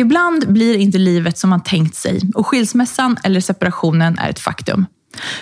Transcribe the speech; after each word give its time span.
Ibland 0.00 0.52
blir 0.52 0.76
inte 0.76 0.98
livet 0.98 1.38
som 1.38 1.50
man 1.50 1.62
tänkt 1.62 1.94
sig 1.94 2.20
och 2.34 2.46
skilsmässan 2.46 3.16
eller 3.24 3.40
separationen 3.40 4.18
är 4.18 4.30
ett 4.30 4.38
faktum. 4.38 4.86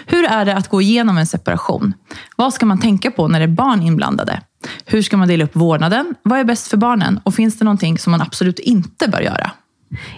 Hur 0.07 0.25
är 0.25 0.45
det 0.45 0.57
att 0.57 0.69
gå 0.69 0.83
igenom 0.83 1.19
en 1.19 1.27
separation? 1.27 1.95
Vad 2.37 2.55
ska 2.55 2.67
man 2.67 2.81
tänka 2.81 3.11
på 3.11 3.29
när 3.29 3.39
det 3.39 3.45
är 3.45 3.49
barn 3.49 3.83
inblandade? 3.83 4.41
Hur 4.85 5.03
ska 5.03 5.17
man 5.17 5.29
dela 5.29 5.45
upp 5.45 5.57
vårdnaden? 5.57 6.15
Vad 6.23 6.39
är 6.39 6.45
bäst 6.45 6.69
för 6.69 6.77
barnen? 6.77 7.21
Och 7.25 7.35
finns 7.35 7.59
det 7.59 7.65
någonting 7.65 7.99
som 7.99 8.11
man 8.11 8.21
absolut 8.21 8.59
inte 8.59 9.09
bör 9.09 9.21
göra? 9.21 9.51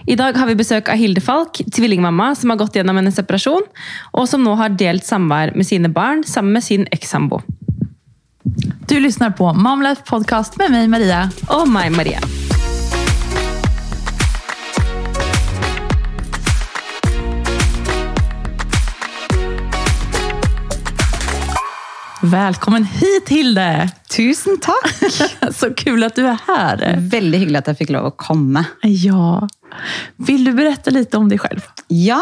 I 0.05 0.15
dag 0.15 0.33
har 0.33 0.47
vi 0.47 0.55
besøk 0.55 0.89
av 0.89 0.95
Hilde 0.95 1.21
Falk, 1.21 1.61
tvillingmamma 1.75 2.35
som 2.35 2.49
har 2.49 2.57
gått 2.57 2.75
gjennom 2.75 2.97
en 2.97 3.11
separasjon, 3.11 3.63
og 4.11 4.29
som 4.29 4.43
nå 4.43 4.55
har 4.55 4.69
delt 4.69 5.05
samvær 5.05 5.53
med 5.55 5.67
sine 5.67 5.89
barn 5.89 6.23
sammen 6.23 6.53
med 6.53 6.63
sin 6.63 6.87
ekssambo. 6.91 7.41
Du 8.87 8.99
lyssnar 8.99 9.29
på 9.29 9.53
Momlife 9.53 10.01
Podcast 10.09 10.57
med 10.57 10.71
mig 10.71 10.87
Maria. 10.87 11.29
Og 11.47 11.69
meg, 11.69 11.91
Maria. 11.91 12.19
Välkommen 22.21 22.83
hit 22.85 23.29
Hilde! 23.29 23.89
Tusen 24.13 24.59
takk! 24.61 24.89
Så 25.57 25.71
kul 25.73 26.03
at 26.05 26.13
du 26.13 26.21
er 26.29 26.37
her! 26.45 26.83
Veldig 27.09 27.39
hyggelig 27.41 27.61
at 27.63 27.71
jeg 27.71 27.79
fikk 27.79 27.93
lov 27.95 28.11
å 28.11 28.13
komme. 28.13 28.61
Ja. 28.85 29.39
Vil 30.21 30.45
du 30.45 30.51
berette 30.53 30.93
litt 30.93 31.15
om 31.17 31.31
deg 31.31 31.41
selv? 31.41 31.65
Ja, 31.89 32.19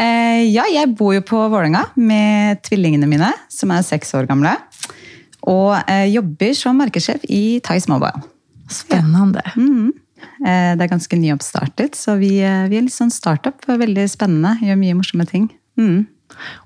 eh, 0.00 0.48
ja 0.48 0.64
jeg 0.72 0.94
bor 0.96 1.12
jo 1.12 1.20
på 1.28 1.42
Vålerenga 1.42 1.84
med 2.00 2.62
tvillingene 2.64 3.10
mine, 3.10 3.28
som 3.52 3.74
er 3.76 3.84
seks 3.84 4.14
år 4.16 4.30
gamle. 4.30 4.54
Og 5.44 5.74
eh, 5.82 6.08
jobber 6.14 6.56
som 6.56 6.80
markedssjef 6.80 7.28
i 7.28 7.60
Thais 7.60 7.90
Mobile. 7.92 8.24
Spännande. 8.72 9.44
Eh, 9.52 10.72
det 10.72 10.86
er 10.86 10.88
ganske 10.88 11.20
nyoppstartet, 11.20 12.00
så 12.00 12.16
vi, 12.16 12.38
eh, 12.40 12.64
vi 12.72 12.80
er 12.80 12.88
litt 12.88 12.96
sånn 12.96 13.12
startup. 13.12 13.60
Veldig 13.68 14.08
spennende. 14.08 14.56
Gjør 14.64 14.80
mye 14.80 14.96
morsomme 15.02 15.28
ting. 15.28 15.50
Mm. 15.76 16.06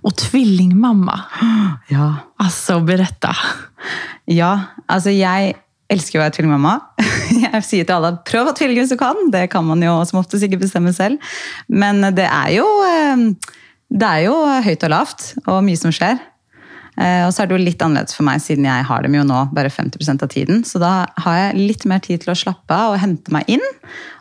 Och 0.03 0.17
tvillingmamma. 0.17 1.21
Ja. 1.89 2.13
Altså, 2.43 2.81
beretta. 2.81 3.35
Ja, 4.27 4.53
altså 4.91 5.13
jeg 5.15 5.55
elsker 5.93 6.19
å 6.19 6.25
være 6.25 6.35
tvillingmamma. 6.35 6.73
Jeg 7.47 7.63
sier 7.67 7.87
til 7.87 7.95
alle 7.95 8.11
at 8.15 8.25
prøv 8.27 8.43
å 8.47 8.51
ha 8.51 8.55
tvillinger 8.59 8.83
hvis 8.83 8.95
du 8.95 8.99
kan. 9.01 9.19
Det 9.31 9.45
kan 9.53 9.65
man 9.67 9.83
jo 9.83 9.93
som 10.09 10.19
oftest 10.21 10.43
ikke 10.47 10.59
bestemme 10.65 10.91
selv. 10.95 11.23
Men 11.69 12.03
det 12.17 12.27
er 12.27 12.57
jo, 12.57 12.65
eh, 12.87 13.23
det 13.95 14.09
er 14.09 14.25
jo 14.27 14.35
høyt 14.67 14.87
og 14.89 14.93
lavt, 14.93 15.29
og 15.47 15.63
mye 15.67 15.79
som 15.79 15.95
skjer. 15.95 16.19
Eh, 16.97 17.23
Og 17.27 17.33
så 17.35 17.43
er 17.45 17.47
det 17.51 17.59
jo 17.59 17.65
litt 17.65 17.83
annerledes 17.85 18.17
for 18.17 18.27
meg, 18.27 18.41
siden 18.43 18.67
jeg 18.67 18.87
har 18.89 19.03
dem 19.05 19.15
jo 19.19 19.25
nå 19.29 19.41
bare 19.55 19.71
50% 19.71 20.23
av 20.27 20.31
tiden. 20.33 20.63
Så 20.67 20.81
da 20.83 21.07
har 21.23 21.39
jeg 21.39 21.61
litt 21.71 21.85
mer 21.87 22.03
tid 22.03 22.25
til 22.25 22.33
å 22.35 22.39
slappe 22.39 22.75
av 22.75 22.95
og 22.97 23.03
hente 23.03 23.35
meg 23.35 23.45
inn. 23.53 23.65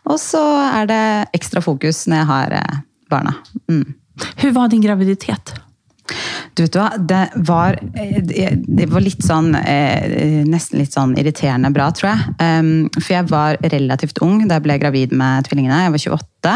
Og 0.06 0.20
så 0.22 0.42
er 0.82 0.90
det 0.92 1.04
ekstra 1.38 1.64
fokus 1.66 2.04
når 2.06 2.22
jeg 2.22 2.30
har 2.34 2.58
eh, 2.62 2.82
barna. 3.10 3.38
Mm. 3.72 3.96
Hur 4.42 4.52
var 4.56 4.72
din 4.72 4.84
graviditet? 4.84 5.54
Du 6.56 6.64
vet 6.64 6.76
hva, 6.78 6.90
det 6.96 7.22
var, 7.48 7.76
eh, 8.00 8.54
det 8.56 8.86
var 8.88 9.04
litt 9.04 9.24
sånn, 9.26 9.56
eh, 9.58 10.46
nesten 10.48 10.80
litt 10.80 10.94
sånn 10.96 11.16
irriterende 11.20 11.72
bra, 11.76 11.90
tror 11.92 12.14
jeg. 12.14 12.36
Um, 12.40 12.90
for 12.96 13.12
jeg 13.18 13.28
var 13.32 13.60
relativt 13.74 14.22
ung 14.24 14.46
da 14.48 14.60
jeg 14.60 14.66
ble 14.68 14.78
gravid 14.80 15.16
med 15.18 15.50
tvillingene. 15.50 15.82
Jeg 15.84 15.96
var 15.96 16.04
28. 16.06 16.56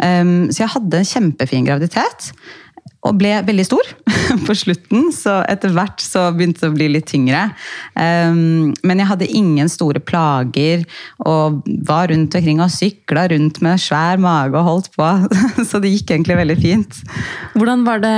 Um, 0.00 0.34
så 0.50 0.64
jeg 0.64 0.72
hadde 0.74 0.98
en 0.98 1.10
kjempefin 1.12 1.68
graviditet. 1.68 2.32
Og 3.04 3.18
ble 3.20 3.34
veldig 3.44 3.64
stor 3.68 3.90
på 4.46 4.56
slutten, 4.56 5.10
så 5.12 5.42
etter 5.50 5.74
hvert 5.74 6.00
så 6.00 6.26
begynte 6.32 6.64
det 6.64 6.70
å 6.70 6.76
bli 6.76 6.88
litt 6.94 7.08
tyngre. 7.10 7.42
Um, 7.92 8.72
men 8.86 9.02
jeg 9.02 9.10
hadde 9.10 9.28
ingen 9.28 9.68
store 9.72 10.00
plager, 10.00 10.86
og 11.28 11.60
var 11.84 12.08
rundt 12.12 12.36
omkring 12.38 12.62
og 12.64 12.72
sykla 12.72 13.26
rundt 13.34 13.60
med 13.64 13.82
svær 13.82 14.20
mage 14.22 14.56
og 14.56 14.68
holdt 14.70 14.90
på. 14.96 15.10
Så 15.68 15.82
det 15.84 15.92
gikk 15.92 16.14
egentlig 16.14 16.40
veldig 16.40 16.58
fint. 16.62 17.00
Hvordan 17.54 17.84
var 17.86 18.00
det 18.04 18.16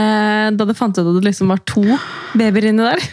da 0.56 0.68
du 0.68 0.74
fant 0.76 0.96
ut 0.96 1.02
at 1.02 1.18
det 1.18 1.26
liksom 1.26 1.50
var 1.50 1.62
to 1.66 1.84
babyer 2.38 2.70
inni 2.70 2.86
der? 2.86 3.10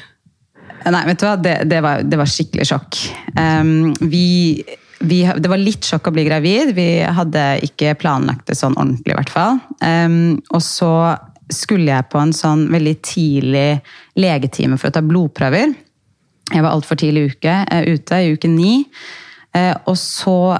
Nei, 0.91 1.03
vet 1.07 1.19
du 1.19 1.27
hva? 1.27 1.35
Det, 1.39 1.57
det, 1.71 1.81
var, 1.83 2.05
det 2.05 2.19
var 2.19 2.29
skikkelig 2.29 2.67
sjokk. 2.67 2.97
Um, 3.39 3.93
vi, 4.11 4.61
vi, 5.01 5.23
det 5.23 5.51
var 5.51 5.61
litt 5.61 5.87
sjokk 5.87 6.09
å 6.09 6.15
bli 6.15 6.25
gravid. 6.27 6.73
Vi 6.77 6.87
hadde 7.17 7.45
ikke 7.65 7.95
planlagt 7.99 8.49
det 8.49 8.59
sånn 8.59 8.75
ordentlig, 8.75 9.15
i 9.15 9.19
hvert 9.21 9.31
fall. 9.33 9.61
Um, 9.79 10.41
og 10.51 10.61
så 10.65 10.91
skulle 11.51 11.89
jeg 11.91 12.09
på 12.11 12.19
en 12.21 12.33
sånn 12.35 12.67
veldig 12.71 12.93
tidlig 13.03 13.81
legetime 14.19 14.77
for 14.79 14.89
å 14.89 14.95
ta 14.95 15.03
blodprøver. 15.05 15.73
Jeg 16.53 16.63
var 16.63 16.71
altfor 16.71 16.99
tidlig 16.99 17.33
uke, 17.33 17.55
eh, 17.71 17.89
ute, 17.93 18.19
i 18.19 18.33
uke 18.35 18.49
ni. 18.51 18.85
Eh, 19.55 19.73
og 19.87 19.97
så 19.99 20.55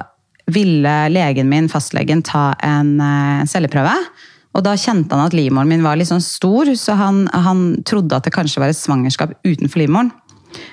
ville 0.50 0.94
legen 1.08 1.48
min, 1.48 1.68
fastlegen, 1.72 2.22
ta 2.22 2.52
en 2.62 2.98
eh, 3.00 3.44
celleprøve. 3.48 3.94
Og 4.54 4.62
da 4.62 4.76
kjente 4.78 5.16
han 5.16 5.26
at 5.26 5.34
livmoren 5.34 5.70
min 5.70 5.82
var 5.82 5.98
litt 5.98 6.10
sånn 6.10 6.22
stor, 6.22 6.68
så 6.78 6.94
han, 6.98 7.24
han 7.32 7.82
trodde 7.86 8.14
at 8.14 8.26
det 8.26 8.34
kanskje 8.34 8.62
var 8.62 8.70
et 8.70 8.78
svangerskap 8.78 9.34
utenfor 9.42 9.82
livmoren. 9.82 10.12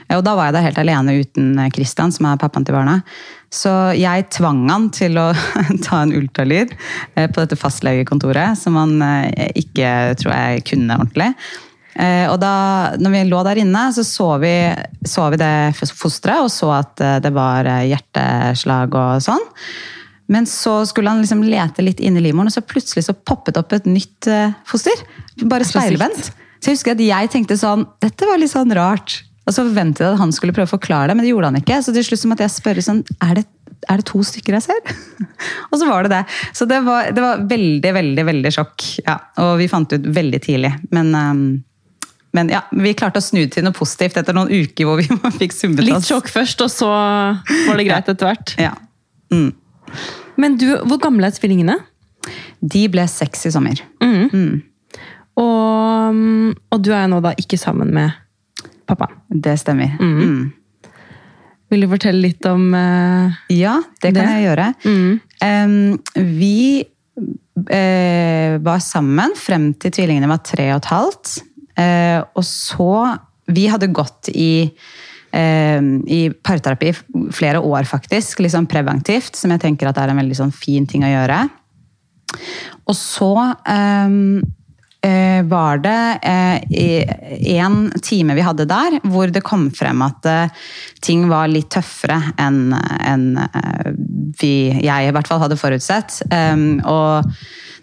Eh, 0.07 0.17
Og 0.17 0.23
da 0.25 0.35
var 0.37 0.49
jeg 0.49 0.57
der 0.57 0.67
helt 0.69 0.81
alene 0.81 1.17
uten 1.21 1.53
eh, 1.59 1.71
Christian, 1.73 2.13
som 2.13 2.27
er 2.29 2.39
pappaen 2.41 2.65
til 2.67 2.77
barna. 2.77 2.99
Så 3.51 3.71
jeg 3.97 4.29
tvang 4.31 4.63
han 4.69 4.89
til 4.95 5.17
å 5.19 5.31
ta 5.87 6.03
en 6.03 6.13
ultralyd 6.15 6.71
eh, 7.15 7.27
på 7.27 7.41
dette 7.41 7.59
fastlegekontoret, 7.59 8.57
som 8.59 8.79
han 8.79 8.95
ikke 9.57 10.15
tror 10.21 10.33
jeg 10.35 10.65
kunne 10.71 10.99
ordentlig. 10.99 11.33
Og 12.31 12.37
da 12.39 12.51
når 13.03 13.11
vi 13.11 13.21
lå 13.27 13.39
der 13.43 13.59
inne, 13.59 13.81
så 13.91 14.05
så 14.07 14.27
vi, 14.39 14.53
så 15.03 15.25
vi 15.33 15.37
det 15.41 15.75
fosteret, 15.75 16.39
og 16.39 16.47
så 16.49 16.69
at 16.77 17.01
det 17.21 17.33
var 17.35 17.67
hjerteslag 17.83 18.95
og 18.95 19.19
sånn. 19.25 19.43
Men 20.31 20.47
så 20.47 20.77
skulle 20.87 21.11
han 21.11 21.19
liksom 21.19 21.43
lete 21.43 21.83
litt 21.83 21.99
inn 21.99 22.15
i 22.15 22.23
livmoren, 22.23 22.47
og 22.47 22.55
så 22.55 22.63
plutselig 22.63 23.03
så 23.09 23.17
poppet 23.27 23.59
opp 23.59 23.75
et 23.75 23.89
nytt 23.91 24.29
foster. 24.71 25.03
Bare 25.43 25.67
speilvendt. 25.67 26.31
Så 26.61 26.71
jeg 26.71 26.77
husker 26.77 26.95
at 26.95 27.03
jeg 27.03 27.29
tenkte 27.33 27.57
sånn 27.57 27.87
Dette 28.03 28.27
var 28.29 28.39
litt 28.39 28.53
sånn 28.53 28.71
rart. 28.77 29.19
Og 29.47 29.55
så 29.55 29.63
forventet 29.65 30.03
jeg 30.03 30.13
at 30.13 30.21
han 30.21 30.33
skulle 30.35 30.53
prøve 30.55 30.69
å 30.69 30.75
forklare 30.75 31.09
det, 31.09 31.17
men 31.17 31.25
det 31.25 31.31
gjorde 31.31 31.49
han 31.49 31.59
ikke. 31.61 31.79
Så 31.81 31.93
til 31.95 32.05
slutt 32.05 32.27
måtte 32.29 32.45
jeg 32.45 32.53
spørre 32.53 32.83
sånn 32.85 33.01
Er 33.25 33.39
det, 33.39 33.45
er 33.89 34.01
det 34.01 34.05
to 34.09 34.21
stykker 34.25 34.57
jeg 34.59 34.67
ser? 34.67 34.93
og 35.71 35.81
så 35.81 35.87
var 35.89 36.05
det 36.05 36.13
det. 36.13 36.21
Så 36.57 36.67
det 36.69 36.81
var, 36.85 37.09
det 37.15 37.25
var 37.25 37.43
veldig, 37.49 37.93
veldig, 37.97 38.25
veldig 38.29 38.53
sjokk. 38.53 38.87
Ja, 39.01 39.17
og 39.41 39.55
vi 39.61 39.69
fant 39.71 39.93
ut 39.95 40.07
veldig 40.19 40.41
tidlig. 40.45 40.73
Men, 40.93 41.11
um, 41.17 41.43
men 42.37 42.53
ja, 42.53 42.63
vi 42.71 42.93
klarte 42.97 43.21
å 43.21 43.25
snu 43.25 43.41
det 43.41 43.55
til 43.57 43.65
noe 43.65 43.75
positivt 43.75 44.21
etter 44.21 44.37
noen 44.37 44.53
uker 44.53 44.87
hvor 44.87 45.01
vi 45.01 45.09
fikk 45.41 45.57
summet 45.57 45.87
Litt 45.89 46.07
sjokk 46.07 46.29
først, 46.31 46.61
og 46.61 46.71
så 46.73 46.91
var 46.91 47.81
det 47.81 47.89
greit 47.89 48.13
etter 48.13 48.29
hvert. 48.29 48.55
Ja. 48.61 48.75
Mm. 49.33 49.49
Men 50.39 50.61
du, 50.61 50.69
hvor 50.85 51.01
gamle 51.01 51.27
er 51.27 51.35
tvillingene? 51.35 51.81
De 52.61 52.85
ble 52.93 53.09
seks 53.09 53.47
i 53.49 53.51
sommer. 53.53 53.81
Og, 55.41 56.19
og 56.69 56.83
du 56.85 56.91
er 56.93 57.07
nå 57.09 57.21
da 57.23 57.33
ikke 57.41 57.57
sammen 57.57 57.89
med 57.95 58.20
pappa. 58.91 59.07
Det 59.31 59.55
stemmer. 59.61 59.95
Mm. 59.99 60.51
Vil 61.71 61.85
du 61.85 61.87
fortelle 61.91 62.19
litt 62.25 62.45
om 62.49 62.65
uh, 62.75 63.31
Ja, 63.53 63.77
det 64.03 64.11
kan 64.11 64.25
Det? 64.25 64.33
jeg 64.35 64.47
gjøre. 64.49 64.65
Em, 65.47 65.75
vi 66.37 66.83
uh, 66.83 68.57
var 68.65 68.81
sammen 68.83 69.35
frem 69.39 69.71
til 69.79 69.93
tvillingene 69.95 70.29
var 70.31 70.43
tre 70.43 70.67
og 70.75 70.81
et 70.81 70.89
halvt. 70.91 71.37
Uh, 71.79 72.19
og 72.35 72.43
så 72.45 72.91
Vi 73.51 73.65
hadde 73.67 73.87
gått 73.91 74.29
i, 74.31 74.69
i 75.33 76.19
parterapi 76.43 76.91
i 76.91 76.93
flere 77.35 77.59
år, 77.59 77.83
faktisk. 77.89 78.39
Sånn 78.47 78.67
preventivt, 78.69 79.35
som 79.35 79.51
jeg 79.51 79.59
tenker 79.63 79.89
at 79.89 79.97
er 79.99 80.11
en 80.13 80.19
veldig 80.21 80.37
sånn 80.37 80.53
fin 80.55 80.85
ting 80.87 81.03
å 81.03 81.09
gjøre. 81.11 81.39
Og 82.87 82.95
så 82.95 83.31
eh, 83.67 84.13
var 85.49 85.79
det 85.81 86.19
eh, 86.21 87.55
en 87.57 87.91
time 88.05 88.35
vi 88.37 88.43
hadde 88.45 88.67
der, 88.69 88.99
hvor 89.09 89.31
det 89.33 89.41
kom 89.41 89.71
frem 89.73 90.03
at 90.05 90.27
eh, 90.29 90.67
ting 91.01 91.25
var 91.31 91.49
litt 91.49 91.71
tøffere 91.73 92.19
enn 92.37 92.75
eh, 92.75 93.89
vi, 94.41 94.53
jeg 94.77 95.07
i 95.07 95.11
hvert 95.15 95.27
fall 95.27 95.41
hadde 95.41 95.59
forutsett. 95.59 96.21
Em, 96.31 96.79
og 96.85 97.25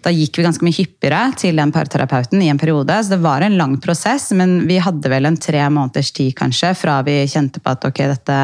da 0.03 0.11
gikk 0.15 0.39
vi 0.39 0.45
ganske 0.45 0.63
mye 0.63 0.77
hyppigere 0.77 1.33
til 1.39 1.59
den 1.59 1.73
parterapeuten 1.75 2.41
i 2.41 2.49
en 2.51 2.59
periode. 2.59 2.95
Så 3.03 3.15
det 3.15 3.23
var 3.23 3.43
en 3.43 3.57
lang 3.59 3.75
prosess, 3.83 4.29
men 4.31 4.61
vi 4.69 4.79
hadde 4.81 5.11
vel 5.11 5.27
en 5.27 5.37
tre 5.37 5.65
måneders 5.69 6.13
tid 6.15 6.35
kanskje, 6.39 6.71
fra 6.77 7.01
vi 7.07 7.21
kjente 7.27 7.61
på 7.63 7.73
at 7.73 7.89
ok, 7.89 8.03
dette, 8.13 8.37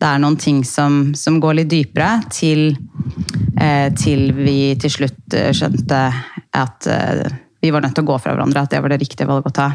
det 0.00 0.08
er 0.08 0.22
noen 0.22 0.38
ting 0.40 0.62
som, 0.66 1.12
som 1.18 1.40
går 1.42 1.60
litt 1.60 1.72
dypere, 1.72 2.22
til, 2.32 2.72
eh, 3.60 3.92
til 4.00 4.32
vi 4.38 4.72
til 4.80 4.96
slutt 4.96 5.36
eh, 5.36 5.52
skjønte 5.56 6.02
at 6.56 6.88
eh, 6.88 7.38
vi 7.60 7.70
var 7.74 7.82
nødt 7.82 7.96
til 7.98 8.06
å 8.06 8.12
gå 8.12 8.18
fra 8.22 8.34
hverandre, 8.34 8.62
at 8.62 8.74
det 8.74 8.82
var 8.82 8.92
det 8.92 9.00
riktige 9.02 9.26
valget 9.28 9.50
å 9.50 9.56
ta. 9.56 9.70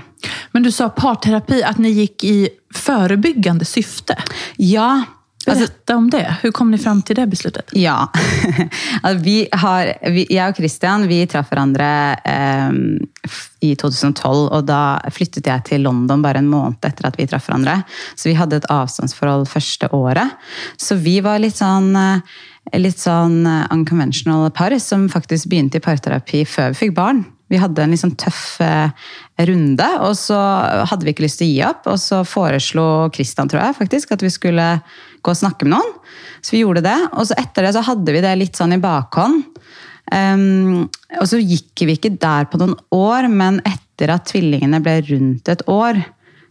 Men 0.53 0.63
du 0.63 0.71
sa 0.71 0.89
parterapi, 0.93 1.63
at 1.67 1.81
ni 1.83 1.91
gikk 1.97 2.23
i 2.29 2.37
forebyggende 2.73 3.67
syfte. 3.67 4.15
Ja, 4.61 5.03
altså, 5.47 5.65
Berätta 5.65 5.97
om 5.99 6.07
det. 6.13 6.23
Hvordan 6.41 6.55
kom 6.55 6.71
ni 6.71 6.79
fram 6.79 7.01
til 7.03 7.19
det 7.19 7.25
besluttet? 7.33 7.73
Ja. 7.75 8.07
altså, 9.03 9.19
vi 9.25 9.35
har, 9.51 9.91
vi, 10.15 10.23
jeg 10.31 10.53
og 10.53 10.61
Christian 10.61 11.07
vi 11.11 11.19
traff 11.27 11.51
hverandre 11.51 11.89
eh, 12.23 12.79
i 13.67 13.73
2012, 13.75 14.47
og 14.47 14.63
da 14.69 15.01
flyttet 15.11 15.51
jeg 15.51 15.67
til 15.73 15.83
London 15.83 16.23
bare 16.23 16.39
en 16.39 16.49
måned 16.51 16.87
etter 16.87 17.09
at 17.09 17.19
vi 17.19 17.27
traff 17.27 17.49
hverandre. 17.49 17.81
Så 18.15 18.31
vi 18.31 18.39
hadde 18.39 18.61
et 18.61 18.71
avstandsforhold 18.71 19.49
første 19.51 19.91
året. 19.91 20.39
Så 20.79 20.95
vi 21.03 21.19
var 21.25 21.43
litt 21.43 21.59
sånn 21.59 21.91
litt 22.79 23.01
sånn 23.01 23.43
eh, 23.43 23.65
unconventional 23.75 24.47
par 24.55 24.71
som 24.79 25.09
faktisk 25.11 25.51
begynte 25.51 25.81
i 25.81 25.83
parterapi 25.83 26.45
før 26.47 26.71
vi 26.71 26.85
fikk 26.85 26.95
barn. 26.95 27.25
Vi 27.53 27.61
hadde 27.61 27.85
en 27.85 27.93
sånn 27.99 28.15
tøff 28.17 28.57
eh, 28.65 28.89
runde, 29.45 29.87
og 30.01 30.15
så 30.17 30.37
hadde 30.89 31.05
vi 31.05 31.13
ikke 31.13 31.27
lyst 31.27 31.41
til 31.41 31.51
å 31.51 31.53
gi 31.53 31.63
opp. 31.69 31.89
Og 31.93 31.99
så 32.01 32.23
foreslo 32.25 32.85
Christian, 33.13 33.51
tror 33.51 33.61
jeg, 33.61 33.77
faktisk, 33.77 34.15
at 34.15 34.25
vi 34.25 34.31
skulle 34.33 34.67
gå 35.23 35.33
og 35.33 35.39
snakke 35.39 35.67
med 35.67 35.75
noen. 35.75 35.93
Så 36.41 36.57
vi 36.57 36.63
gjorde 36.63 36.83
det. 36.85 36.97
Og 37.13 37.29
så 37.29 37.37
etter 37.39 37.67
det 37.67 37.75
så 37.77 37.85
hadde 37.85 38.15
vi 38.15 38.23
det 38.25 38.33
litt 38.41 38.59
sånn 38.59 38.75
i 38.75 38.81
bakhånd. 38.81 39.45
Um, 40.13 40.89
og 41.21 41.29
så 41.29 41.39
gikk 41.39 41.85
vi 41.87 41.95
ikke 41.95 42.17
der 42.19 42.49
på 42.51 42.59
noen 42.59 42.75
år, 42.93 43.29
men 43.31 43.61
etter 43.67 44.11
at 44.13 44.27
tvillingene 44.29 44.81
ble 44.83 44.97
rundt 45.07 45.49
et 45.53 45.63
år, 45.71 46.01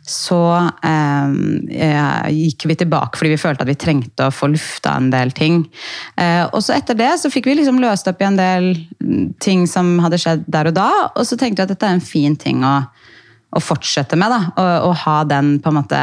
så 0.02 0.70
eh, 0.82 2.30
gikk 2.34 2.66
vi 2.66 2.76
tilbake 2.80 3.18
fordi 3.18 3.34
vi 3.36 3.40
følte 3.40 3.62
at 3.62 3.70
vi 3.70 3.78
trengte 3.78 4.26
å 4.26 4.34
få 4.34 4.48
lufta 4.50 4.96
en 4.98 5.12
del 5.12 5.30
ting. 5.36 5.62
Eh, 6.18 6.42
og 6.48 6.58
så 6.64 6.74
etter 6.74 6.98
det 6.98 7.12
så 7.22 7.30
fikk 7.30 7.46
vi 7.50 7.60
liksom 7.60 7.78
løst 7.82 8.10
opp 8.10 8.22
i 8.22 8.26
en 8.26 8.38
del 8.38 8.72
ting 9.42 9.64
som 9.70 9.94
hadde 10.02 10.18
skjedd 10.18 10.44
der 10.50 10.72
og 10.72 10.76
da. 10.78 10.90
Og 11.14 11.26
så 11.28 11.38
tenkte 11.38 11.62
vi 11.62 11.68
at 11.68 11.74
dette 11.76 11.88
er 11.88 11.98
en 11.98 12.04
fin 12.04 12.34
ting 12.34 12.66
å, 12.66 12.80
å 13.54 13.62
fortsette 13.62 14.18
med. 14.18 14.34
da, 14.34 14.72
Å 14.82 14.92
ha 15.04 15.18
den 15.28 15.56
på 15.62 15.70
en 15.70 15.78
måte 15.78 16.02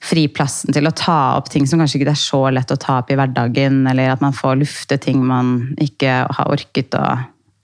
friplassen 0.00 0.72
til 0.72 0.88
å 0.88 0.94
ta 0.96 1.18
opp 1.36 1.50
ting 1.52 1.66
som 1.68 1.80
kanskje 1.80 2.00
ikke 2.00 2.12
er 2.14 2.20
så 2.20 2.46
lett 2.52 2.72
å 2.72 2.78
ta 2.80 3.00
opp 3.02 3.10
i 3.12 3.18
hverdagen, 3.20 3.82
eller 3.88 4.14
at 4.14 4.22
man 4.24 4.36
får 4.36 4.62
lufte 4.62 4.96
ting 5.00 5.20
man 5.26 5.74
ikke 5.80 6.22
har 6.28 6.52
orket 6.52 6.96
å 6.96 7.04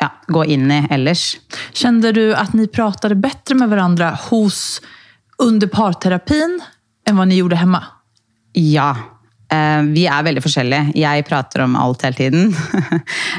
ja, 0.00 0.11
gå 0.29 0.44
inn 0.53 0.69
i 0.73 0.83
ellers. 0.93 1.38
Kjente 1.73 2.12
du 2.12 2.27
at 2.37 2.53
ni 2.56 2.69
pratet 2.69 3.17
bedre 3.21 3.56
med 3.56 3.73
hverandre 3.73 4.12
hos 4.29 4.83
under 5.43 5.69
parterapien 5.73 6.56
enn 7.06 7.19
hva 7.19 7.27
ni 7.29 7.41
gjorde 7.41 7.59
hjemme? 7.61 7.83
Ja. 8.56 8.91
Eh, 9.53 9.83
vi 9.93 10.06
er 10.11 10.25
veldig 10.27 10.43
forskjellige. 10.43 10.94
Jeg 10.99 11.27
prater 11.29 11.67
om 11.67 11.77
alt 11.81 12.06
hele 12.06 12.21
tiden. 12.23 12.55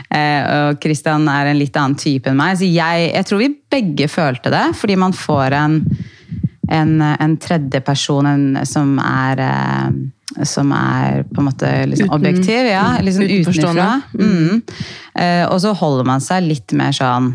Eh, 0.07 0.39
og 0.39 0.77
Christian 0.79 1.25
er 1.27 1.49
en 1.49 1.57
litt 1.59 1.75
annen 1.75 1.97
type 1.99 2.29
enn 2.31 2.37
meg. 2.39 2.55
Så 2.57 2.67
jeg, 2.69 3.09
jeg 3.11 3.27
tror 3.27 3.41
vi 3.41 3.49
begge 3.69 4.07
følte 4.09 4.53
det, 4.53 4.61
fordi 4.79 4.95
man 4.97 5.13
får 5.13 5.55
en 5.57 5.75
en, 6.67 7.01
en 7.01 7.37
tredje 7.39 7.79
person 7.81 8.57
som 8.67 8.97
er 8.99 9.41
eh, 9.43 10.45
som 10.45 10.71
er 10.75 11.23
på 11.23 11.41
en 11.41 11.47
måte 11.47 11.69
liksom 11.85 12.09
objektiv. 12.13 12.67
ja, 12.67 12.97
liksom 13.01 13.23
Utenfra. 13.23 14.01
Mm. 14.13 14.61
Uh, 15.19 15.45
og 15.49 15.61
så 15.63 15.71
holder 15.73 16.05
man 16.05 16.21
seg 16.21 16.43
litt 16.45 16.75
mer 16.77 16.91
sånn 16.93 17.31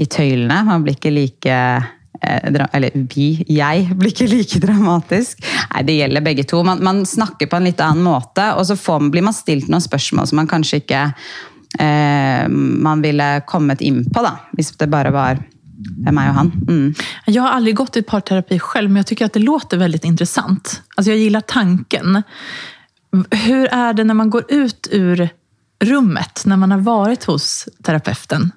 i 0.00 0.08
tøylene. 0.10 0.62
Man 0.66 0.82
blir 0.82 0.96
ikke 0.96 1.12
like 1.12 1.58
Eller 2.22 2.94
vi, 2.94 3.28
jeg, 3.50 3.86
blir 3.98 4.12
ikke 4.12 4.28
like 4.30 4.60
dramatisk. 4.62 5.42
Nei, 5.72 5.82
det 5.88 5.96
gjelder 5.98 6.24
begge 6.24 6.44
to. 6.48 6.62
Man, 6.66 6.82
man 6.84 7.02
snakker 7.08 7.50
på 7.50 7.58
en 7.58 7.66
litt 7.66 7.82
annen 7.82 8.04
måte, 8.06 8.52
og 8.56 8.66
så 8.68 8.78
får, 8.78 9.08
blir 9.12 9.26
man 9.26 9.36
stilt 9.36 9.70
noen 9.72 9.82
spørsmål 9.82 10.30
som 10.30 10.38
man 10.42 10.50
kanskje 10.50 10.82
ikke 10.84 11.02
eh, 11.82 12.44
man 12.48 13.02
ville 13.02 13.32
kommet 13.48 13.82
inn 13.82 14.04
på, 14.06 14.22
da, 14.24 14.36
hvis 14.56 14.74
det 14.78 14.90
bare 14.92 15.14
var 15.14 15.42
meg 15.82 16.30
og 16.30 16.36
han. 16.36 16.50
Mm. 16.68 16.88
Jeg 17.26 17.42
har 17.42 17.56
aldri 17.56 17.74
gått 17.76 17.98
i 17.98 18.06
parterapi 18.06 18.58
selv, 18.62 18.90
men 18.90 19.02
jeg 19.02 19.16
syns 19.16 19.34
det 19.34 19.42
låter 19.42 19.80
veldig 19.82 20.02
interessant. 20.06 20.78
Altså, 20.96 21.12
jeg 21.12 21.32
liker 21.32 21.48
tanken. 21.50 22.22
Hvordan 23.12 23.72
er 23.76 23.96
det 23.98 24.06
når 24.08 24.18
man 24.18 24.32
går 24.32 24.46
ut 24.52 24.92
ur 24.94 25.26
rummet, 25.82 26.44
når 26.46 26.60
man 26.62 26.76
har 26.76 26.84
vært 26.86 27.26
hos 27.30 27.48
terapeuten? 27.84 28.52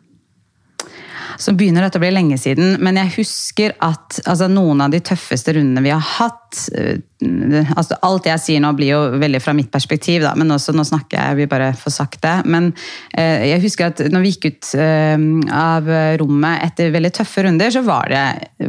Så 1.41 1.53
begynner 1.57 1.85
dette 1.85 1.99
å 1.99 2.03
bli 2.03 2.11
lenge 2.13 2.37
siden. 2.39 2.77
Men 2.83 2.99
jeg 2.99 3.13
husker 3.17 3.75
at 3.83 4.19
altså, 4.23 4.47
noen 4.51 4.83
av 4.85 4.93
de 4.93 5.01
tøffeste 5.03 5.55
rundene 5.55 5.83
vi 5.85 5.93
har 5.93 6.03
hatt 6.03 6.61
uh, 6.75 7.71
altså, 7.75 7.97
Alt 8.05 8.29
jeg 8.29 8.43
sier 8.43 8.63
nå, 8.63 8.71
blir 8.77 8.93
jo 8.93 8.99
veldig 9.21 9.41
fra 9.43 9.55
mitt 9.57 9.71
perspektiv, 9.73 10.23
da, 10.25 10.33
men 10.39 10.53
også, 10.55 10.75
nå 10.75 10.85
snakker 10.87 11.19
jeg, 11.19 11.39
vil 11.41 11.49
bare 11.51 11.71
få 11.79 11.93
sagt 11.93 12.21
det. 12.25 12.35
Men 12.51 12.69
eh, 13.17 13.47
jeg 13.51 13.63
husker 13.63 13.89
at 13.89 14.03
når 14.11 14.23
vi 14.23 14.33
gikk 14.33 14.49
ut 14.51 14.69
eh, 14.79 15.15
av 15.55 15.89
rommet 16.21 16.63
etter 16.67 16.93
veldig 16.93 17.11
tøffe 17.15 17.45
runder, 17.47 17.73
så 17.73 17.81
var 17.85 18.11
det, 18.11 18.25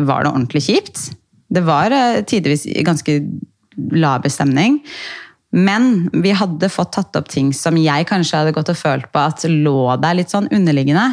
var 0.08 0.24
det 0.24 0.32
ordentlig 0.32 0.64
kjipt. 0.68 1.04
Det 1.52 1.62
var 1.66 1.94
tidvis 2.26 2.64
ganske 2.86 3.20
laber 3.92 4.32
stemning. 4.32 4.80
Men 5.54 6.10
vi 6.12 6.32
hadde 6.34 6.68
fått 6.68 6.92
tatt 6.96 7.16
opp 7.16 7.28
ting 7.30 7.52
som 7.54 7.76
jeg 7.78 8.08
kanskje 8.10 8.40
hadde 8.40 8.54
gått 8.56 8.72
og 8.72 8.78
følt 8.78 9.06
på 9.14 9.22
at 9.22 9.44
lå 9.48 9.94
der 10.02 10.18
litt 10.18 10.32
sånn 10.34 10.48
underliggende. 10.52 11.06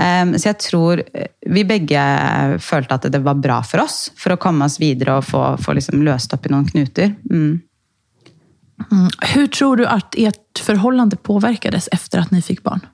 Ehm, 0.00 0.36
så 0.38 0.52
jeg 0.52 0.60
tror 0.62 1.02
vi 1.50 1.64
begge 1.66 2.04
følte 2.62 2.96
at 2.96 3.10
det 3.12 3.20
var 3.26 3.42
bra 3.42 3.58
for 3.66 3.82
oss, 3.82 4.06
for 4.16 4.34
å 4.34 4.40
komme 4.40 4.68
oss 4.68 4.78
videre 4.80 5.18
og 5.18 5.26
få, 5.26 5.42
få 5.60 5.74
liksom 5.76 6.04
løst 6.06 6.32
opp 6.34 6.46
i 6.46 6.54
noen 6.54 6.70
knuter. 6.70 7.12
Mm. 7.26 7.60
Hvordan 8.86 9.44
mm. 9.44 9.52
tror 9.58 9.76
du 9.82 9.86
at 9.90 10.18
ert 10.18 10.62
forhold 10.62 11.18
påvirket 11.26 11.74
etter 11.74 12.22
at 12.22 12.32
dere 12.32 12.46
fikk 12.46 12.62
barn? 12.66 12.86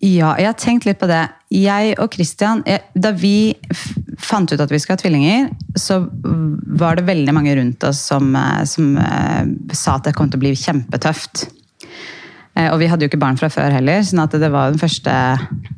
Ja, 0.00 0.32
jeg 0.40 0.48
har 0.48 0.56
tenkt 0.56 0.86
litt 0.88 1.00
på 1.00 1.08
det. 1.10 1.26
Jeg 1.52 1.92
og 2.00 2.14
Christian, 2.14 2.62
da 2.96 3.10
vi 3.12 3.52
fant 4.20 4.48
ut 4.48 4.60
at 4.60 4.70
vi 4.72 4.78
skulle 4.80 4.96
ha 4.96 5.02
tvillinger, 5.02 5.50
så 5.78 6.00
var 6.80 6.98
det 6.98 7.06
veldig 7.08 7.34
mange 7.34 7.54
rundt 7.58 7.84
oss 7.86 8.02
som, 8.10 8.32
eh, 8.36 8.64
som 8.68 8.94
uh, 8.98 9.42
sa 9.76 9.98
at 9.98 10.08
det 10.08 10.16
kom 10.16 10.30
til 10.30 10.40
å 10.40 10.44
bli 10.44 10.54
kjempetøft. 10.58 11.46
Uh, 12.58 12.72
og 12.72 12.80
vi 12.82 12.88
hadde 12.90 13.06
jo 13.06 13.10
ikke 13.12 13.20
barn 13.22 13.38
fra 13.38 13.50
før 13.52 13.76
heller, 13.76 14.02
sånn 14.06 14.24
at 14.24 14.34
det 14.42 14.50
var 14.50 14.72
den 14.72 14.82
første 14.82 15.14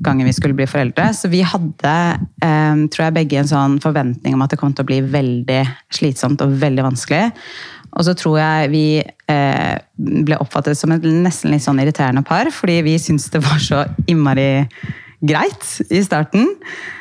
gangen 0.05 0.29
vi 0.29 0.35
skulle 0.37 0.57
bli 0.57 0.69
foreldre. 0.71 1.11
Så 1.17 1.29
vi 1.33 1.45
hadde, 1.45 1.95
tror 2.41 3.05
jeg, 3.07 3.17
begge 3.19 3.43
en 3.43 3.53
sånn 3.53 3.77
forventning 3.85 4.37
om 4.37 4.43
at 4.47 4.55
det 4.55 4.61
kom 4.63 4.73
til 4.73 4.87
å 4.87 4.91
bli 4.91 5.03
veldig 5.13 5.63
slitsomt 5.93 6.43
og 6.45 6.57
veldig 6.63 6.89
vanskelig. 6.89 7.29
Og 7.93 8.07
så 8.07 8.15
tror 8.17 8.39
jeg 8.41 8.71
vi 8.73 8.87
eh, 9.03 9.75
ble 10.25 10.39
oppfattet 10.41 10.79
som 10.79 10.95
et 10.95 11.05
nesten 11.05 11.53
litt 11.53 11.65
sånn 11.65 11.81
irriterende 11.83 12.25
par, 12.25 12.49
fordi 12.55 12.81
vi 12.87 12.97
syntes 13.01 13.29
det 13.35 13.43
var 13.45 13.61
så 13.61 13.85
innmari 14.09 14.65
greit 15.23 15.65
i 15.91 16.03
starten. 16.05 16.49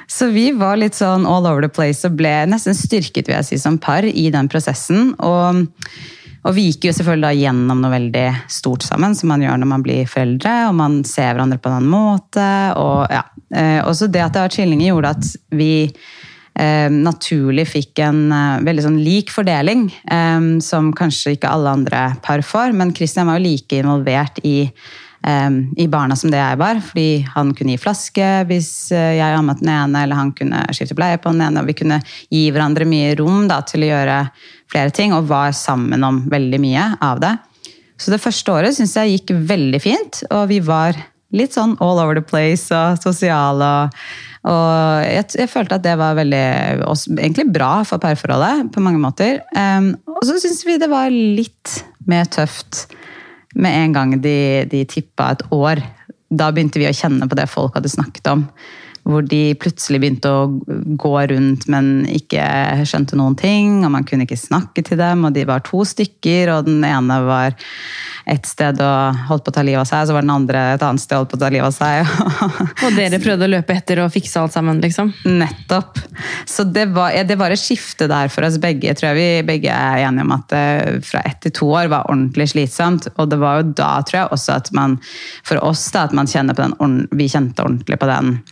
Så 0.07 0.29
vi 0.33 0.51
var 0.55 0.79
litt 0.79 0.97
sånn 0.97 1.25
all 1.25 1.47
over 1.49 1.65
the 1.65 1.71
place 1.71 2.07
og 2.07 2.17
ble 2.19 2.33
nesten 2.49 2.77
styrket 2.77 3.29
vil 3.29 3.37
jeg 3.39 3.49
si, 3.49 3.61
som 3.61 3.79
par 3.81 4.05
i 4.05 4.27
den 4.33 4.49
prosessen. 4.51 5.13
Og, 5.23 5.67
og 6.45 6.57
vi 6.57 6.67
gikk 6.69 6.89
jo 6.89 6.95
selvfølgelig 6.97 7.27
da 7.27 7.35
gjennom 7.39 7.83
noe 7.83 7.93
veldig 7.93 8.25
stort 8.51 8.85
sammen, 8.87 9.15
som 9.17 9.31
man 9.33 9.45
gjør 9.45 9.61
når 9.61 9.71
man 9.73 9.85
blir 9.85 10.09
foreldre, 10.09 10.55
og 10.69 10.75
man 10.81 11.01
ser 11.07 11.33
hverandre 11.33 11.61
på 11.61 11.71
en 11.71 11.79
annen 11.79 11.93
måte. 11.93 12.49
Og 12.81 13.05
ja. 13.11 13.23
Eh, 13.51 13.79
også 13.83 14.07
det 14.07 14.23
at 14.23 14.35
det 14.35 14.45
var 14.45 14.53
tvillinger, 14.53 14.93
gjorde 14.93 15.15
at 15.17 15.31
vi 15.59 15.73
eh, 15.87 16.87
naturlig 16.91 17.65
fikk 17.71 17.99
en 18.05 18.25
eh, 18.31 18.65
veldig 18.67 18.85
sånn 18.85 18.99
lik 19.03 19.31
fordeling, 19.33 19.87
eh, 20.11 20.49
som 20.63 20.91
kanskje 20.97 21.37
ikke 21.37 21.51
alle 21.51 21.77
andre 21.79 22.03
par 22.25 22.43
får. 22.45 22.75
Men 22.77 22.93
Christian 22.95 23.31
var 23.31 23.39
jo 23.39 23.47
like 23.49 23.79
involvert 23.81 24.43
i, 24.47 24.69
i 25.21 25.85
barna 25.91 26.15
som 26.17 26.31
det 26.33 26.39
jeg 26.39 26.57
var. 26.61 26.79
Fordi 26.85 27.09
han 27.35 27.53
kunne 27.57 27.75
gi 27.75 27.81
flaske 27.81 28.29
hvis 28.49 28.71
eh, 28.95 29.17
jeg 29.19 29.37
ammet 29.37 29.61
den 29.61 29.69
ene, 29.73 30.05
eller 30.05 30.19
han 30.19 30.33
kunne 30.37 30.63
skifte 30.75 30.97
bleie 30.97 31.19
på 31.21 31.33
den 31.33 31.43
ene. 31.45 31.61
og 31.61 31.69
Vi 31.69 31.77
kunne 31.83 32.01
gi 32.31 32.47
hverandre 32.49 32.87
mye 32.89 33.13
rom 33.19 33.45
da, 33.51 33.61
til 33.67 33.85
å 33.85 33.91
gjøre 33.93 34.17
flere 34.71 34.95
ting, 34.95 35.13
og 35.13 35.29
var 35.29 35.53
sammen 35.57 36.03
om 36.07 36.23
veldig 36.31 36.61
mye 36.63 36.89
av 37.03 37.21
det. 37.23 37.35
Så 38.01 38.13
det 38.13 38.21
første 38.23 38.53
året 38.53 38.77
syns 38.77 38.97
jeg 38.97 39.17
gikk 39.17 39.35
veldig 39.51 39.81
fint, 39.83 40.23
og 40.33 40.47
vi 40.49 40.57
var 40.65 40.97
litt 41.31 41.53
sånn 41.55 41.77
all 41.79 42.01
over 42.01 42.17
the 42.17 42.25
place 42.25 42.73
og 42.73 42.99
sosiale. 43.03 43.71
og 43.85 44.29
og 44.41 45.05
jeg, 45.05 45.25
jeg, 45.37 45.49
følte 45.51 45.77
at 45.77 45.83
det 45.85 45.93
var 46.01 46.15
veldig 46.17 46.45
også, 46.89 47.13
egentlig 47.13 47.45
bra 47.53 47.83
for 47.85 48.01
parforholdet 48.01 48.71
på 48.73 48.81
mange 48.81 48.97
måter. 48.97 49.43
Um, 49.53 49.91
og 50.09 50.23
så 50.25 50.39
syns 50.41 50.63
vi 50.65 50.79
det 50.81 50.89
var 50.89 51.13
litt 51.13 51.75
mer 52.09 52.25
tøft 52.25 52.87
med 53.55 53.77
en 53.83 53.95
gang 53.95 54.15
de, 54.23 54.65
de 54.71 54.83
tippa 54.89 55.31
et 55.33 55.43
år. 55.51 55.81
Da 56.31 56.51
begynte 56.51 56.79
vi 56.79 56.87
å 56.89 56.95
kjenne 56.95 57.27
på 57.27 57.37
det 57.37 57.49
folk 57.51 57.75
hadde 57.75 57.91
snakket 57.91 58.29
om. 58.31 58.45
Hvor 59.07 59.25
de 59.25 59.55
plutselig 59.57 60.01
begynte 60.03 60.29
å 60.29 60.47
gå 61.01 61.13
rundt, 61.31 61.67
men 61.71 62.05
ikke 62.11 62.43
skjønte 62.87 63.17
noen 63.17 63.37
ting. 63.39 63.81
Og 63.85 63.93
man 63.95 64.05
kunne 64.07 64.27
ikke 64.27 64.39
snakke 64.39 64.83
til 64.85 64.99
dem, 65.01 65.25
og 65.25 65.33
de 65.35 65.45
var 65.49 65.63
to 65.65 65.81
stykker, 65.87 66.53
og 66.53 66.69
den 66.69 66.83
ene 66.85 67.17
var 67.25 67.57
et 68.29 68.45
sted 68.45 68.77
og 68.83 69.21
holdt 69.27 69.45
på 69.47 69.51
å 69.51 69.55
ta 69.55 69.63
livet 69.65 69.81
av 69.81 69.89
seg, 69.89 70.05
så 70.07 70.15
var 70.15 70.25
den 70.25 70.33
andre 70.33 70.61
et 70.75 70.83
annet 70.85 71.01
sted 71.01 71.17
og 71.17 71.23
holdt 71.23 71.31
på 71.33 71.39
å 71.39 71.41
ta 71.41 71.49
livet 71.53 71.67
av 71.67 71.75
seg. 71.75 72.13
og 72.85 72.97
dere 72.99 73.21
prøvde 73.23 73.47
å 73.47 73.51
løpe 73.55 73.75
etter 73.75 74.03
og 74.03 74.13
fikse 74.13 74.43
alt 74.43 74.55
sammen, 74.55 74.81
liksom? 74.83 75.11
Nettopp. 75.25 75.99
Så 76.49 76.65
det 76.69 76.87
var, 76.95 77.17
det 77.27 77.37
var 77.41 77.53
et 77.53 77.61
skifte 77.61 78.07
der 78.11 78.31
for 78.31 78.45
oss 78.47 78.59
begge. 78.61 78.91
Jeg 78.91 79.01
tror 79.01 79.17
vi 79.17 79.27
begge 79.47 79.73
er 79.73 80.05
enige 80.05 80.27
om 80.27 80.35
at 80.37 80.47
det 80.53 81.01
fra 81.07 81.25
ett 81.25 81.41
til 81.47 81.55
to 81.57 81.73
år 81.73 81.91
var 81.91 82.09
ordentlig 82.11 82.51
slitsomt. 82.53 83.09
Og 83.17 83.33
det 83.33 83.41
var 83.41 83.61
jo 83.61 83.69
da, 83.81 83.91
tror 84.05 84.21
jeg, 84.21 84.31
også 84.37 84.57
at 84.59 84.73
man, 84.77 84.99
for 85.47 85.61
oss, 85.65 85.87
da, 85.93 86.05
at 86.05 86.15
man 86.15 86.29
kjenner 86.29 86.57
på 86.57 86.67
den, 86.67 87.05
vi 87.17 87.29
kjente 87.31 87.65
ordentlig 87.65 87.99
på 88.01 88.09
den 88.09 88.35
Eh, 88.41 88.50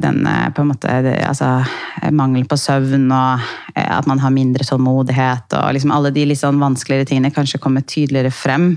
den 0.00 0.26
eh, 0.26 0.48
på 0.52 0.62
en 0.62 0.68
måte, 0.68 0.94
altså, 1.24 1.64
mangel 2.12 2.44
på 2.48 2.58
søvn 2.60 3.06
og 3.08 3.44
eh, 3.74 3.88
at 3.88 4.08
man 4.10 4.20
har 4.20 4.34
mindre 4.34 4.66
tålmodighet 4.66 5.56
og 5.56 5.70
liksom 5.76 5.94
alle 5.94 6.12
de 6.14 6.26
litt 6.28 6.42
sånn 6.42 6.60
vanskeligere 6.60 7.08
tingene 7.08 7.32
kanskje 7.32 7.62
kommer 7.62 7.84
tydeligere 7.88 8.32
frem 8.34 8.74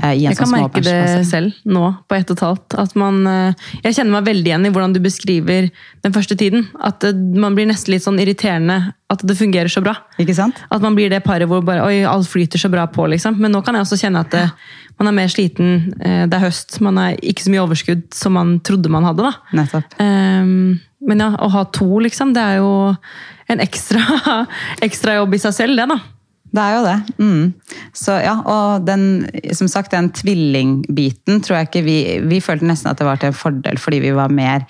eh, 0.00 0.14
i 0.14 0.24
en 0.24 0.30
Jeg 0.30 0.38
kan 0.38 0.48
sånn 0.48 0.62
merke 0.62 0.84
det 0.86 1.26
selv 1.28 1.58
nå, 1.68 1.90
på 2.08 2.16
ett 2.16 2.32
og 2.32 2.38
et 2.38 2.44
halvt. 2.46 2.78
At 2.80 2.96
man, 2.96 3.20
eh, 3.28 3.66
jeg 3.82 3.98
kjenner 3.98 4.16
meg 4.16 4.30
veldig 4.30 4.52
igjen 4.52 4.68
i 4.68 4.72
hvordan 4.72 4.96
du 4.96 5.02
beskriver 5.04 5.68
den 6.06 6.16
første 6.16 6.38
tiden. 6.40 6.64
At 6.80 7.04
eh, 7.04 7.12
man 7.16 7.58
blir 7.58 7.68
nesten 7.68 7.92
litt 7.92 8.06
sånn 8.06 8.22
irriterende 8.22 8.80
at 9.12 9.20
det 9.22 9.36
fungerer 9.38 9.70
så 9.70 9.84
bra. 9.84 9.98
Ikke 10.22 10.34
sant? 10.34 10.64
At 10.72 10.82
man 10.82 10.96
blir 10.96 11.12
det 11.12 11.20
paret 11.28 11.46
hvor 11.50 11.60
bare, 11.66 11.84
oi, 11.84 12.00
alt 12.08 12.26
flyter 12.30 12.58
så 12.58 12.72
bra 12.72 12.88
på, 12.90 13.04
liksom. 13.12 13.36
Men 13.36 13.52
nå 13.54 13.60
kan 13.66 13.76
jeg 13.76 13.84
også 13.84 14.00
kjenne 14.00 14.24
at 14.24 14.32
det, 14.32 14.48
man 14.96 15.10
er 15.10 15.16
mer 15.18 15.30
sliten, 15.32 15.92
eh, 16.00 16.24
det 16.24 16.38
er 16.38 16.46
høst, 16.46 16.78
man 16.84 16.98
er 17.00 17.16
ikke 17.20 17.44
så 17.44 17.52
mye 17.52 17.64
overskudd 17.66 18.04
som 18.16 18.36
man 18.38 18.58
trodde 18.64 18.92
man 18.92 19.04
hadde. 19.04 19.26
da. 19.26 19.32
Nettopp. 19.56 19.96
Ehm, 20.00 20.80
men 21.06 21.22
ja, 21.22 21.30
å 21.36 21.50
ha 21.52 21.64
to, 21.76 21.98
liksom, 22.00 22.32
det 22.36 22.42
er 22.42 22.60
jo 22.62 22.72
en 23.52 23.62
ekstra, 23.62 24.02
ekstra 24.86 25.18
jobb 25.20 25.36
i 25.36 25.42
seg 25.42 25.56
selv, 25.58 25.76
det, 25.76 25.88
da. 25.92 26.00
Det 26.56 26.62
er 26.62 26.76
jo 26.76 26.82
det. 26.86 26.96
Mm. 27.20 27.80
Så 27.96 28.16
ja, 28.22 28.36
og 28.40 28.86
den, 28.86 29.26
som 29.56 29.68
sagt, 29.68 29.92
den 29.92 30.08
tvillingbiten 30.14 31.42
tror 31.44 31.58
jeg 31.58 31.68
ikke 31.68 31.82
vi 31.84 31.96
Vi 32.30 32.38
følte 32.40 32.68
nesten 32.68 32.88
at 32.92 33.00
det 33.00 33.08
var 33.08 33.18
til 33.20 33.32
en 33.32 33.36
fordel 33.36 33.80
fordi 33.82 33.98
vi 34.06 34.12
var 34.16 34.32
mer 34.32 34.64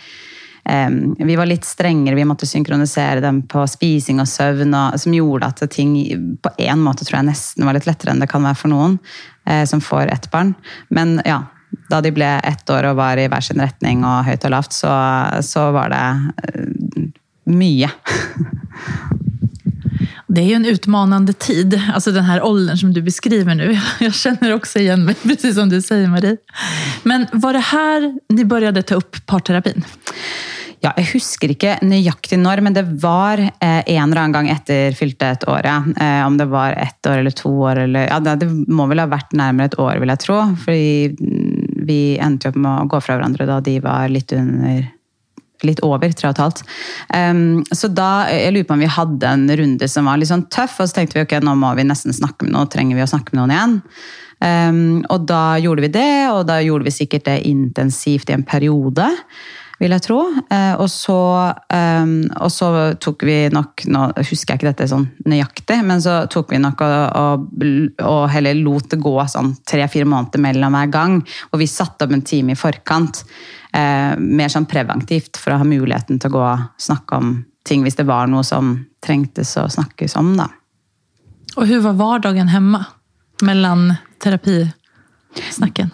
Vi 1.18 1.36
var 1.38 1.46
litt 1.46 1.64
strengere, 1.64 2.16
vi 2.18 2.24
måtte 2.26 2.46
synkronisere 2.46 3.20
dem 3.22 3.42
på 3.46 3.62
spising 3.70 4.18
og 4.18 4.26
søvn, 4.26 4.74
og, 4.74 4.96
som 4.98 5.14
gjorde 5.14 5.46
at 5.46 5.62
ting 5.70 5.92
på 6.42 6.50
en 6.58 6.82
måte 6.82 7.06
tror 7.06 7.20
jeg 7.20 7.28
nesten 7.28 7.66
var 7.68 7.76
litt 7.76 7.86
lettere 7.86 8.10
enn 8.10 8.22
det 8.24 8.30
kan 8.32 8.42
være 8.42 8.58
for 8.58 8.72
noen 8.72 8.96
eh, 9.46 9.62
som 9.68 9.82
får 9.84 10.10
ett 10.10 10.30
barn. 10.32 10.56
Men 10.90 11.20
ja, 11.22 11.44
da 11.90 12.00
de 12.02 12.10
ble 12.14 12.32
ett 12.42 12.70
år 12.70 12.90
og 12.90 12.98
var 12.98 13.20
i 13.20 13.28
hver 13.30 13.44
sin 13.46 13.62
retning 13.62 14.02
og 14.06 14.26
høyt 14.26 14.48
og 14.48 14.56
lavt, 14.56 14.74
så, 14.74 14.90
så 15.46 15.68
var 15.76 15.94
det 15.94 16.04
eh, 16.50 17.06
mye. 17.46 17.92
Det 20.28 20.40
är 20.40 20.44
ju 20.44 20.54
en 20.54 20.66
utmanande 20.66 21.32
tid, 21.32 21.80
alltså 21.94 22.12
den 22.12 22.24
här 22.24 22.42
åldern 22.42 22.76
som 22.76 22.92
du 22.92 23.02
beskriver 23.02 23.54
nu. 23.54 23.78
Jag 24.00 24.14
känner 24.14 24.54
också 24.54 24.78
igen 24.78 25.04
mig, 25.04 25.14
precis 25.22 25.54
som 25.54 25.68
du 25.68 25.82
säger 25.82 26.08
Marie. 26.08 26.36
Men 27.02 27.26
var 27.32 27.52
det 27.52 27.58
här 27.58 28.20
ni 28.28 28.44
började 28.44 28.82
ta 28.82 28.94
upp 28.94 29.26
parterapin? 29.26 29.84
Ja, 30.84 30.92
jeg 30.98 31.08
husker 31.14 31.50
ikke 31.52 31.76
nøyaktig 31.86 32.36
når, 32.40 32.60
men 32.64 32.74
det 32.76 32.84
var 33.00 33.40
eh, 33.40 33.80
en 33.80 34.10
eller 34.10 34.20
annen 34.20 34.34
gang 34.34 34.50
etter 34.52 34.96
fylte 34.96 35.30
et 35.32 35.46
år. 35.48 35.66
Ja. 35.66 35.76
Eh, 35.96 36.20
om 36.26 36.36
det 36.38 36.48
var 36.52 36.76
ett 36.76 37.08
år 37.08 37.22
eller 37.22 37.36
to 37.36 37.52
år. 37.64 37.80
Eller, 37.86 38.10
ja, 38.10 38.18
det, 38.20 38.48
må 38.68 38.88
vel 38.90 39.00
ha 39.00 39.08
vært 39.10 39.32
nærmere 39.36 39.70
et 39.70 39.78
år, 39.80 39.96
vil 40.02 40.12
jeg 40.12 40.22
tro. 40.26 40.36
Fordi 40.66 40.90
mm, 41.16 41.86
vi 41.88 42.00
endte 42.22 42.48
jo 42.48 42.52
opp 42.52 42.60
med 42.60 42.84
å 42.84 42.90
gå 42.92 43.00
fra 43.02 43.16
hverandre 43.16 43.48
da 43.48 43.58
de 43.64 43.78
var 43.84 44.12
litt 44.12 44.36
under 44.36 44.84
Litt 45.64 45.78
over 45.80 46.12
tre 46.12 46.28
og 46.28 46.34
et 46.34 46.40
halvt. 46.42 46.58
Um, 47.16 47.62
så 47.72 47.88
da, 47.88 48.26
jeg 48.28 48.52
lurer 48.52 48.66
på 48.68 48.74
om 48.76 48.82
vi 48.84 48.90
hadde 48.92 49.30
en 49.30 49.46
runde 49.56 49.86
som 49.88 50.04
var 50.04 50.20
litt 50.20 50.28
sånn 50.28 50.44
tøff, 50.52 50.74
og 50.84 50.90
så 50.90 50.98
tenkte 50.98 51.16
vi 51.16 51.22
ok, 51.24 51.32
nå 51.40 51.54
må 51.56 51.70
vi 51.78 51.86
nesten 51.88 52.12
snakke 52.12 52.44
med 52.44 52.52
noen, 52.52 52.68
trenger 52.68 52.98
vi 52.98 53.00
å 53.00 53.08
snakke 53.08 53.32
med 53.32 53.40
noen 53.40 53.54
igjen? 53.54 53.78
Um, 54.44 55.00
og 55.08 55.24
da 55.30 55.56
gjorde 55.56 55.86
vi 55.86 55.90
det, 55.96 56.12
og 56.28 56.42
da 56.50 56.58
gjorde 56.60 56.90
vi 56.90 56.92
sikkert 56.98 57.24
det 57.30 57.38
intensivt 57.48 58.28
i 58.28 58.36
en 58.36 58.44
periode 58.44 59.08
vil 59.80 59.92
jeg 59.92 60.04
tro. 60.06 60.20
Eh, 60.52 60.74
og, 60.80 60.88
så, 60.90 61.18
eh, 61.72 62.12
og 62.40 62.52
så 62.52 62.70
tok 63.02 63.26
vi 63.28 63.36
nok 63.52 63.84
Nå 63.92 64.06
husker 64.16 64.54
jeg 64.54 64.60
ikke 64.60 64.70
dette 64.70 64.88
sånn 64.90 65.06
nøyaktig, 65.28 65.78
men 65.86 66.02
så 66.02 66.18
tok 66.32 66.54
vi 66.54 66.60
nok 66.62 66.84
og, 66.86 67.44
og, 68.00 68.22
heller 68.32 68.56
lot 68.60 68.88
det 68.92 69.00
gå 69.02 69.14
sånn 69.30 69.52
tre-fire 69.68 70.08
måneder 70.08 70.42
mellom 70.42 70.78
hver 70.78 70.92
gang. 70.92 71.18
Og 71.52 71.60
vi 71.62 71.68
satte 71.70 72.06
opp 72.06 72.14
en 72.16 72.24
time 72.26 72.54
i 72.54 72.58
forkant, 72.58 73.24
eh, 73.76 74.14
mer 74.16 74.52
sånn 74.52 74.68
preventivt, 74.70 75.36
for 75.40 75.54
å 75.54 75.60
ha 75.60 75.68
muligheten 75.68 76.20
til 76.20 76.32
å 76.32 76.36
gå 76.38 76.44
og 76.46 76.66
snakke 76.80 77.20
om 77.20 77.36
ting 77.66 77.82
hvis 77.84 77.98
det 77.98 78.06
var 78.08 78.30
noe 78.30 78.46
som 78.46 78.76
trengtes 79.04 79.56
å 79.60 79.66
snakkes 79.70 80.16
om. 80.20 80.36
da. 80.38 80.48
Og 81.56 81.68
hur 81.68 81.82
var 81.84 81.98
vardagen 81.98 82.48
hemma 82.52 82.84
mellan 83.44 83.90
terapisnakken? 84.22 85.92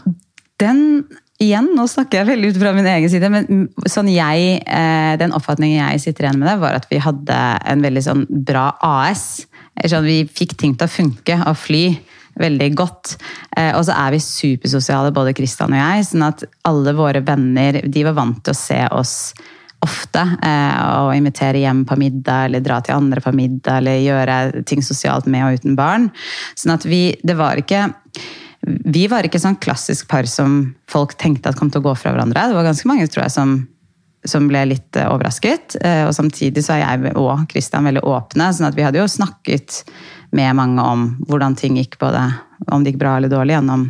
Den 0.63 1.05
Igjen, 1.43 1.73
nå 1.75 1.89
snakker 1.91 2.21
jeg 2.21 2.29
veldig 2.29 2.53
ut 2.53 2.59
fra 2.61 2.73
min 2.77 2.87
egen 2.87 3.11
side, 3.11 3.29
men 3.33 3.67
sånn 3.91 4.11
jeg, 4.13 4.61
eh, 4.63 5.15
den 5.19 5.35
oppfatningen 5.35 5.81
jeg 5.81 6.03
sitter 6.05 6.29
igjen 6.29 6.39
med 6.39 6.49
det, 6.49 6.59
var 6.63 6.77
at 6.79 6.87
vi 6.91 7.01
hadde 7.03 7.39
en 7.73 7.83
veldig 7.83 8.03
sånn 8.05 8.27
bra 8.47 8.69
AS. 8.87 9.25
Sånn, 9.81 10.07
vi 10.07 10.21
fikk 10.29 10.55
ting 10.61 10.77
til 10.79 10.87
å 10.87 10.93
funke 10.93 11.39
og 11.49 11.59
fly 11.59 11.87
veldig 12.39 12.69
godt. 12.79 13.17
Eh, 13.57 13.73
og 13.75 13.83
så 13.89 13.97
er 13.97 14.15
vi 14.15 14.21
supersosiale, 14.23 15.11
både 15.15 15.35
Kristian 15.37 15.75
og 15.75 15.83
jeg, 15.83 16.07
sånn 16.13 16.29
at 16.29 16.45
alle 16.69 16.95
våre 16.97 17.25
venner 17.27 17.81
de 17.83 18.07
var 18.07 18.17
vant 18.21 18.39
til 18.45 18.55
å 18.55 18.61
se 18.61 18.79
oss 18.95 19.17
ofte. 19.83 20.23
Eh, 20.47 20.79
og 21.03 21.17
invitere 21.17 21.65
hjem 21.65 21.83
på 21.89 21.99
middag, 22.01 22.47
eller 22.47 22.63
dra 22.63 22.79
til 22.85 23.01
andre 23.01 23.25
på 23.25 23.35
middag, 23.35 23.81
eller 23.81 23.99
gjøre 24.05 24.39
ting 24.69 24.85
sosialt 24.85 25.27
med 25.27 25.49
og 25.49 25.59
uten 25.59 25.75
barn. 25.79 26.13
Sånn 26.55 26.77
at 26.77 26.87
vi 26.87 27.17
Det 27.23 27.35
var 27.37 27.59
ikke 27.59 27.89
vi 28.63 29.09
var 29.11 29.27
ikke 29.27 29.41
sånn 29.43 29.57
klassisk 29.63 30.07
par 30.11 30.27
som 30.31 30.75
folk 30.91 31.15
tenkte 31.19 31.51
at 31.51 31.59
kom 31.59 31.71
til 31.73 31.81
å 31.83 31.89
gå 31.89 31.95
fra 31.99 32.13
hverandre. 32.15 32.49
Det 32.49 32.57
var 32.57 32.69
ganske 32.69 32.89
mange 32.89 33.07
tror 33.11 33.25
jeg, 33.25 33.33
som, 33.35 33.49
som 34.29 34.49
ble 34.51 34.61
litt 34.71 34.93
eh, 34.99 35.11
overrasket. 35.11 35.67
Eh, 35.83 36.05
og 36.07 36.15
samtidig 36.15 36.63
så 36.63 36.73
er 36.77 36.81
jeg 36.85 37.13
og 37.19 37.47
Kristian 37.51 37.87
veldig 37.89 38.05
åpne, 38.07 38.55
sånn 38.55 38.71
at 38.71 38.77
vi 38.79 38.87
hadde 38.87 39.01
jo 39.03 39.09
snakket 39.11 39.69
med 40.37 40.51
mange 40.57 40.81
om 40.87 41.01
hvordan 41.27 41.55
ting 41.59 41.75
gikk, 41.81 41.95
både 42.01 42.21
om 42.71 42.83
det 42.85 42.91
gikk 42.93 43.03
bra 43.03 43.13
eller 43.19 43.31
dårlig 43.33 43.55
gjennom, 43.57 43.83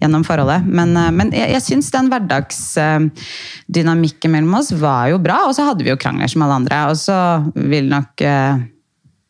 gjennom 0.00 0.24
forholdet. 0.30 0.60
Men, 0.62 0.88
eh, 0.96 1.14
men 1.18 1.28
jeg, 1.34 1.48
jeg 1.56 1.62
syns 1.66 1.94
den 1.96 2.10
hverdagsdynamikken 2.12 4.30
mellom 4.36 4.54
oss 4.62 4.70
var 4.78 5.04
jo 5.10 5.16
bra. 5.22 5.38
Og 5.48 5.54
så 5.58 5.62
hadde 5.66 5.82
vi 5.82 5.90
jo 5.90 5.98
krangler 5.98 6.28
som 6.30 6.42
alle 6.46 6.58
andre. 6.62 6.76
Og 6.92 6.96
så 7.02 7.18
vil 7.58 7.86
nok 7.90 8.14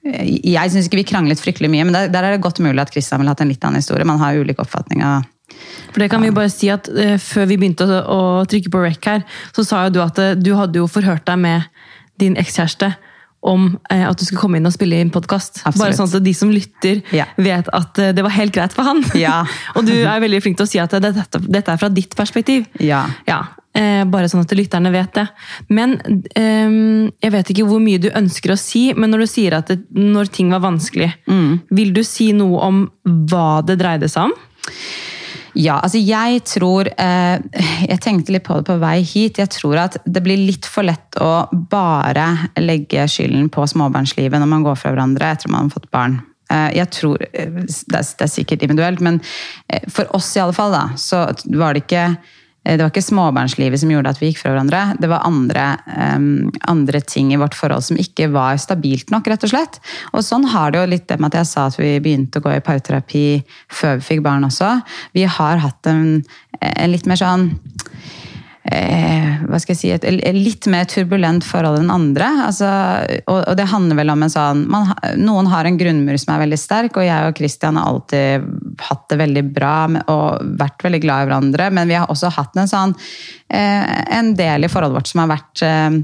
jeg 0.03 0.73
syns 0.73 0.89
ikke 0.89 0.99
vi 0.99 1.07
kranglet 1.07 1.41
fryktelig 1.43 1.71
mye, 1.71 1.85
men 1.87 1.95
der, 1.95 2.09
der 2.11 2.27
er 2.27 2.35
det 2.35 2.43
godt 2.43 2.59
mulig 2.65 2.83
at 2.83 2.91
Kristian 2.91 3.23
ville 3.23 3.31
hatt 3.31 3.43
en 3.45 3.53
litt 3.53 3.63
annen 3.63 3.83
historie. 3.83 4.07
Man 4.09 4.19
har 4.19 4.39
ulike 4.39 4.65
oppfatninger. 4.65 5.29
For 5.93 6.03
det 6.03 6.09
kan 6.11 6.25
vi 6.25 6.33
bare 6.35 6.51
si 6.51 6.71
at 6.73 6.89
uh, 6.89 7.15
Før 7.21 7.47
vi 7.51 7.59
begynte 7.61 7.87
å, 7.87 8.01
å, 8.01 8.21
trykke 8.49 8.73
på 8.73 8.83
rec 8.83 9.07
her, 9.07 9.23
så 9.55 9.65
sa 9.67 9.85
jo 9.87 9.95
du 9.95 10.01
at 10.03 10.19
uh, 10.19 10.33
du 10.35 10.55
hadde 10.59 10.81
jo 10.81 10.91
forhørt 10.91 11.27
deg 11.29 11.39
med 11.45 11.69
din 12.21 12.39
ekskjæreste 12.41 12.93
om 13.43 13.73
uh, 13.75 14.05
at 14.09 14.19
du 14.19 14.27
skulle 14.27 14.43
komme 14.43 14.61
inn 14.61 14.69
og 14.69 14.75
spille 14.75 15.01
inn 15.03 15.13
podkast. 15.15 15.65
Bare 15.79 15.97
sånn 15.99 16.11
at 16.11 16.25
de 16.25 16.35
som 16.37 16.53
lytter, 16.53 17.03
ja. 17.15 17.27
vet 17.37 17.71
at 17.75 18.03
det 18.17 18.25
var 18.25 18.35
helt 18.37 18.55
greit 18.55 18.77
for 18.77 18.87
han. 18.87 19.03
Ja. 19.19 19.43
og 19.77 19.89
du 19.89 19.95
er 19.97 20.23
veldig 20.23 20.43
flink 20.45 20.61
til 20.61 20.69
å 20.69 20.73
si 20.73 20.83
at 20.83 20.95
dette, 21.03 21.43
dette 21.49 21.75
er 21.75 21.81
fra 21.81 21.91
ditt 21.93 22.17
perspektiv. 22.19 22.69
Ja. 22.83 23.07
ja. 23.29 23.43
Eh, 23.73 24.03
bare 24.05 24.29
sånn 24.29 24.43
at 24.45 24.53
lytterne 24.53 24.91
vet 24.93 25.15
det. 25.17 25.25
Men 25.73 25.97
eh, 26.37 26.75
jeg 27.25 27.33
vet 27.33 27.53
ikke 27.55 27.69
hvor 27.71 27.81
mye 27.81 28.01
du 28.03 28.11
ønsker 28.13 28.53
å 28.53 28.59
si, 28.61 28.91
men 28.93 29.15
når 29.15 29.25
du 29.25 29.31
sier 29.33 29.57
at 29.57 29.73
det, 29.73 29.79
når 29.97 30.29
ting 30.35 30.53
var 30.53 30.65
vanskelig, 30.65 31.09
mm. 31.25 31.73
vil 31.73 31.95
du 31.97 32.03
si 32.05 32.33
noe 32.37 32.61
om 32.67 32.85
hva 33.33 33.63
det 33.65 33.79
dreide 33.81 34.13
seg 34.13 34.29
om? 34.29 34.37
Ja, 35.59 35.77
altså 35.85 36.01
jeg 36.01 36.43
tror 36.49 36.89
eh, 36.89 37.37
Jeg 37.85 38.01
tenkte 38.01 38.33
litt 38.33 38.47
på 38.47 38.57
det 38.59 38.67
på 38.71 38.79
vei 38.81 38.99
hit. 39.05 39.41
Jeg 39.43 39.53
tror 39.53 39.81
at 39.85 39.99
det 40.05 40.23
blir 40.25 40.41
litt 40.41 40.69
for 40.69 40.87
lett 40.87 41.19
å 41.21 41.47
bare 41.53 42.51
legge 42.61 43.05
skylden 43.11 43.51
på 43.53 43.67
småbarnslivet 43.69 44.41
når 44.41 44.53
man 44.53 44.67
går 44.67 44.79
fra 44.81 44.95
hverandre 44.95 45.33
etter 45.35 45.53
man 45.53 45.69
har 45.69 45.75
fått 45.75 45.91
barn. 45.93 46.21
Eh, 46.53 46.71
jeg 46.79 46.93
tror, 46.97 47.21
det 47.21 47.43
er, 47.43 47.67
det 47.89 48.29
er 48.29 48.33
sikkert 48.33 48.65
individuelt, 48.65 49.05
men 49.05 49.21
for 49.93 50.09
oss 50.17 50.35
i 50.37 50.45
alle 50.45 50.57
fall, 50.57 50.73
da, 50.73 50.87
så 51.01 51.27
var 51.53 51.77
det 51.77 51.85
ikke 51.87 52.07
Eh, 52.13 52.41
det 52.63 52.79
var 52.79 52.93
ikke 52.93 53.03
småbarnslivet 53.03 53.81
som 53.83 53.91
gjorde 53.91 54.13
at 54.13 54.21
vi 54.23 54.29
gikk 54.31 54.39
fra 54.45 54.53
hverandre. 54.53 54.83
Det 55.03 55.09
var 55.11 55.25
andre, 55.27 55.65
um, 56.15 56.53
andre, 56.71 57.01
ting 57.03 57.33
i 57.35 57.39
vårt 57.41 57.57
forhold 57.59 57.83
som 57.89 57.99
ikke 57.99 58.29
var 58.31 58.61
stabilt 58.63 59.11
nok, 59.11 59.27
rett 59.27 59.47
og 59.49 59.51
slett. 59.51 59.81
Og 60.15 60.23
sånn 60.23 60.47
har 60.53 60.71
det 60.71 60.83
jo 60.83 60.93
litt 60.93 61.09
det 61.11 61.19
med 61.19 61.33
at 61.33 61.41
jeg 61.41 61.51
sa 61.51 61.67
at 61.67 61.79
vi 61.81 61.97
begynte 62.05 62.39
å 62.39 62.45
gå 62.45 62.55
i 62.55 62.63
parterapi 62.63 63.25
før 63.67 63.99
vi 63.99 64.07
fikk 64.13 64.23
barn 64.29 64.47
også. 64.47 64.77
Vi 65.19 65.27
har 65.27 65.63
hatt 65.65 65.91
en, 65.91 66.23
en 66.63 66.95
litt 66.95 67.09
mer 67.11 67.19
sånn 67.19 67.49
eh, 68.73 69.43
hva 69.49 69.59
skal 69.61 69.75
jeg 69.75 69.81
si, 69.81 69.91
et, 69.95 70.05
et, 70.09 70.37
litt 70.37 70.67
mer 70.73 70.87
turbulent 70.91 71.45
forhold 71.47 71.81
enn 71.81 71.93
andre. 71.93 72.29
Altså, 72.47 72.69
og, 73.27 73.39
og, 73.39 73.55
det 73.59 73.69
handler 73.71 73.99
vel 74.01 74.13
om 74.15 74.25
en 74.25 74.33
sånn 74.33 74.65
man, 74.73 74.91
Noen 75.21 75.51
har 75.53 75.69
en 75.69 75.79
grunnmur 75.81 76.19
som 76.21 76.35
er 76.35 76.45
veldig 76.45 76.59
sterk, 76.61 76.97
og 76.97 77.07
jeg 77.07 77.29
og 77.29 77.39
Christian 77.39 77.79
har 77.81 77.91
alltid 77.91 78.49
hatt 78.89 79.05
det 79.13 79.21
veldig 79.21 79.45
bra 79.53 79.77
og 80.13 80.57
vært 80.61 80.87
veldig 80.87 81.03
glad 81.05 81.25
i 81.25 81.31
hverandre, 81.31 81.69
men 81.75 81.91
vi 81.91 81.99
har 81.99 82.11
også 82.13 82.33
hatt 82.35 82.57
en 82.59 82.71
sånn 82.71 82.97
eh, 83.53 83.93
en 84.19 84.33
del 84.39 84.67
i 84.67 84.73
forholdet 84.73 84.99
vårt 84.99 85.13
som 85.13 85.23
har 85.25 85.33
vært 85.35 85.65
eh, 85.67 86.01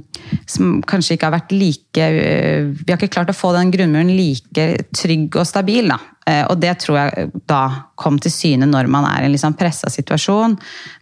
som 0.51 0.79
kanskje 0.89 1.17
ikke 1.17 1.31
har 1.31 1.37
vært 1.39 1.55
like 1.55 2.07
Vi 2.09 2.91
har 2.91 2.99
ikke 2.99 3.13
klart 3.15 3.33
å 3.33 3.37
få 3.37 3.55
den 3.57 3.73
grunnmuren 3.73 4.13
like 4.13 4.69
trygg 4.97 5.37
og 5.39 5.49
stabil. 5.49 5.89
da. 5.89 5.99
Eh, 6.29 6.45
og 6.49 6.59
det 6.61 6.75
tror 6.83 6.99
jeg 7.01 7.31
da 7.49 7.63
kom 7.99 8.19
til 8.21 8.33
syne 8.35 8.69
når 8.69 8.91
man 8.93 9.07
er 9.09 9.25
i 9.25 9.29
en 9.29 9.35
liksom 9.35 9.57
pressa 9.59 9.91
situasjon 9.93 10.59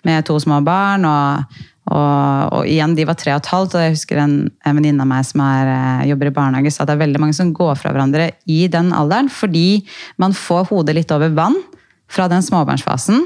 med 0.07 0.27
to 0.29 0.39
små 0.43 0.61
barn. 0.67 1.05
og, 1.09 1.59
og, 1.87 2.55
og 2.57 2.63
igjen, 2.67 2.97
de 2.99 3.07
var 3.07 3.19
tre 3.19 3.35
og 3.35 3.43
et 3.43 3.53
halvt, 3.53 3.77
og 3.77 3.85
jeg 3.85 3.95
husker 3.95 4.19
en, 4.23 4.37
en 4.67 4.79
venninne 4.79 5.05
av 5.05 5.11
meg 5.11 5.27
som 5.29 5.43
er, 5.45 5.73
eh, 5.75 6.09
jobber 6.11 6.31
i 6.31 6.35
barnehage, 6.39 6.73
sa 6.75 6.83
at 6.83 6.91
det 6.91 6.97
er 6.97 7.05
veldig 7.05 7.23
mange 7.23 7.39
som 7.39 7.53
går 7.55 7.77
fra 7.79 7.95
hverandre 7.95 8.33
i 8.51 8.65
den 8.73 8.93
alderen 8.97 9.31
fordi 9.33 9.85
man 10.23 10.35
får 10.37 10.67
hodet 10.73 10.97
litt 10.99 11.15
over 11.15 11.35
vann 11.37 11.59
fra 12.11 12.27
den 12.31 12.43
småbarnsfasen. 12.43 13.23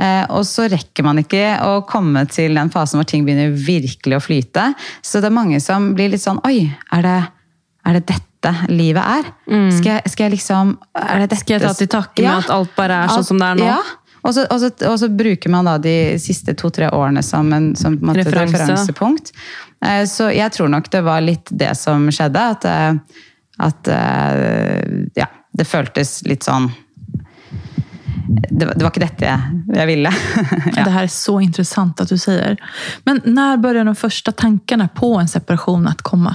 Eh, 0.00 0.24
og 0.34 0.42
så 0.48 0.66
rekker 0.70 1.06
man 1.06 1.20
ikke 1.22 1.42
å 1.62 1.78
komme 1.86 2.24
til 2.26 2.56
den 2.58 2.72
fasen 2.74 2.98
hvor 2.98 3.06
ting 3.08 3.26
begynner 3.26 3.52
virkelig 3.54 4.18
å 4.18 4.24
flyte. 4.24 4.72
Så 5.04 5.22
det 5.22 5.30
er 5.30 5.36
mange 5.36 5.60
som 5.62 5.92
blir 5.94 6.10
litt 6.12 6.24
sånn 6.24 6.42
Oi, 6.48 6.66
er 6.92 7.04
det, 7.06 7.18
er 7.84 7.98
det 7.98 8.06
dette? 8.12 8.30
livet 8.68 9.00
er. 9.00 9.28
Mm. 9.48 9.70
Skal, 9.72 9.90
jeg, 9.94 10.10
skal, 10.12 10.26
jeg, 10.26 10.32
liksom 10.34 10.72
er 11.00 11.22
det 11.22 11.28
dette? 11.30 11.38
Skal 11.40 11.54
jeg 11.54 11.62
ta 11.62 11.70
til 11.78 11.88
takke 11.88 12.20
med 12.20 12.28
ja. 12.28 12.38
at 12.42 12.50
alt 12.52 12.74
bare 12.76 12.98
er 13.04 13.12
sånn 13.14 13.24
som 13.24 13.38
det 13.40 13.46
er 13.48 13.60
nå? 13.60 13.68
Ja. 13.70 13.78
Og 14.24 14.32
så, 14.36 14.46
og, 14.48 14.60
så, 14.60 14.68
og 14.88 14.98
så, 15.00 15.08
bruker 15.12 15.52
man 15.52 15.68
da 15.68 15.78
de 15.80 15.96
siste 16.20 16.54
to-tre 16.56 16.90
årene 16.96 17.22
som, 17.24 17.48
en, 17.56 17.70
som 17.76 17.96
en 17.96 18.06
måte, 18.08 18.22
Referanse. 18.24 18.56
referansepunkt. 18.56 19.32
Eh, 19.84 20.04
så 20.08 20.30
jeg 20.32 20.52
tror 20.52 20.68
nok 20.72 20.88
det 20.92 21.02
var 21.04 21.24
litt 21.24 21.52
det 21.52 21.74
som 21.76 22.04
skjedde. 22.12 22.44
At, 22.56 22.68
eh, 22.68 23.20
at 23.64 23.90
ja, 25.14 25.28
det 25.56 25.66
føltes 25.68 26.18
litt 26.26 26.42
sånn 26.44 26.72
det, 28.24 28.66
det 28.66 28.80
var 28.80 28.90
ikke 28.90 29.04
dette 29.04 29.28
jeg 29.28 29.88
ville. 29.88 30.10
ja. 30.76 30.80
Det 30.80 30.90
her 30.94 31.04
er 31.04 31.12
så 31.12 31.36
interessant 31.44 32.00
at 32.02 32.10
du 32.10 32.16
sier. 32.20 32.56
Men 33.04 33.20
når 33.28 33.60
begynte 33.62 33.92
de 33.92 34.00
første 34.00 34.32
tankene 34.34 34.88
på 34.96 35.12
en 35.20 35.30
separasjon 35.30 35.90
å 35.90 35.94
komme? 36.02 36.32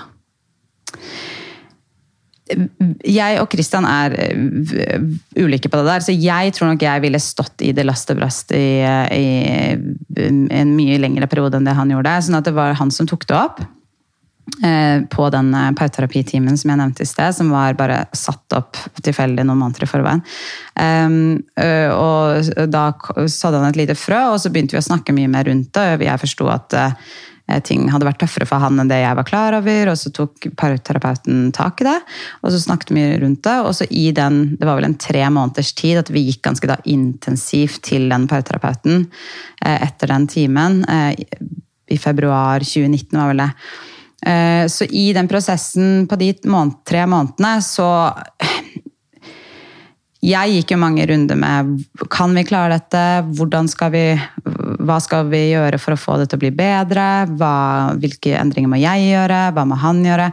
Jeg 2.50 3.40
og 3.42 3.50
Christian 3.54 3.86
er 3.88 4.16
eh, 4.18 5.02
ulike 5.40 5.70
på 5.70 5.80
det 5.80 5.88
der, 5.88 6.06
så 6.06 6.16
jeg 6.16 6.54
tror 6.56 6.72
nok 6.72 6.86
jeg 6.86 7.04
ville 7.06 7.22
stått 7.22 7.66
i 7.66 7.74
det 7.76 7.86
last 7.88 8.10
og 8.12 8.22
brast 8.22 8.54
i, 8.56 8.82
i, 8.84 9.26
en 10.20 10.76
mye 10.76 11.00
lengre 11.02 11.30
periode 11.30 11.60
enn 11.60 11.68
det 11.68 11.78
han 11.78 11.92
gjorde. 11.94 12.16
Sånn 12.26 12.40
at 12.40 12.48
det 12.48 12.56
var 12.58 12.78
han 12.80 12.94
som 12.94 13.10
tok 13.10 13.28
det 13.30 13.38
opp 13.38 13.62
eh, 14.66 15.06
på 15.14 15.30
den 15.36 15.54
eh, 15.54 15.72
pauterapitimen 15.78 16.58
som 16.60 16.74
jeg 16.74 16.82
nevnte 16.82 17.06
i 17.06 17.12
sted, 17.12 17.38
som 17.38 17.54
var 17.54 17.78
bare 17.80 18.04
satt 18.18 18.58
opp 18.58 18.82
tilfeldig 19.04 19.46
noen 19.46 19.64
måneder 19.64 19.86
i 19.86 19.92
forveien. 19.94 20.26
Um, 20.80 21.40
og 21.60 22.54
da 22.72 22.86
sådde 23.28 23.60
han 23.60 23.72
et 23.72 23.82
lite 23.82 23.98
frø, 24.00 24.30
og 24.34 24.40
så 24.42 24.52
begynte 24.54 24.78
vi 24.78 24.82
å 24.82 24.90
snakke 24.90 25.16
mye 25.16 25.32
mer 25.32 25.50
rundt 25.50 25.74
det. 25.76 25.90
og 25.98 26.08
Jeg 26.08 26.24
forsto 26.28 26.50
at 26.54 26.80
Eh, 26.80 26.94
ting 27.66 27.88
hadde 27.92 28.08
vært 28.08 28.20
tøffere 28.24 28.48
for 28.50 28.62
han 28.64 28.80
enn 28.82 28.90
det 28.92 29.00
jeg 29.02 29.18
var 29.18 29.28
klar 29.28 29.58
over. 29.58 29.92
Og 29.92 30.00
så 30.00 30.12
tok 30.16 30.50
parterapeuten 30.60 31.50
tak 31.56 31.84
i 31.84 31.90
det, 31.90 31.98
og 32.44 32.54
så 32.54 32.62
snakket 32.64 32.94
vi 32.96 33.06
rundt 33.24 33.44
det. 33.48 33.58
Og 33.66 33.76
så 33.78 33.88
i 33.90 34.10
den, 34.16 34.42
det 34.60 34.70
var 34.70 34.80
vel 34.80 34.90
en 34.90 34.98
tre 35.02 35.26
måneders 35.34 35.74
tid 35.78 36.02
at 36.02 36.12
vi 36.14 36.28
gikk 36.30 36.44
ganske 36.48 36.70
da 36.70 36.80
intensivt 36.90 37.84
til 37.90 38.10
den 38.12 38.28
parterapeuten 38.30 39.06
eh, 39.66 39.78
etter 39.78 40.14
den 40.14 40.28
timen. 40.32 40.84
Eh, 40.90 41.14
I 41.90 41.98
februar 42.02 42.66
2019 42.66 43.18
var 43.18 43.34
vel 43.34 43.48
det. 43.48 43.54
Så 44.68 44.84
i 44.84 45.14
den 45.16 45.30
prosessen 45.32 46.02
på 46.12 46.18
de 46.20 46.34
tre 46.44 47.06
månedene 47.08 47.54
så 47.64 47.86
jeg 50.20 50.52
gikk 50.52 50.74
jo 50.74 50.80
mange 50.82 51.06
runder 51.08 51.38
med 51.40 51.70
kan 52.12 52.34
vi 52.36 52.44
klare 52.44 52.76
dette, 52.76 53.64
skal 53.72 53.92
vi, 53.94 54.04
hva 54.84 54.98
skal 55.00 55.30
vi 55.32 55.46
gjøre 55.54 55.80
for 55.80 55.96
å 55.96 56.00
få 56.00 56.18
det 56.20 56.28
til 56.30 56.40
å 56.40 56.42
bli 56.42 56.52
bedre, 56.58 57.06
hva, 57.40 57.96
hvilke 57.96 58.34
endringer 58.36 58.72
må 58.72 58.82
jeg 58.82 59.06
gjøre, 59.14 59.40
hva 59.56 59.66
må 59.70 59.78
han 59.80 60.04
gjøre? 60.04 60.28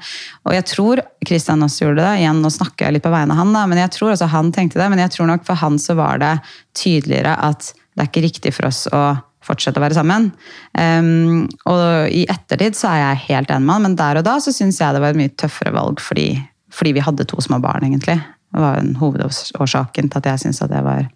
Og 0.48 0.56
jeg 0.56 0.66
tror 0.72 1.04
Kristian 1.26 1.62
også 1.62 1.86
gjorde 1.86 2.02
det, 2.02 2.16
igjen 2.24 2.42
nå 2.42 2.50
snakker 2.50 2.88
jeg 2.88 2.98
litt 2.98 3.06
på 3.06 3.14
vegne 3.14 3.36
av 3.36 3.44
han, 3.44 3.54
da, 3.54 3.62
men 3.70 3.82
jeg 3.84 3.94
tror 3.94 4.16
også 4.16 4.30
han 4.34 4.50
tenkte 4.56 4.82
det, 4.82 4.90
men 4.90 5.04
jeg 5.04 5.14
tror 5.14 5.30
nok 5.30 5.46
for 5.46 5.62
han 5.62 5.78
så 5.78 5.94
var 5.98 6.18
det 6.24 6.34
tydeligere 6.74 7.38
at 7.46 7.70
det 7.70 8.02
er 8.02 8.10
ikke 8.10 8.26
riktig 8.26 8.56
for 8.58 8.68
oss 8.68 8.84
å 8.90 9.06
fortsette 9.46 9.78
å 9.78 9.84
være 9.84 9.94
sammen. 9.94 10.32
Um, 10.74 11.44
og 11.70 12.10
i 12.10 12.24
ettertid 12.26 12.74
så 12.74 12.90
er 12.90 13.04
jeg 13.04 13.26
helt 13.28 13.52
enig 13.54 13.68
med 13.68 13.78
han, 13.78 13.86
men 13.86 14.00
der 14.00 14.18
og 14.18 14.26
da 14.26 14.40
så 14.42 14.50
syns 14.50 14.82
jeg 14.82 14.96
det 14.96 15.04
var 15.04 15.14
et 15.14 15.20
mye 15.20 15.34
tøffere 15.38 15.70
valg 15.76 16.02
fordi, 16.02 16.32
fordi 16.74 16.96
vi 16.98 17.04
hadde 17.06 17.28
to 17.30 17.38
små 17.44 17.62
barn, 17.62 17.86
egentlig. 17.86 18.18
Det 18.52 18.62
var 18.62 18.80
en 18.80 18.96
hovedårsaken 18.96 20.10
til 20.10 20.18
at 20.22 20.30
jeg 20.30 20.44
syntes 20.44 20.62
det 20.70 20.82
var 20.84 21.06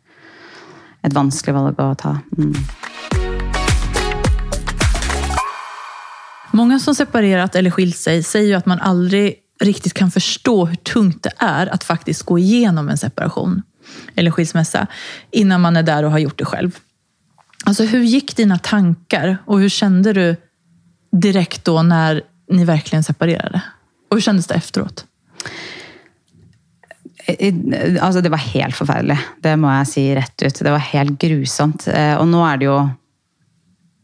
et 1.06 1.14
vanskelig 1.16 1.54
valg 1.56 1.80
å 1.80 1.94
ta. 1.98 2.16
Mm. 2.36 2.56
Mange 6.52 6.80
som 6.82 6.96
separerat 6.96 7.54
eller 7.56 7.72
skilt 7.72 7.96
seg, 7.96 8.24
sier 8.26 8.50
jo 8.50 8.58
at 8.58 8.68
man 8.68 8.82
aldri 8.82 9.38
riktig 9.62 9.92
kan 9.96 10.10
forstå 10.10 10.54
hvor 10.58 10.76
tungt 10.88 11.22
det 11.28 11.34
er 11.44 11.70
å 11.70 11.78
faktisk 11.84 12.32
gå 12.32 12.40
igjennom 12.42 12.88
en 12.90 13.00
separasjon 13.00 13.60
eller 14.18 14.34
skilsmässa 14.34 14.86
innan 15.36 15.62
man 15.62 15.78
er 15.78 15.86
der 15.86 16.06
og 16.06 16.14
har 16.14 16.24
gjort 16.24 16.38
det 16.40 16.48
selv. 16.50 16.78
Alltså, 17.68 17.84
hur 17.84 18.02
gick 18.02 18.36
dina 18.36 18.58
tankar 18.58 19.36
og 19.46 19.60
hvordan 19.60 19.70
kände 19.70 20.12
du 20.12 20.36
direkt 21.12 21.64
da 21.64 21.82
når 21.82 22.22
ni 22.50 22.64
verkligen 22.64 23.04
separerade? 23.04 23.60
Og 24.10 24.16
hvordan 24.16 24.24
kändes 24.24 24.46
det 24.46 24.54
efteråt? 24.54 25.04
Altså, 28.00 28.22
det 28.24 28.32
var 28.32 28.42
helt 28.50 28.76
forferdelig. 28.76 29.18
Det 29.44 29.56
må 29.60 29.70
jeg 29.72 29.90
si 29.90 30.06
rett 30.16 30.36
ut. 30.42 30.62
Det 30.66 30.72
var 30.72 30.88
helt 30.92 31.18
grusomt. 31.20 31.86
Eh, 31.90 32.14
og 32.18 32.26
nå 32.30 32.42
er 32.46 32.60
det 32.60 32.68
jo 32.70 32.80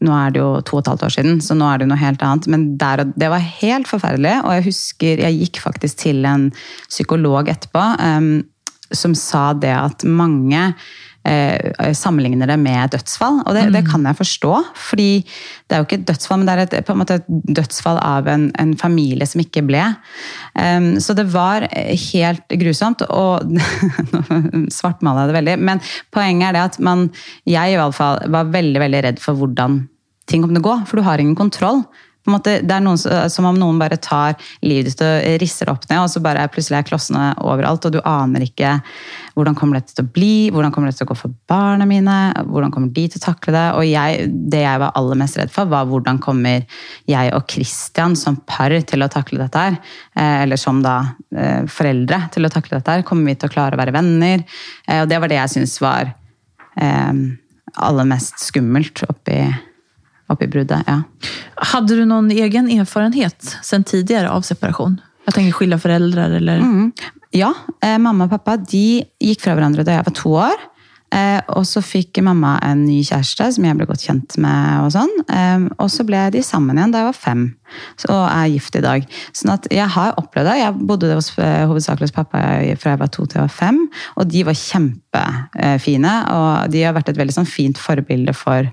nå 0.05 0.13
er 0.13 0.33
det 0.33 0.41
jo 0.43 0.49
to 0.61 0.75
og 0.77 0.83
et 0.83 0.89
halvt 0.91 1.03
år 1.07 1.13
siden, 1.15 1.39
så 1.41 1.55
nå 1.57 1.65
er 1.71 1.81
det 1.81 1.87
noe 1.89 1.97
helt 1.97 2.21
annet. 2.21 2.45
Men 2.53 2.67
der, 2.77 3.01
det 3.17 3.31
var 3.33 3.41
helt 3.41 3.89
forferdelig. 3.89 4.35
Og 4.43 4.53
jeg 4.53 4.67
husker 4.67 5.23
jeg 5.25 5.39
gikk 5.41 5.61
faktisk 5.63 6.03
til 6.03 6.27
en 6.29 6.51
psykolog 6.85 7.49
etterpå 7.49 7.85
um, 7.97 8.29
som 8.93 9.15
sa 9.17 9.49
det 9.57 9.73
at 9.73 10.05
mange 10.05 10.61
eh, 11.25 11.93
sammenligner 11.97 12.49
det 12.49 12.57
med 12.61 12.93
dødsfall. 12.93 13.41
Og 13.45 13.55
det, 13.55 13.67
mm. 13.67 13.73
det, 13.75 13.83
kan 13.89 14.05
jeg 14.05 14.19
forstå, 14.19 14.53
fordi 14.89 15.09
det 15.23 15.75
er 15.75 15.81
jo 15.81 15.87
ikke 15.87 15.99
et 16.01 16.07
dødsfall, 16.09 16.41
men 16.41 16.49
det 16.49 16.55
er 16.55 16.63
et, 16.65 16.77
på 16.87 16.95
en 16.95 17.01
måte 17.01 17.19
et 17.19 17.29
dødsfall 17.59 17.99
av 18.03 18.29
en, 18.31 18.47
en 18.61 18.73
familie 18.79 19.27
som 19.29 19.43
ikke 19.43 19.65
ble. 19.67 19.83
Um, 20.53 20.89
så 21.03 21.15
det 21.17 21.27
var 21.33 21.67
helt 21.73 22.57
grusomt, 22.61 23.05
og 23.09 23.57
svartmala 24.77 25.25
jeg 25.25 25.31
det 25.31 25.37
veldig. 25.39 25.59
Men 25.69 25.83
poenget 26.15 26.49
er 26.49 26.57
det 26.57 26.65
at 26.71 26.81
man, 26.83 27.07
jeg 27.47 27.75
i 27.75 27.79
hvert 27.79 27.97
fall 27.97 28.23
var 28.33 28.51
veldig, 28.53 28.83
veldig 28.85 29.05
redd 29.09 29.23
for 29.23 29.39
hvordan 29.39 29.85
ting 30.27 30.43
kom 30.43 30.51
til 30.51 30.61
å 30.61 30.67
gå, 30.67 30.75
for 30.89 30.99
du 30.99 31.07
har 31.07 31.23
ingen 31.23 31.37
kontroll. 31.39 31.85
Måte, 32.27 32.57
det 32.63 32.75
er 32.75 32.83
noen, 32.83 32.99
som 33.31 33.47
om 33.47 33.57
noen 33.57 33.79
bare 33.79 33.99
tar 34.03 34.35
livet 34.65 34.91
ditt 34.91 35.03
og 35.05 35.41
risser 35.41 35.71
opp 35.71 35.87
ned, 35.89 36.01
og 36.03 36.11
så 36.11 36.21
bare 36.23 36.47
plutselig 36.51 36.81
er 36.81 36.87
klossene 36.89 37.29
overalt, 37.45 37.87
og 37.87 37.95
du 37.95 38.01
aner 38.03 38.43
ikke 38.47 38.77
hvordan 39.37 39.55
kommer 39.57 39.77
dette 39.77 39.93
til 39.93 40.05
å 40.05 40.11
bli, 40.15 40.49
hvordan 40.53 40.73
kommer 40.73 40.89
dette 40.89 41.03
til 41.03 41.07
å 41.07 41.11
gå 41.11 41.17
for 41.19 41.33
barna 41.49 41.85
mine, 41.85 42.15
hvordan 42.49 42.71
kommer 42.73 42.89
de 42.93 43.03
til 43.05 43.21
å 43.21 43.25
takle 43.27 43.53
det? 43.53 43.65
Og 43.77 43.85
jeg, 43.85 44.31
det 44.49 44.63
jeg 44.63 44.81
var 44.81 44.95
aller 44.97 45.19
mest 45.19 45.37
redd 45.37 45.53
for, 45.53 45.69
var 45.69 45.85
hvordan 45.89 46.17
kommer 46.23 46.65
jeg 47.09 47.33
og 47.37 47.45
Christian 47.51 48.17
som 48.17 48.39
par 48.49 48.73
til 48.89 49.05
å 49.05 49.09
takle 49.13 49.43
dette 49.43 49.65
her? 49.67 49.77
Eh, 50.17 50.41
eller 50.43 50.59
som 50.59 50.81
da 50.83 50.97
eh, 51.35 51.67
foreldre 51.69 52.23
til 52.33 52.47
å 52.47 52.51
takle 52.53 52.79
dette 52.79 52.97
her? 52.97 53.05
Kommer 53.07 53.29
vi 53.29 53.37
til 53.37 53.51
å 53.51 53.53
klare 53.53 53.77
å 53.77 53.81
være 53.81 53.95
venner? 53.95 54.43
Eh, 54.87 55.03
og 55.03 55.11
det 55.11 55.21
var 55.21 55.31
det 55.31 55.41
jeg 55.41 55.57
syntes 55.57 55.77
var 55.83 56.15
aller 56.77 58.05
mest 58.05 58.35
skummelt 58.37 59.01
oppi 59.09 59.39
oppi 60.33 60.47
bruddet. 60.51 60.87
ja. 60.87 61.01
Hadde 61.73 61.97
du 61.97 62.05
noen 62.05 62.31
egen 62.31 62.69
erfarenhet 62.77 63.57
sen 63.65 63.85
tidligere 63.87 64.29
av 64.29 64.45
separasjon? 64.45 64.99
Jeg 65.27 65.35
tenker 65.35 65.57
skille 65.57 65.79
foreldre, 65.81 66.29
eller? 66.37 66.63
Mm. 66.63 66.91
Ja. 67.35 67.51
Eh, 67.83 67.97
mamma 67.99 68.27
og 68.27 68.33
pappa 68.37 68.55
de 68.61 69.03
gikk 69.19 69.43
fra 69.43 69.57
hverandre 69.57 69.83
da 69.83 69.97
jeg 69.97 70.07
var 70.07 70.15
to 70.15 70.35
år. 70.39 70.67
Eh, 71.15 71.39
og 71.55 71.63
så 71.63 71.79
fikk 71.79 72.19
mamma 72.25 72.57
en 72.67 72.81
ny 72.83 72.97
kjæreste 73.07 73.45
som 73.55 73.63
jeg 73.63 73.77
ble 73.79 73.85
godt 73.87 74.03
kjent 74.03 74.35
med. 74.43 74.83
Og 74.83 74.91
sånn. 74.95 75.13
Eh, 75.31 75.67
og 75.79 75.91
så 75.91 76.03
ble 76.07 76.25
de 76.35 76.43
sammen 76.43 76.79
igjen 76.79 76.91
da 76.91 77.03
jeg 77.03 77.09
var 77.09 77.19
fem, 77.19 77.45
så, 77.95 78.09
og 78.11 78.25
er 78.25 78.49
gift 78.51 78.75
i 78.75 78.83
dag. 78.83 79.07
Sånn 79.35 79.53
at 79.55 79.69
jeg 79.71 79.87
har 79.95 80.17
opplevd 80.19 80.51
det. 80.51 80.57
Jeg 80.59 80.87
bodde 80.91 81.13
hos, 81.13 81.31
eh, 81.39 81.63
hovedsakelig 81.69 82.09
hos 82.09 82.15
pappa 82.15 82.43
fra 82.79 82.95
jeg 82.95 83.01
var 83.03 83.11
to 83.13 83.25
til 83.25 83.39
jeg 83.39 83.47
var 83.47 83.55
fem. 83.55 83.79
Og 84.19 84.27
de 84.31 84.43
var 84.47 84.59
kjempefine. 84.59 86.15
Og 86.35 86.75
de 86.75 86.83
har 86.83 86.95
vært 86.97 87.13
et 87.13 87.21
veldig 87.21 87.37
sånn, 87.39 87.49
fint 87.49 87.79
forbilde 87.79 88.35
for 88.35 88.67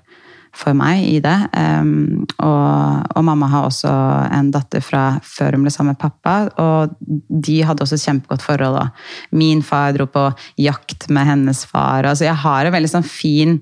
for 0.55 0.77
meg 0.79 1.03
i 1.09 1.19
det. 1.23 1.35
Um, 1.57 2.25
og, 2.39 3.07
og, 3.11 3.21
mamma 3.27 3.49
har 3.51 3.67
også 3.69 3.91
en 4.35 4.53
datter 4.55 4.85
fra 4.85 5.19
før 5.27 5.57
hun 5.57 5.67
ble 5.67 5.73
sammen 5.75 5.95
med 5.95 6.03
pappa, 6.03 6.37
og 6.63 6.95
de 7.01 7.59
hadde 7.67 7.85
også 7.85 7.99
et 7.99 8.07
kjempegodt 8.07 8.45
forhold. 8.45 8.79
Og 8.81 9.39
min 9.39 9.63
far 9.67 9.95
dro 9.97 10.07
på 10.11 10.29
jakt 10.63 11.09
med 11.15 11.29
hennes 11.31 11.65
far. 11.69 12.07
Altså 12.07 12.29
jeg 12.29 12.39
har 12.45 12.67
en 12.67 12.77
veldig 12.77 12.93
sånn 12.95 13.07
fin, 13.09 13.59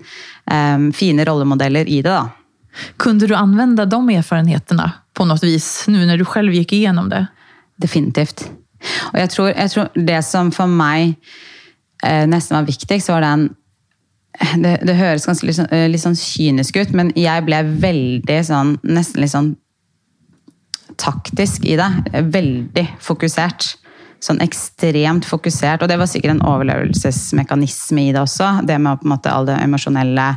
um, 0.50 0.90
fine 0.96 1.26
rollemodeller 1.28 1.88
i 1.88 2.02
det. 2.04 2.12
da. 2.12 2.28
Kunne 3.00 3.28
du 3.28 3.36
anvende 3.36 3.86
de 3.88 4.02
erfaringene 4.16 4.90
på 5.12 5.28
noe 5.28 5.40
vis, 5.44 5.86
nå 5.92 6.06
når 6.08 6.20
du 6.20 6.28
selv 6.28 6.56
gikk 6.56 6.76
igjennom 6.76 7.10
det? 7.12 7.24
Definitivt. 7.80 8.46
Og 9.12 9.18
jeg 9.20 9.32
tror, 9.32 9.50
jeg 9.52 9.72
tror 9.72 10.04
det 10.08 10.20
som 10.26 10.50
for 10.54 10.70
meg 10.70 11.14
eh, 12.02 12.24
nesten 12.28 12.56
var 12.56 12.68
viktigst, 12.68 13.12
var 13.12 13.24
den 13.24 13.50
det, 14.62 14.78
det, 14.86 14.96
høres 14.98 15.26
ganske 15.28 15.46
litt 15.46 15.58
sånn, 15.58 15.70
eh, 15.74 15.88
litt 15.90 16.02
sånn, 16.02 16.18
kynisk 16.18 16.78
ut, 16.80 16.94
men 16.96 17.12
jeg 17.18 17.44
ble 17.46 17.62
veldig 17.82 18.38
sånn 18.48 18.76
Nesten 18.82 19.24
litt 19.24 19.34
sånn 19.34 19.52
taktisk 21.00 21.64
i 21.66 21.76
det. 21.78 21.88
Veldig 22.34 22.84
fokusert. 23.02 23.72
Sånn 24.22 24.42
ekstremt 24.44 25.26
fokusert. 25.26 25.82
Og 25.82 25.90
det 25.90 25.96
var 25.98 26.10
sikkert 26.10 26.36
en 26.36 26.44
overlevelsesmekanisme 26.46 28.04
i 28.04 28.12
det 28.14 28.20
også. 28.22 28.60
Det 28.68 28.76
med 28.78 29.00
på 29.00 29.08
en 29.08 29.14
måte 29.14 29.32
all 29.32 29.48
det 29.48 29.56
emosjonelle 29.64 30.28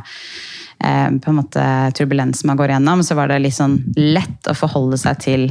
eh, 0.80 1.10
på 1.12 1.30
en 1.30 1.38
måte 1.38 1.66
turbulensen 1.98 2.50
man 2.50 2.58
går 2.58 2.74
gjennom. 2.74 3.04
Så 3.06 3.18
var 3.18 3.30
det 3.30 3.42
litt 3.44 3.58
sånn 3.58 3.78
lett 3.98 4.50
å 4.50 4.56
forholde 4.56 4.98
seg 5.00 5.20
til, 5.22 5.46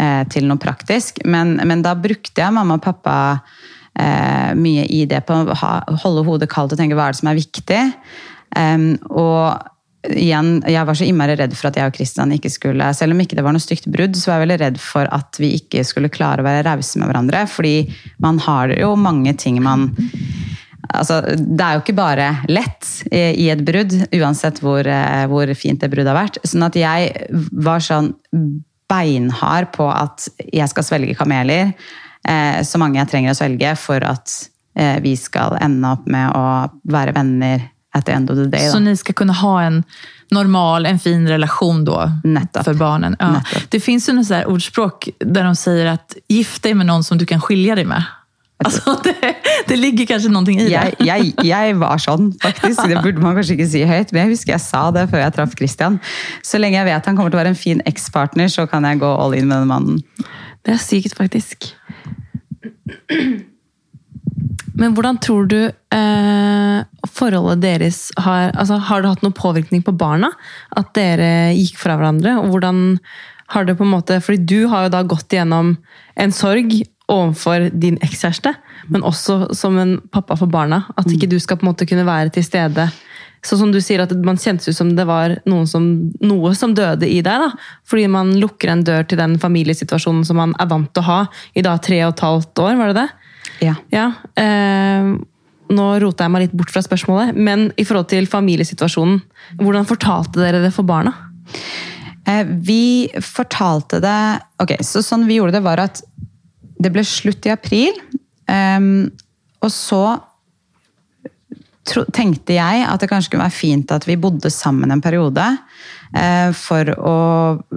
eh, 0.00 0.24
til 0.32 0.50
noe 0.50 0.60
praktisk. 0.60 1.22
Men, 1.24 1.56
men 1.64 1.86
da 1.86 1.94
brukte 1.96 2.42
jeg 2.42 2.56
mamma 2.58 2.80
og 2.80 2.84
pappa 2.84 3.16
eh, 4.00 4.52
mye 4.58 4.86
i 4.94 5.04
det 5.10 5.24
på 5.26 5.34
å 5.34 5.58
holde 6.04 6.26
hodet 6.26 6.50
kaldt 6.52 6.74
og 6.74 6.80
tenke 6.80 6.98
hva 6.98 7.08
er 7.08 7.16
det 7.16 7.20
som 7.20 7.32
er 7.32 7.38
viktig. 7.38 7.82
Um, 8.56 8.94
og 9.10 10.14
igjen, 10.14 10.62
jeg 10.64 10.86
var 10.88 10.96
så 10.96 11.04
innmari 11.04 11.34
redd 11.36 11.56
for 11.58 11.68
at 11.68 11.76
jeg 11.76 11.90
og 11.90 11.96
Kristian 11.96 12.30
ikke 12.32 12.48
skulle 12.48 12.86
Selv 12.96 13.12
om 13.12 13.18
ikke 13.20 13.36
det 13.36 13.42
var 13.44 13.52
noe 13.52 13.62
stygt 13.62 13.90
brudd, 13.92 14.16
så 14.16 14.30
var 14.30 14.38
jeg 14.38 14.46
veldig 14.46 14.60
redd 14.62 14.78
for 14.80 15.10
at 15.12 15.40
vi 15.42 15.52
ikke 15.58 15.84
skulle 15.84 16.12
klare 16.12 16.40
å 16.40 16.46
være 16.46 16.64
rause 16.68 17.00
med 17.00 17.10
hverandre. 17.10 17.44
Fordi 17.50 17.76
man 18.24 18.40
har 18.46 18.72
jo 18.78 18.94
mange 18.98 19.34
ting 19.40 19.60
man 19.64 19.90
Altså, 20.88 21.18
det 21.36 21.60
er 21.60 21.74
jo 21.76 21.82
ikke 21.82 21.98
bare 21.98 22.26
lett 22.48 22.86
i 23.12 23.50
et 23.52 23.60
brudd, 23.60 23.92
uansett 24.16 24.62
hvor, 24.64 24.86
eh, 24.88 25.26
hvor 25.28 25.50
fint 25.58 25.82
det 25.82 25.90
bruddet 25.92 26.08
har 26.14 26.16
vært. 26.16 26.38
Sånn 26.48 26.64
at 26.64 26.78
jeg 26.78 27.10
var 27.52 27.84
sånn 27.84 28.14
beinhard 28.88 29.68
på 29.74 29.84
at 29.92 30.30
jeg 30.46 30.70
skal 30.72 30.86
svelge 30.86 31.16
kameler. 31.18 31.74
Eh, 32.28 32.60
så 32.64 32.80
mange 32.80 33.00
jeg 33.00 33.10
trenger 33.10 33.32
å 33.32 33.38
svelge 33.38 33.74
for 33.80 34.04
at 34.04 34.36
eh, 34.78 34.98
vi 35.04 35.16
skal 35.16 35.56
ende 35.64 35.94
opp 35.96 36.06
med 36.10 36.36
å 36.36 36.44
være 36.92 37.16
venner 37.16 37.68
at 37.96 38.04
the 38.06 38.12
end 38.12 38.30
of 38.30 38.36
the 38.36 38.46
day. 38.46 38.66
Da. 38.66 38.72
Så 38.72 38.82
ni 38.84 38.94
skal 38.96 39.16
kunne 39.16 39.32
ha 39.32 39.54
en 39.64 39.82
normal, 40.30 40.86
en 40.86 41.00
fin 41.00 41.24
relasjon 41.28 41.84
da, 41.88 42.12
Nettopp. 42.24 42.64
för 42.64 42.74
barnen? 42.74 43.16
Ja. 43.18 43.30
Nettopp. 43.38 43.70
Det 43.70 43.80
fins 43.80 44.08
ordspråk 44.08 45.08
der 45.18 45.48
de 45.48 45.56
sier 45.56 45.94
at 45.96 46.16
gift 46.28 46.62
deg 46.62 46.76
med 46.76 46.90
noen 46.90 47.02
som 47.02 47.18
du 47.18 47.26
kan 47.26 47.40
skilje 47.40 47.80
deg 47.80 47.88
med. 47.88 48.14
Altså, 48.58 48.96
det, 49.04 49.14
det 49.68 49.76
ligger 49.78 50.08
kanskje 50.10 50.32
noe 50.34 50.42
i 50.50 50.56
det. 50.58 50.72
jeg, 50.72 50.96
jeg, 51.06 51.30
jeg 51.46 51.76
var 51.78 52.00
sånn, 52.02 52.32
faktisk. 52.42 52.80
Det 52.90 53.02
burde 53.04 53.22
man 53.22 53.38
kanskje 53.38 53.54
ikke 53.54 53.68
si 53.70 53.84
høyt, 53.86 54.10
men 54.12 54.26
jeg 54.26 54.34
husker 54.34 54.56
jeg 54.56 54.64
sa 54.64 54.88
det 54.94 55.06
før 55.12 55.22
jeg 55.22 55.34
traff 55.36 55.54
Christian. 55.58 56.00
Så 56.42 56.58
lenge 56.58 56.80
jeg 56.80 56.88
vet 56.90 57.06
han 57.06 57.16
kommer 57.18 57.30
til 57.30 57.38
å 57.38 57.42
være 57.44 57.54
en 57.54 57.60
fin 57.60 57.82
ekspartner, 57.88 58.50
så 58.50 58.66
kan 58.70 58.86
jeg 58.88 59.00
gå 59.00 59.12
all 59.22 59.38
in 59.38 59.46
med 59.46 59.62
den 59.62 59.70
mannen. 59.70 60.02
Det 60.66 60.74
er 60.74 60.82
sykt, 60.82 61.14
faktisk. 61.16 61.70
Men 64.78 64.94
hvordan 64.94 65.18
tror 65.22 65.48
du 65.50 65.58
eh, 65.66 66.76
forholdet 67.10 67.62
deres 67.64 67.98
har 68.20 68.52
altså 68.52 68.78
Har 68.88 69.02
det 69.02 69.10
hatt 69.10 69.24
noen 69.26 69.34
påvirkning 69.36 69.82
på 69.86 69.94
barna? 69.98 70.30
At 70.78 70.92
dere 70.98 71.50
gikk 71.56 71.80
fra 71.80 71.96
hverandre? 71.98 72.36
Og 72.42 72.52
hvordan 72.52 72.98
har 73.54 73.66
det 73.66 73.78
på 73.78 73.86
en 73.86 73.94
måte 73.96 74.20
Fordi 74.22 74.44
du 74.44 74.68
har 74.70 74.86
jo 74.86 74.94
da 74.94 75.02
gått 75.08 75.34
gjennom 75.34 75.76
en 76.18 76.34
sorg 76.34 76.80
overfor 77.08 77.70
din 77.72 77.96
ekskjæreste, 78.04 78.50
men 78.92 79.04
også 79.06 79.54
som 79.56 79.78
en 79.80 79.94
pappa 80.12 80.36
for 80.36 80.50
barna. 80.52 80.82
At 81.00 81.08
ikke 81.08 81.30
du 81.30 81.38
skal 81.40 81.56
på 81.56 81.64
en 81.64 81.70
måte 81.70 81.86
kunne 81.88 82.04
være 82.04 82.34
til 82.34 82.44
stede. 82.44 82.84
Sånn 83.46 83.58
som 83.60 83.70
du 83.72 83.78
sier, 83.80 84.00
at 84.02 84.12
man 84.26 84.36
kjentes 84.40 84.68
ut 84.68 84.76
som 84.76 84.90
det 84.96 85.04
var 85.06 85.36
som, 85.70 85.84
noe 86.20 86.54
som 86.58 86.74
døde 86.74 87.06
i 87.06 87.20
deg. 87.22 87.44
da. 87.44 87.50
Fordi 87.86 88.08
man 88.10 88.32
lukker 88.40 88.72
en 88.72 88.84
dør 88.84 89.06
til 89.08 89.18
den 89.20 89.38
familiesituasjonen 89.38 90.24
som 90.26 90.36
man 90.40 90.54
er 90.58 90.66
vant 90.70 90.90
til 90.92 91.02
å 91.04 91.06
ha 91.06 91.18
i 91.54 91.62
da 91.62 91.76
tre 91.78 92.00
og 92.06 92.16
et 92.16 92.24
halvt 92.26 92.64
år, 92.64 92.76
var 92.80 92.92
det 92.92 93.02
det? 93.02 93.08
Ja. 93.64 93.74
Ja. 93.94 94.06
Eh, 94.38 95.12
nå 95.68 95.86
rota 96.00 96.24
jeg 96.24 96.32
meg 96.32 96.46
litt 96.46 96.56
bort 96.56 96.70
fra 96.72 96.82
spørsmålet, 96.82 97.36
men 97.36 97.68
i 97.76 97.84
forhold 97.84 98.08
til 98.10 98.26
familiesituasjonen, 98.30 99.20
hvordan 99.60 99.86
fortalte 99.88 100.40
dere 100.40 100.62
det 100.64 100.72
for 100.74 100.88
barna? 100.88 101.12
Eh, 102.28 102.44
Vi 102.44 103.08
fortalte 103.24 104.00
det 104.04 104.18
Ok, 104.60 104.74
så 104.84 105.00
sånn 105.04 105.26
vi 105.28 105.38
gjorde 105.38 105.56
det, 105.58 105.64
var 105.64 105.80
at 105.80 106.02
det 106.78 106.92
ble 106.94 107.02
slutt 107.06 107.46
i 107.46 107.50
april. 107.54 107.94
ehm, 108.48 109.10
og 109.62 109.70
så 109.74 110.20
tenkte 112.14 112.56
jeg 112.56 112.84
at 112.86 113.00
det 113.02 113.08
kanskje 113.10 113.34
kunne 113.34 113.46
være 113.46 113.58
fint 113.58 113.92
at 113.94 114.06
vi 114.08 114.18
bodde 114.20 114.50
sammen 114.52 114.90
en 114.92 115.04
periode. 115.04 115.44
eh, 116.16 116.52
for 116.56 116.88
å 116.96 117.18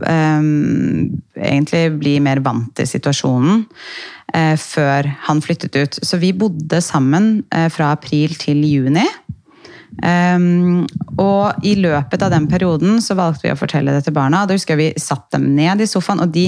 eh, 0.08 0.46
egentlig 1.36 1.84
bli 2.00 2.20
mer 2.24 2.40
vant 2.46 2.72
til 2.78 2.88
situasjonen 2.88 3.66
eh, 4.34 4.56
før 4.56 5.10
han 5.28 5.42
flyttet 5.44 5.76
ut. 5.76 6.00
Så 6.02 6.20
vi 6.22 6.32
bodde 6.34 6.82
sammen 6.82 7.44
eh, 7.52 7.68
fra 7.74 7.92
april 7.92 8.36
til 8.40 8.64
juni. 8.64 9.08
Um, 10.02 10.86
og 11.20 11.66
i 11.68 11.74
løpet 11.76 12.24
av 12.24 12.32
den 12.32 12.46
perioden 12.50 13.02
så 13.04 13.18
valgte 13.20 13.44
vi 13.44 13.52
å 13.52 13.60
fortelle 13.60 13.92
det 13.92 14.06
til 14.06 14.16
barna. 14.16 14.46
Da 14.48 14.56
husker 14.56 14.80
jeg 14.80 14.96
vi 14.96 15.04
satt 15.04 15.28
dem 15.36 15.50
ned 15.58 15.84
i 15.84 15.90
sofaen, 15.90 16.24
og 16.24 16.32
de? 16.32 16.48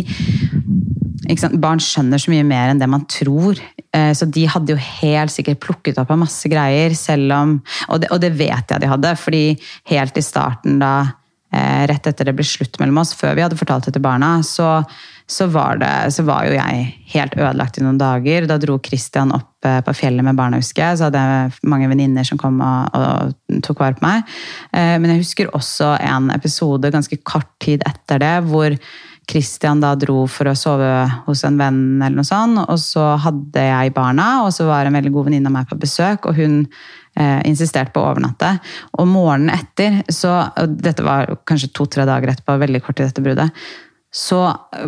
Barn 1.62 1.80
skjønner 1.80 2.20
så 2.20 2.32
mye 2.34 2.46
mer 2.48 2.72
enn 2.72 2.82
det 2.82 2.90
man 2.92 3.06
tror. 3.08 3.60
Eh, 3.94 4.12
Så 4.14 4.26
de 4.26 4.46
hadde 4.50 4.74
jo 4.74 4.78
helt 4.78 5.32
sikkert 5.32 5.62
plukket 5.64 6.00
opp 6.02 6.12
av 6.12 6.20
masse 6.20 6.50
greier, 6.50 6.94
selv 6.96 7.32
om 7.32 7.62
Og 7.90 8.02
det, 8.02 8.12
og 8.12 8.20
det 8.20 8.34
vet 8.36 8.70
jeg 8.70 8.82
de 8.82 8.88
hadde, 8.92 9.16
fordi 9.16 9.58
helt 9.90 10.18
i 10.18 10.22
starten 10.22 10.80
da 10.80 11.14
eh, 11.54 11.88
Rett 11.88 12.08
etter 12.08 12.26
det 12.26 12.36
ble 12.36 12.44
slutt 12.44 12.80
mellom 12.80 12.98
oss, 12.98 13.14
før 13.14 13.36
vi 13.36 13.44
hadde 13.46 13.58
fortalt 13.60 13.86
det 13.86 13.94
til 13.94 14.02
barna, 14.04 14.42
så, 14.44 14.84
så, 15.28 15.48
var, 15.48 15.78
det, 15.78 16.14
så 16.14 16.24
var 16.24 16.48
jo 16.48 16.58
jeg 16.58 16.90
helt 17.14 17.38
ødelagt 17.38 17.78
i 17.78 17.84
noen 17.84 18.02
dager. 18.02 18.48
Da 18.50 18.58
dro 18.58 18.80
Christian 18.84 19.32
opp 19.32 19.66
eh, 19.66 19.80
på 19.86 19.94
fjellet 19.94 20.26
med 20.26 20.36
barna, 20.36 20.60
husker 20.60 20.84
jeg. 20.84 20.98
Så 20.98 21.08
hadde 21.08 21.24
jeg 21.24 21.54
mange 21.64 21.88
venninner 21.88 22.28
som 22.28 22.42
kom 22.42 22.60
og, 22.60 22.92
og 22.98 23.62
tok 23.64 23.80
vare 23.80 23.96
på 23.96 24.08
meg. 24.08 24.28
Men 24.74 25.14
jeg 25.14 25.22
husker 25.22 25.54
også 25.54 25.94
en 26.02 26.32
episode 26.34 26.90
ganske 26.92 27.18
kort 27.24 27.52
tid 27.62 27.86
etter 27.88 28.20
det, 28.20 28.36
hvor 28.50 28.74
Christian 29.30 29.80
da 29.84 29.94
dro 29.96 30.26
for 30.28 30.50
å 30.52 30.56
sove 30.58 30.90
hos 31.28 31.44
en 31.48 31.58
venn, 31.62 31.80
eller 32.02 32.20
noe 32.20 32.28
sånt, 32.28 32.60
og 32.68 32.80
så 32.82 33.14
hadde 33.24 33.64
jeg 33.70 33.94
barna, 33.96 34.44
og 34.46 34.52
så 34.56 34.68
var 34.68 34.86
en 34.90 34.98
veldig 34.98 35.14
god 35.16 35.30
venninne 35.30 35.48
av 35.52 35.56
meg 35.60 35.70
på 35.70 35.80
besøk, 35.80 36.28
og 36.30 36.36
hun 36.42 36.60
eh, 37.16 37.40
insisterte 37.50 37.94
på 37.96 38.04
å 38.04 38.12
overnatte. 38.12 38.56
Og 39.00 39.08
morgenen 39.08 39.54
etter, 39.56 40.02
så, 40.12 40.36
og 40.60 40.76
dette 40.84 41.06
var 41.08 41.32
kanskje 41.50 41.72
to-tre 41.74 42.06
dager 42.10 42.34
etterpå, 42.36 42.60
veldig 42.66 42.84
kort 42.84 43.00
i 43.00 43.08
dette 43.08 43.24
bruddet, 43.24 43.64
så 44.14 44.44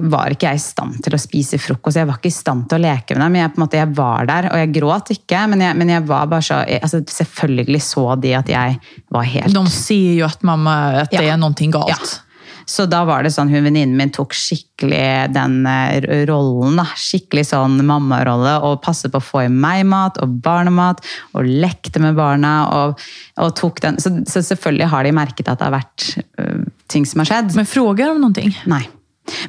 var 0.05 0.35
ikke 0.35 0.51
jeg 0.51 0.59
i 0.59 0.61
stand 0.61 0.99
til 1.01 1.15
å 1.17 1.17
spise 1.17 1.57
frokost. 1.57 1.97
Jeg 1.97 2.05
var 2.05 2.19
ikke 2.19 2.29
i 2.29 2.35
stand 2.35 2.67
til 2.69 2.77
å 2.77 2.83
leke 2.83 3.15
med 3.17 3.23
dem. 3.23 3.37
Jeg, 3.39 3.53
måte, 3.57 3.79
jeg 3.79 3.89
var 3.97 4.27
der, 4.29 4.51
og 4.51 4.59
jeg 4.61 4.69
gråt 4.75 5.09
ikke, 5.15 5.39
men 5.49 5.63
jeg, 5.65 5.77
men 5.81 5.93
jeg 5.95 6.03
var 6.05 6.27
bare 6.29 6.45
så 6.45 6.59
jeg, 6.69 6.83
altså, 6.85 6.99
Selvfølgelig 7.09 7.81
så 7.81 8.03
de 8.21 8.35
at 8.37 8.51
jeg 8.53 8.77
var 9.15 9.25
helt 9.31 9.57
De 9.57 9.63
sier 9.73 10.19
jo 10.19 10.27
at 10.29 10.45
mamma, 10.45 10.75
at 11.01 11.09
det 11.15 11.23
Ja. 11.25 11.33
er 11.33 11.41
noe 11.41 11.71
galt. 11.73 11.89
Ja. 11.89 12.24
Så 12.65 12.87
da 12.89 13.03
var 13.05 13.23
det 13.25 13.31
sånn, 13.35 13.51
hun 13.53 13.65
venninnen 13.67 13.95
min 13.97 14.11
tok 14.13 14.33
skikkelig 14.35 15.33
den 15.35 15.59
eh, 15.69 16.25
rollen, 16.29 16.79
da. 16.79 16.87
Skikkelig 16.97 17.45
sånn 17.51 17.77
mammarolle, 17.85 18.57
og 18.65 18.81
passet 18.85 19.13
på 19.13 19.21
å 19.21 19.25
få 19.25 19.45
i 19.45 19.51
meg 19.53 19.85
mat 19.89 20.19
og 20.23 20.39
barnemat, 20.45 21.03
og 21.37 21.47
lekte 21.47 22.01
med 22.03 22.17
barna, 22.17 22.55
og, 22.73 23.05
og 23.41 23.55
tok 23.59 23.81
den. 23.85 24.01
Så, 24.01 24.11
så 24.29 24.43
selvfølgelig 24.45 24.91
har 24.93 25.05
de 25.05 25.15
merket 25.15 25.51
at 25.51 25.61
det 25.61 25.69
har 25.69 25.77
vært 25.77 26.09
uh, 26.41 26.65
ting 26.91 27.07
som 27.09 27.23
har 27.23 27.31
skjedd. 27.31 27.55
Men 27.57 27.69
fråger 27.69 28.13
om 28.13 28.21
noen 28.23 28.37
ting? 28.37 28.53
Nei. 28.69 28.83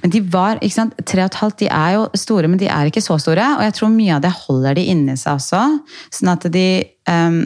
Men 0.02 0.12
de 0.12 0.22
var, 0.32 0.60
ikke 0.64 0.76
sant, 0.76 0.96
tre 1.04 1.24
og 1.24 1.30
et 1.30 1.40
halvt, 1.40 1.58
de 1.64 1.68
er 1.72 1.96
jo 1.96 2.06
store, 2.16 2.48
men 2.48 2.60
de 2.60 2.68
er 2.72 2.88
ikke 2.88 3.04
så 3.04 3.18
store. 3.20 3.44
Og 3.58 3.66
jeg 3.66 3.76
tror 3.76 3.92
mye 3.92 4.16
av 4.16 4.24
det 4.24 4.32
holder 4.44 4.78
de 4.78 4.86
inni 4.92 5.16
seg 5.20 5.40
også. 5.40 5.62
Sånn 6.14 6.32
at 6.32 6.48
de 6.52 6.68
um, 7.10 7.44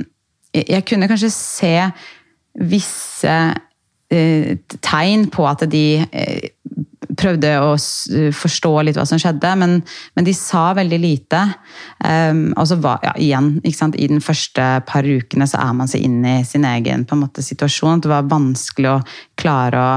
Jeg 0.54 0.82
kunne 0.86 1.06
kanskje 1.10 1.30
se 1.30 1.74
visse 2.58 3.34
tegn 4.10 5.28
på 5.30 5.46
at 5.46 5.62
de 5.70 5.84
eh, 6.02 6.50
prøvde 7.20 7.50
å 7.62 7.74
forstå 8.34 8.72
litt 8.86 8.98
hva 8.98 9.04
som 9.08 9.20
skjedde, 9.20 9.52
men, 9.60 9.78
men 10.16 10.26
de 10.26 10.34
sa 10.36 10.70
veldig 10.76 11.00
lite. 11.02 11.42
Um, 12.04 12.50
og 12.54 12.68
så 12.70 12.78
var, 12.82 13.02
ja, 13.06 13.14
igjen, 13.20 13.52
ikke 13.62 13.78
sant, 13.78 13.98
I 13.98 14.08
den 14.10 14.22
første 14.24 14.66
par 14.88 15.06
ukene 15.06 15.48
så 15.50 15.60
er 15.62 15.76
man 15.76 15.90
seg 15.90 16.06
inn 16.06 16.22
i 16.26 16.40
sin 16.46 16.66
egen 16.68 17.06
på 17.08 17.16
en 17.16 17.24
måte, 17.24 17.44
situasjon. 17.44 18.04
Det 18.04 18.12
var 18.12 18.30
vanskelig 18.30 18.92
å 18.92 18.96
klare 19.40 19.84
å 19.84 19.92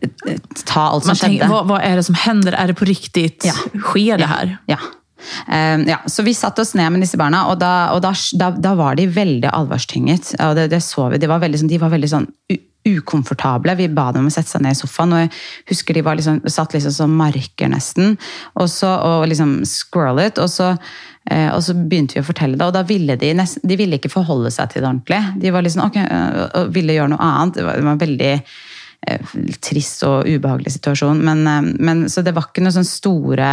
eh, 0.00 0.40
ta 0.64 0.88
alt 0.90 1.08
som 1.08 1.16
tenker, 1.16 1.46
skjedde. 1.46 1.50
Hva, 1.52 1.64
hva, 1.68 1.82
er 1.84 2.00
det 2.00 2.06
som 2.08 2.18
hender? 2.18 2.56
Er 2.56 2.72
det 2.72 2.78
på 2.80 2.88
riktig? 2.88 3.28
Ja. 3.46 3.56
Skjer 3.90 4.20
det 4.20 4.30
her? 4.30 4.56
Ja. 4.70 4.80
Ehm, 4.80 4.99
ja, 5.48 6.00
så 6.08 6.24
vi 6.26 6.34
satte 6.36 6.64
oss 6.64 6.74
ned 6.78 6.92
med 6.94 7.04
disse 7.04 7.18
barna, 7.20 7.44
og 7.50 7.58
da, 7.60 7.92
og 7.94 8.02
da, 8.04 8.12
da, 8.56 8.74
var 8.78 8.96
de 8.98 9.06
veldig 9.10 9.50
alvorstynget. 9.52 10.34
Og 10.46 10.56
det, 10.58 10.70
det 10.72 10.82
så 10.84 11.08
vi. 11.12 11.20
De 11.20 11.30
var 11.30 11.42
veldig, 11.42 11.62
sånn- 11.62 11.72
de 11.72 11.80
var 11.82 11.92
veldig 11.92 12.10
sånn 12.12 12.28
ukomfortable. 12.88 13.74
Vi 13.76 13.88
ba 13.92 14.08
dem 14.12 14.24
om 14.24 14.30
å 14.30 14.32
sette 14.32 14.54
seg 14.54 14.64
ned 14.64 14.76
i 14.76 14.78
sofaen, 14.78 15.12
og 15.12 15.22
jeg 15.24 15.32
husker 15.72 15.96
de 15.96 16.04
liksom, 16.06 16.40
satt 16.48 16.74
liksom 16.74 16.94
som 16.96 17.16
marker 17.16 17.68
nesten, 17.72 18.16
og, 18.56 18.66
så, 18.72 18.94
og 19.04 19.28
liksom 19.28 19.58
scrollet, 19.68 20.40
og 20.40 20.48
så, 20.52 20.72
eh, 21.28 21.50
og 21.52 21.60
så 21.66 21.76
begynte 21.76 22.16
vi 22.16 22.24
å 22.24 22.28
fortelle 22.30 22.56
det, 22.56 22.66
og 22.66 22.76
da 22.76 22.84
ville 22.88 23.18
de 23.20 23.34
nesten, 23.36 23.66
de 23.68 23.78
ville 23.80 24.00
ikke 24.00 24.12
forholde 24.12 24.52
seg 24.54 24.72
til 24.72 24.84
det 24.84 24.88
ordentlig. 24.88 25.20
De 25.44 25.52
var 25.52 25.66
liksom, 25.66 25.84
ok, 25.90 26.00
øh, 26.06 26.42
og 26.62 26.74
ville 26.76 26.96
gjøre 26.96 27.12
noe 27.12 27.30
annet. 27.30 27.58
Det 27.58 27.68
var, 27.68 27.76
det 27.76 27.88
var 27.88 27.98
en 27.98 28.04
veldig 28.06 28.32
eh, 28.38 29.36
trist 29.68 30.06
og 30.08 30.30
ubehagelig 30.30 30.78
situasjon, 30.78 31.20
men, 31.28 31.44
eh, 31.44 31.72
men 31.76 32.06
så 32.12 32.24
det 32.24 32.36
var 32.36 32.48
ikke 32.48 32.64
noe 32.64 32.78
sånn 32.78 32.88
store 32.88 33.52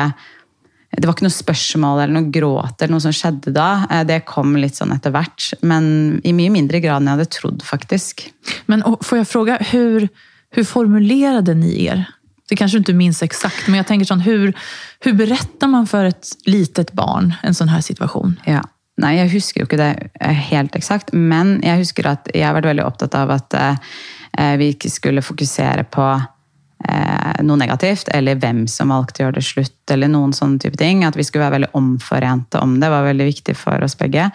det 0.95 1.03
var 1.05 1.13
ikke 1.17 1.27
noe 1.27 1.35
spørsmål 1.35 2.01
eller 2.03 2.15
noe 2.15 2.31
gråt 2.33 2.81
eller 2.81 2.93
noe 2.95 3.03
som 3.03 3.15
skjedde 3.15 3.51
da. 3.55 3.85
Eh, 3.91 4.03
Det 4.07 4.21
kom 4.29 4.55
litt 4.55 4.77
sånn 4.79 4.93
etter 4.95 5.11
hvert, 5.13 5.49
men 5.61 6.21
i 6.23 6.33
mye 6.33 6.53
mindre 6.53 6.79
grad 6.83 7.01
enn 7.01 7.11
jeg 7.11 7.17
hadde 7.17 7.33
trodd, 7.35 7.65
faktisk. 7.65 8.27
Men 8.71 8.85
får 9.03 9.19
jeg 9.21 9.29
fråga, 9.29 9.57
hur, 9.73 10.07
hur 10.55 10.67
formulerade 10.67 11.57
ni 11.59 11.89
er? 11.91 12.07
Det 12.47 12.55
kanskje 12.55 12.79
du 12.79 12.87
ikke 12.87 13.01
minns 13.01 13.19
exakt, 13.25 13.65
men 13.67 13.81
jeg 13.81 13.89
tenker 13.89 14.07
sånn, 14.07 14.23
hvordan 14.23 15.17
beretter 15.19 15.67
man 15.67 15.87
for 15.89 16.07
et 16.07 16.31
litet 16.47 16.93
barn 16.95 17.33
en 17.43 17.57
sånn 17.57 17.73
her 17.73 17.83
situation? 17.83 18.37
Ja. 18.47 18.63
Nei, 18.97 19.17
jeg 19.19 19.29
husker 19.35 19.61
jo 19.61 19.67
ikke 19.67 19.77
det 19.77 19.91
eh, 20.23 20.39
helt 20.47 20.73
eksakt, 20.79 21.11
men 21.13 21.59
jeg 21.61 21.83
husker 21.83 22.07
at 22.15 22.31
jeg 22.33 22.47
har 22.47 22.55
vært 22.55 22.71
veldig 22.71 22.87
opptatt 22.87 23.13
av 23.19 23.35
at 23.35 23.53
eh, 23.59 24.55
vi 24.57 24.71
ikke 24.73 24.89
skulle 24.89 25.21
fokusere 25.25 25.83
på 25.93 26.07
eh, 26.85 27.43
noe 27.47 27.59
negativt, 27.59 28.11
eller 28.13 28.39
hvem 28.41 28.65
som 28.71 28.93
valgte 28.93 29.21
å 29.21 29.27
gjøre 29.27 29.39
det 29.39 29.45
slutt, 29.47 29.93
eller 29.93 30.11
noen 30.11 30.33
sånne 30.35 30.61
type 30.63 30.79
ting. 30.79 31.05
At 31.07 31.17
vi 31.17 31.25
skulle 31.25 31.45
være 31.47 31.59
veldig 31.59 31.73
omforente 31.77 32.61
om 32.61 32.77
det, 32.81 32.91
var 32.93 33.07
veldig 33.07 33.29
viktig 33.29 33.57
for 33.57 33.83
oss 33.85 33.97
begge. 33.99 34.29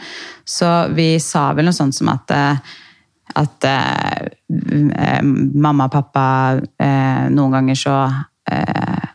Så 0.44 0.70
vi 0.96 1.14
sa 1.22 1.50
vel 1.56 1.70
noe 1.70 1.76
sånt 1.76 1.98
som 1.98 2.10
at 2.12 2.34
eh, 2.34 2.72
at 3.38 3.64
eh, 3.64 4.26
eh, 4.92 5.22
mamma 5.22 5.86
og 5.88 5.94
pappa 5.94 6.24
eh, 6.60 7.28
noen 7.32 7.54
ganger 7.58 7.78
så 7.78 7.96
eh, 8.50 9.08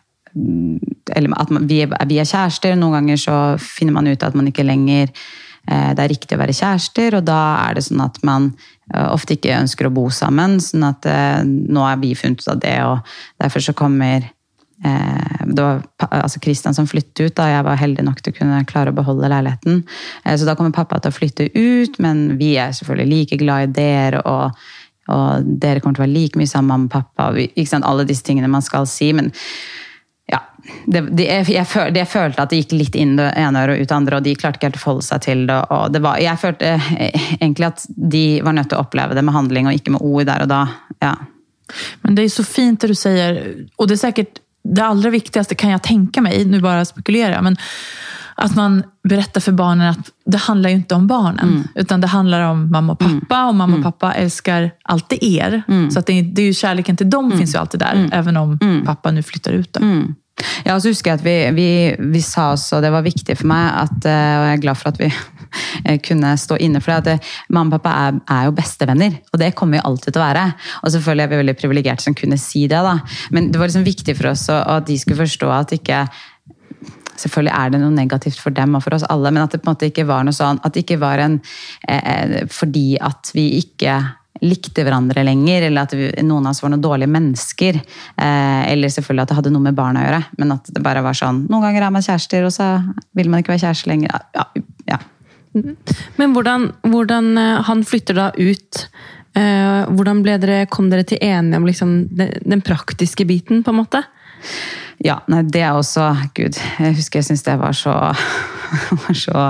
Eller 1.15 1.33
at 1.39 1.49
man, 1.53 1.67
vi, 1.69 1.81
vi 1.85 2.17
er 2.21 2.29
kjærester, 2.29 2.75
noen 2.77 2.99
ganger 2.99 3.19
så 3.21 3.35
finner 3.61 3.95
man 3.95 4.09
ut 4.09 4.23
at 4.23 4.35
man 4.37 4.49
ikke 4.49 4.65
lenger 4.65 5.07
eh, 5.07 5.91
det 5.97 6.03
er 6.03 6.11
riktig 6.11 6.37
å 6.37 6.41
være 6.41 6.55
kjærester, 6.57 7.17
og 7.19 7.25
da 7.25 7.39
er 7.67 7.77
det 7.77 7.85
sånn 7.87 8.03
at 8.05 8.19
man 8.27 8.51
ofte 8.95 9.35
ikke 9.35 9.57
ønsker 9.57 9.87
å 9.87 9.93
bo 9.93 10.07
sammen. 10.13 10.59
sånn 10.63 10.85
at 10.87 11.05
eh, 11.09 11.43
nå 11.43 11.83
har 11.83 11.99
vi 12.01 12.15
funnet 12.15 12.43
ut 12.43 12.51
av 12.53 12.59
det, 12.63 12.77
og 12.87 13.13
derfor 13.41 13.63
så 13.63 13.75
kommer 13.77 14.23
eh, 14.23 15.43
det 15.47 15.63
var 15.63 15.83
altså 16.07 16.39
Christian 16.43 16.75
som 16.75 16.87
flyttet 16.87 17.25
ut, 17.25 17.35
da 17.35 17.49
jeg 17.51 17.67
var 17.67 17.79
heldig 17.79 18.07
nok 18.07 18.21
til 18.21 18.33
å 18.33 18.39
kunne 18.39 18.63
klare 18.69 18.93
å 18.93 18.97
beholde 18.97 19.31
leiligheten. 19.31 19.83
Eh, 20.23 20.35
så 20.39 20.47
da 20.47 20.55
kommer 20.55 20.75
pappa 20.75 21.01
til 21.01 21.11
å 21.11 21.17
flytte 21.17 21.49
ut, 21.55 21.99
men 22.03 22.37
vi 22.39 22.55
er 22.61 22.75
selvfølgelig 22.75 23.13
like 23.13 23.41
glad 23.43 23.69
i 23.69 23.73
dere. 23.81 24.25
og 24.25 24.67
og 25.07 25.45
dere 25.63 25.79
kommer 25.79 25.95
til 25.95 26.01
å 26.01 26.03
være 26.03 26.17
like 26.17 26.35
mye 26.35 26.49
sammen 26.51 26.81
med 26.81 26.91
pappa. 26.91 27.29
ikke 27.31 27.69
sant, 27.69 27.85
Alle 27.87 28.03
disse 28.03 28.25
tingene 28.27 28.49
man 28.51 28.61
skal 28.65 28.83
si. 28.91 29.13
Men 29.15 29.31
ja, 30.27 30.41
det, 30.85 31.01
de, 31.15 31.23
jeg, 31.23 31.45
jeg, 31.53 31.67
jeg, 31.95 32.07
følte 32.11 32.43
at 32.43 32.51
det 32.51 32.59
gikk 32.59 32.73
litt 32.75 32.97
inn 32.99 33.15
det 33.19 33.29
ene 33.39 33.61
øret 33.63 33.77
og 33.77 33.83
ut 33.83 33.91
det 33.91 33.95
andre, 33.95 34.17
og 34.19 34.25
de 34.25 34.35
klarte 34.35 34.59
ikke 34.59 34.69
helt 34.69 34.79
å 34.79 34.83
forholde 34.83 35.07
seg 35.07 35.23
til 35.23 35.45
det. 35.47 35.59
det 35.95 36.01
var, 36.03 36.19
Jeg 36.19 36.41
følte 36.41 36.73
eh, 36.75 37.29
egentlig 37.39 37.69
at 37.69 37.85
de 37.95 38.25
var 38.43 38.57
nødt 38.57 38.69
til 38.73 38.79
å 38.79 38.83
oppleve 38.83 39.15
det 39.15 39.23
med 39.23 39.37
handling 39.37 39.69
og 39.69 39.79
ikke 39.79 39.95
med 39.95 40.03
ord 40.03 40.27
der 40.27 40.43
og 40.43 40.51
da. 40.51 40.61
ja. 41.05 41.15
Men 42.03 42.15
det 42.15 42.23
er 42.23 42.31
så 42.31 42.45
fint 42.47 42.79
det 42.79 42.91
du 42.91 42.95
sier, 42.95 43.39
og 43.75 43.87
det 43.87 43.97
er 43.97 44.03
sikkert 44.05 44.43
det 44.67 44.83
aller 44.83 45.11
viktigste, 45.11 45.55
kan 45.59 45.73
jeg 45.73 45.83
tenke 45.85 46.23
meg, 46.23 46.43
nå 46.47 46.59
bare 46.63 46.85
spekulerer 46.87 47.37
jeg, 47.37 47.45
men 47.45 47.57
att 48.37 48.55
man 48.55 48.83
berättar 49.09 49.41
för 49.41 49.51
barnen 49.51 49.89
att 49.89 50.11
det 50.25 50.37
handlar 50.37 50.69
ju 50.69 50.75
inte 50.75 50.95
om 50.95 51.07
barnen. 51.07 51.49
Mm. 51.49 51.63
Utan 51.75 52.01
det 52.01 52.07
handlar 52.07 52.41
om 52.41 52.71
mamma 52.71 52.93
och 52.93 52.99
pappa. 52.99 53.35
Mm. 53.35 53.47
Och 53.47 53.55
mamma 53.55 53.73
och 53.73 53.79
mm. 53.79 53.83
pappa 53.83 54.13
älskar 54.13 54.71
alltid 54.83 55.23
er. 55.23 55.61
Mm. 55.67 55.91
Så 55.91 55.99
att 55.99 56.05
det, 56.05 56.21
det 56.21 56.41
är 56.41 56.45
ju 56.45 56.53
kärleken 56.53 56.97
till 56.97 57.09
dem 57.09 57.25
mm. 57.25 57.37
finns 57.37 57.55
ju 57.55 57.59
alltid 57.59 57.79
där. 57.79 57.93
Mm. 57.93 58.09
Även 58.13 58.37
om 58.37 58.83
pappa 58.85 59.11
nu 59.11 59.23
flyttar 59.23 59.51
ut. 59.51 59.73
Då. 59.73 59.79
Ja, 60.65 60.75
og 60.75 60.83
så 60.83 60.91
husker 60.91 61.11
jeg 61.11 61.19
at 61.19 61.25
vi, 61.25 61.37
vi, 61.57 61.69
vi, 62.13 62.21
sa 62.21 62.51
også, 62.53 62.77
og 62.77 62.85
det 62.85 62.91
var 62.93 63.05
viktig 63.05 63.37
for 63.39 63.49
meg, 63.49 63.71
at, 63.81 64.05
eh, 64.05 64.35
og 64.37 64.45
jeg 64.45 64.57
er 64.57 64.61
glad 64.61 64.77
for 64.77 64.91
at 64.91 64.99
vi 65.01 65.09
kunne 66.07 66.33
stå 66.37 66.59
inne 66.61 66.81
for 66.83 67.07
det, 67.07 67.17
at 67.17 67.31
mamma 67.49 67.79
og 67.79 67.81
pappa 67.81 67.95
er, 68.05 68.19
er, 68.27 68.43
jo 68.49 68.55
bestevenner. 68.57 69.17
Og 69.33 69.41
det 69.41 69.55
kommer 69.57 69.79
jo 69.79 69.87
alltid 69.89 70.11
til 70.11 70.21
å 70.21 70.25
være. 70.27 70.45
Og 70.83 70.93
selvfølgelig 70.93 71.25
er 71.25 71.33
vi 71.33 71.41
veldig 71.41 71.57
privilegerte 71.57 72.05
som 72.05 72.17
kunne 72.17 72.37
si 72.41 72.67
det, 72.69 72.83
da. 72.85 72.97
Men 73.33 73.49
det 73.51 73.61
var 73.61 73.71
liksom 73.71 73.87
viktig 73.87 74.17
for 74.19 74.33
oss 74.33 74.47
at 74.53 74.87
de 74.89 74.99
skulle 75.01 75.23
forstå 75.23 75.51
at 75.55 75.73
ikke 75.79 76.05
Selvfølgelig 77.17 77.53
er 77.55 77.73
det 77.73 77.81
noe 77.81 77.95
negativt 77.95 78.39
for 78.41 78.55
dem 78.55 78.77
og 78.77 78.85
for 78.85 78.97
oss 78.97 79.05
alle, 79.09 79.31
men 79.33 79.43
at 79.43 79.55
det 79.55 79.61
på 79.63 79.69
en 79.69 79.75
måte 79.75 79.89
ikke 79.89 80.07
var 80.09 80.25
noe 80.27 80.35
sånn 80.35 80.61
At 80.63 80.75
det 80.75 80.85
ikke 80.85 80.99
var 81.01 81.21
en 81.23 81.39
eh, 81.89 82.45
Fordi 82.53 82.87
at 83.01 83.33
vi 83.35 83.49
ikke 83.61 83.99
likte 84.43 84.83
hverandre 84.85 85.23
lenger, 85.25 85.63
eller 85.65 85.87
at 85.87 85.93
vi, 85.97 86.11
noen 86.21 86.45
av 86.45 86.53
oss 86.53 86.61
var 86.61 86.69
noen 86.69 86.83
dårlige 86.83 87.09
mennesker. 87.09 87.79
Eh, 87.81 88.63
eller 88.69 88.91
selvfølgelig 88.93 89.23
at 89.23 89.31
det 89.31 89.37
hadde 89.39 89.53
noe 89.55 89.65
med 89.65 89.77
barna 89.77 90.03
å 90.03 90.07
gjøre, 90.07 90.23
men 90.41 90.53
at 90.53 90.69
det 90.73 90.83
bare 90.85 91.01
var 91.05 91.17
sånn 91.17 91.39
Noen 91.49 91.65
ganger 91.65 91.87
er 91.87 91.93
man 91.95 92.05
kjærester, 92.05 92.45
og 92.45 92.53
så 92.53 92.67
vil 93.17 93.31
man 93.33 93.41
ikke 93.41 93.55
være 93.55 93.63
kjæreste 93.65 93.89
lenger. 93.89 94.13
Ja, 94.37 94.45
ja. 94.93 94.99
Men 96.19 96.35
hvordan, 96.35 96.71
hvordan, 96.85 97.31
eh, 97.37 97.63
Han 97.65 97.83
flytter 97.83 98.13
da 98.13 98.31
ut. 98.37 98.87
Eh, 99.33 99.85
hvordan 99.89 100.23
dere, 100.23 100.65
kom 100.69 100.89
dere 100.89 101.03
til 101.03 101.17
enige 101.21 101.57
om 101.57 101.65
liksom, 101.65 102.07
den, 102.11 102.33
den 102.45 102.61
praktiske 102.61 103.25
biten, 103.25 103.63
på 103.63 103.73
en 103.73 103.81
måte? 103.81 104.03
Ja, 105.05 105.19
nei, 105.29 105.43
det 105.45 105.61
er 105.61 105.77
også 105.77 106.09
Gud, 106.37 106.57
jeg 106.57 106.95
husker 106.97 107.19
jeg 107.19 107.27
syntes 107.27 107.45
det 107.45 107.57
var 107.61 107.75
så, 107.77 107.93
var 109.03 109.17
så 109.17 109.43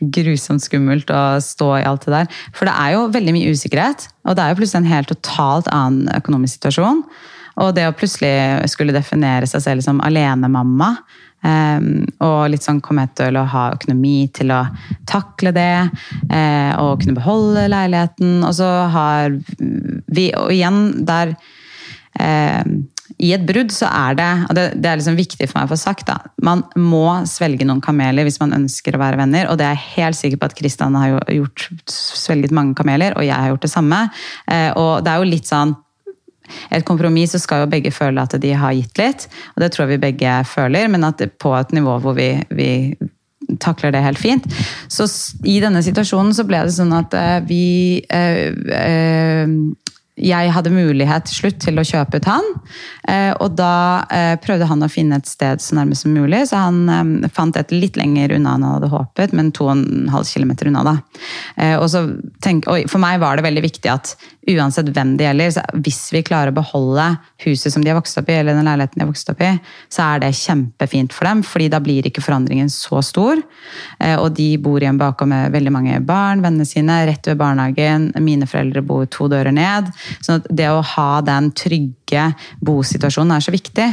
grusomt 0.00 0.64
skummelt 0.64 1.10
å 1.12 1.36
stå 1.44 1.70
i 1.82 1.84
alt 1.88 2.06
det 2.06 2.14
der. 2.14 2.38
For 2.56 2.68
det 2.68 2.76
er 2.80 2.94
jo 2.94 3.06
veldig 3.12 3.34
mye 3.36 3.52
usikkerhet, 3.52 4.08
og 4.24 4.38
det 4.38 4.44
er 4.44 4.52
jo 4.52 4.60
plutselig 4.62 4.84
en 4.84 4.94
helt 4.94 5.12
totalt 5.12 5.68
annen 5.74 6.08
økonomisk 6.16 6.58
situasjon. 6.58 7.04
Og 7.60 7.76
det 7.76 7.86
å 7.88 7.94
plutselig 7.96 8.68
skulle 8.72 8.96
definere 8.96 9.48
seg 9.48 9.64
selv 9.64 9.84
som 9.84 10.00
alenemamma, 10.04 10.90
um, 11.44 12.02
og 12.24 12.50
litt 12.52 12.64
sånn 12.64 12.82
komme 12.84 13.06
til 13.16 13.36
å 13.40 13.46
ha 13.52 13.68
økonomi 13.76 14.26
til 14.36 14.52
å 14.52 14.62
takle 15.08 15.52
det, 15.56 15.86
uh, 16.32 16.72
og 16.80 17.00
kunne 17.04 17.16
beholde 17.16 17.68
leiligheten, 17.72 18.42
og 18.44 18.52
så 18.56 18.72
har 18.92 19.38
vi 20.16 20.28
Og 20.36 20.52
igjen, 20.52 21.06
der 21.08 21.32
um, 22.20 22.84
i 23.22 23.32
et 23.36 23.44
brudd 23.46 23.72
så 23.74 23.88
er 23.88 24.16
det 24.18 24.30
og 24.48 24.54
det, 24.58 24.64
det 24.82 24.90
er 24.90 25.00
liksom 25.00 25.18
viktig 25.18 25.48
for 25.48 25.60
meg 25.60 25.68
å 25.68 25.72
få 25.72 25.78
sagt 25.80 26.08
da, 26.10 26.18
Man 26.42 26.64
må 26.80 27.04
svelge 27.30 27.66
noen 27.68 27.82
kameler 27.84 28.26
hvis 28.26 28.40
man 28.42 28.54
ønsker 28.56 28.96
å 28.96 29.02
være 29.02 29.20
venner. 29.20 29.50
Og 29.50 29.58
det 29.60 29.66
er 29.68 29.76
jeg 29.76 29.94
helt 29.96 30.18
sikker 30.18 30.40
på 30.42 30.50
at 30.50 30.56
Kristian 30.58 30.98
har 30.98 31.16
gjort, 31.32 31.68
svelget 31.90 32.54
mange 32.54 32.76
kameler, 32.78 33.16
og 33.16 33.26
jeg 33.26 33.36
har 33.36 33.52
gjort 33.52 33.66
det 33.66 33.72
samme. 33.72 34.06
Eh, 34.50 34.70
og 34.76 35.04
det 35.06 35.12
er 35.12 35.22
jo 35.22 35.34
litt 35.34 35.50
sånn 35.50 35.76
et 36.70 36.84
kompromiss 36.86 37.32
så 37.34 37.40
skal 37.42 37.64
jo 37.64 37.70
begge 37.72 37.90
føle 37.90 38.22
at 38.22 38.36
de 38.38 38.52
har 38.54 38.74
gitt 38.76 39.00
litt, 39.00 39.24
og 39.56 39.64
det 39.64 39.72
tror 39.74 39.86
jeg 39.86 39.96
vi 39.96 40.04
begge 40.04 40.38
føler, 40.46 40.86
men 40.92 41.02
at 41.08 41.24
på 41.42 41.50
et 41.58 41.72
nivå 41.74 41.96
hvor 42.04 42.14
vi, 42.14 42.28
vi 42.54 42.70
takler 43.62 43.94
det 43.94 44.04
helt 44.04 44.20
fint. 44.20 44.46
Så 44.88 45.06
i 45.46 45.58
denne 45.62 45.82
situasjonen 45.84 46.34
så 46.36 46.46
ble 46.48 46.64
det 46.66 46.74
sånn 46.76 46.94
at 46.96 47.14
eh, 47.16 47.38
vi 47.46 47.64
øh, 48.14 48.54
øh, 48.78 49.56
jeg 50.16 50.48
hadde 50.48 50.72
mulighet 50.72 51.26
til 51.28 51.36
slutt 51.42 51.58
til 51.60 51.76
å 51.76 51.84
kjøpe 51.84 52.16
ut 52.16 52.28
han. 52.28 52.46
Eh, 53.04 53.32
og 53.36 53.52
da 53.58 54.06
eh, 54.08 54.34
prøvde 54.40 54.68
han 54.70 54.84
å 54.84 54.88
finne 54.88 55.18
et 55.20 55.28
sted 55.28 55.60
så 55.60 55.76
nærme 55.76 55.96
som 55.98 56.14
mulig, 56.16 56.40
så 56.48 56.62
han 56.64 56.78
eh, 56.88 57.28
fant 57.36 57.56
et 57.60 57.74
litt 57.74 57.98
lenger 58.00 58.32
unna 58.38 58.54
enn 58.56 58.64
han 58.64 58.78
hadde 58.78 58.92
håpet, 58.94 59.34
men 59.36 59.52
2,5 59.52 60.32
km 60.32 60.54
unna. 60.70 60.84
da. 60.86 60.96
Og, 61.82 61.92
tenk, 62.44 62.64
og 62.70 62.88
For 62.88 63.02
meg 63.02 63.20
var 63.20 63.36
det 63.36 63.44
veldig 63.44 63.64
viktig 63.64 63.90
at 63.92 64.14
uansett 64.46 64.88
hvem 64.94 65.16
det 65.18 65.26
gjelder, 65.26 65.80
hvis 65.84 66.00
vi 66.14 66.22
klarer 66.24 66.52
å 66.52 66.56
beholde 66.56 67.06
huset 67.44 67.74
som 67.74 67.84
de 67.84 67.90
har 67.90 67.98
vokst 67.98 68.16
opp 68.20 68.30
i, 68.30 68.38
eller 68.38 68.56
den 68.56 68.68
leiligheten 68.68 69.00
de 69.00 69.04
har 69.04 69.10
vokst 69.10 69.32
opp 69.32 69.42
i, 69.44 69.52
så 69.92 70.06
er 70.06 70.22
det 70.22 70.32
kjempefint 70.38 71.12
for 71.16 71.28
dem, 71.28 71.42
fordi 71.44 71.68
da 71.72 71.80
blir 71.82 72.06
ikke 72.06 72.24
forandringen 72.24 72.70
så 72.72 73.02
stor. 73.04 73.42
Og 74.22 74.28
de 74.38 74.48
bor 74.62 74.78
igjen 74.78 75.00
bakom 75.00 75.32
med 75.34 75.50
veldig 75.54 75.72
mange 75.74 75.98
barn, 76.06 76.44
vennene 76.44 76.68
sine, 76.68 77.00
rett 77.08 77.26
ved 77.26 77.40
barnehagen. 77.40 78.12
Mine 78.22 78.46
foreldre 78.48 78.84
bor 78.86 79.08
to 79.10 79.26
dører 79.32 79.54
ned. 79.54 79.90
Så 80.24 80.40
det 80.48 80.68
å 80.72 80.84
ha 80.94 81.08
den 81.24 81.50
trygge 81.56 82.28
bosituasjonen 82.64 83.36
er 83.36 83.46
så 83.46 83.54
viktig. 83.54 83.88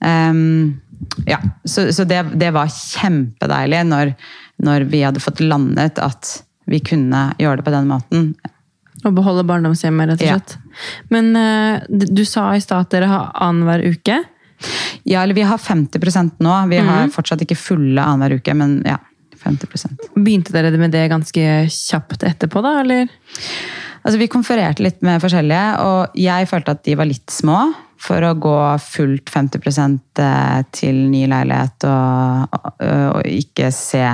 Um, 0.00 0.80
ja, 1.28 1.38
så, 1.64 1.88
så 1.92 2.04
det, 2.08 2.22
det, 2.34 2.50
var 2.56 2.72
kjempedeilig 2.72 3.82
når, 3.88 4.12
når, 4.64 4.86
vi 4.90 5.02
hadde 5.04 5.22
fått 5.22 5.42
landet 5.44 6.00
at 6.02 6.38
vi 6.66 6.80
kunne 6.82 7.30
gjøre 7.40 7.60
det 7.60 7.66
på 7.66 7.74
den 7.74 7.90
måten. 7.90 8.30
Å 9.06 9.12
beholde 9.14 9.46
barndomshjemmet, 9.46 10.14
rett 10.14 10.24
og 10.24 10.32
slett. 10.32 10.56
Ja. 10.56 10.86
Men 11.14 11.34
uh, 11.36 11.84
du 11.88 12.24
sa 12.28 12.48
i 12.56 12.62
stad 12.64 12.86
at 12.86 12.96
dere 12.96 13.10
har 13.10 13.28
annenhver 13.46 13.84
uke? 13.86 14.22
Ja, 15.04 15.22
eller 15.22 15.36
vi 15.36 15.44
har 15.46 15.60
50% 15.60 16.40
nå. 16.42 16.54
Vi 16.72 16.80
mm. 16.80 16.88
har 16.88 17.12
fortsatt 17.14 17.44
ikke 17.44 17.58
fulle 17.60 18.02
annenhver 18.02 18.40
uke, 18.40 18.56
men 18.56 18.80
ja. 18.88 18.98
50% 19.46 20.08
Begynte 20.16 20.54
dere 20.54 20.72
med 20.80 20.94
det 20.94 21.04
ganske 21.12 21.42
kjapt 21.70 22.24
etterpå, 22.26 22.62
da, 22.64 22.80
eller? 22.80 23.10
Altså, 24.06 24.20
vi 24.22 24.30
konfererte 24.30 24.84
litt 24.86 25.02
med 25.02 25.18
forskjellige, 25.18 25.66
og 25.82 26.16
jeg 26.22 26.46
følte 26.46 26.76
at 26.76 26.84
de 26.86 26.94
var 26.98 27.10
litt 27.10 27.32
små 27.34 27.58
for 27.98 28.22
å 28.22 28.36
gå 28.38 28.56
fullt 28.84 29.32
50 29.32 29.98
eh, 30.22 30.62
til 30.70 31.00
ny 31.10 31.24
leilighet 31.32 31.86
og, 31.88 32.54
og, 32.54 32.82
og 32.86 33.30
ikke 33.32 33.72
se 33.74 34.04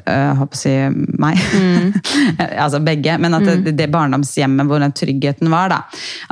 jeg 0.00 0.36
håper 0.38 0.56
å 0.56 0.60
si 0.60 0.72
meg. 1.20 1.40
Mm. 1.54 1.90
altså 2.64 2.80
begge. 2.84 3.16
Men 3.20 3.36
at 3.36 3.46
det, 3.48 3.74
det 3.76 3.88
barndomshjemmet 3.92 4.68
hvor 4.70 4.82
den 4.82 4.94
tryggheten 4.96 5.50
var, 5.52 5.72
da. 5.72 5.80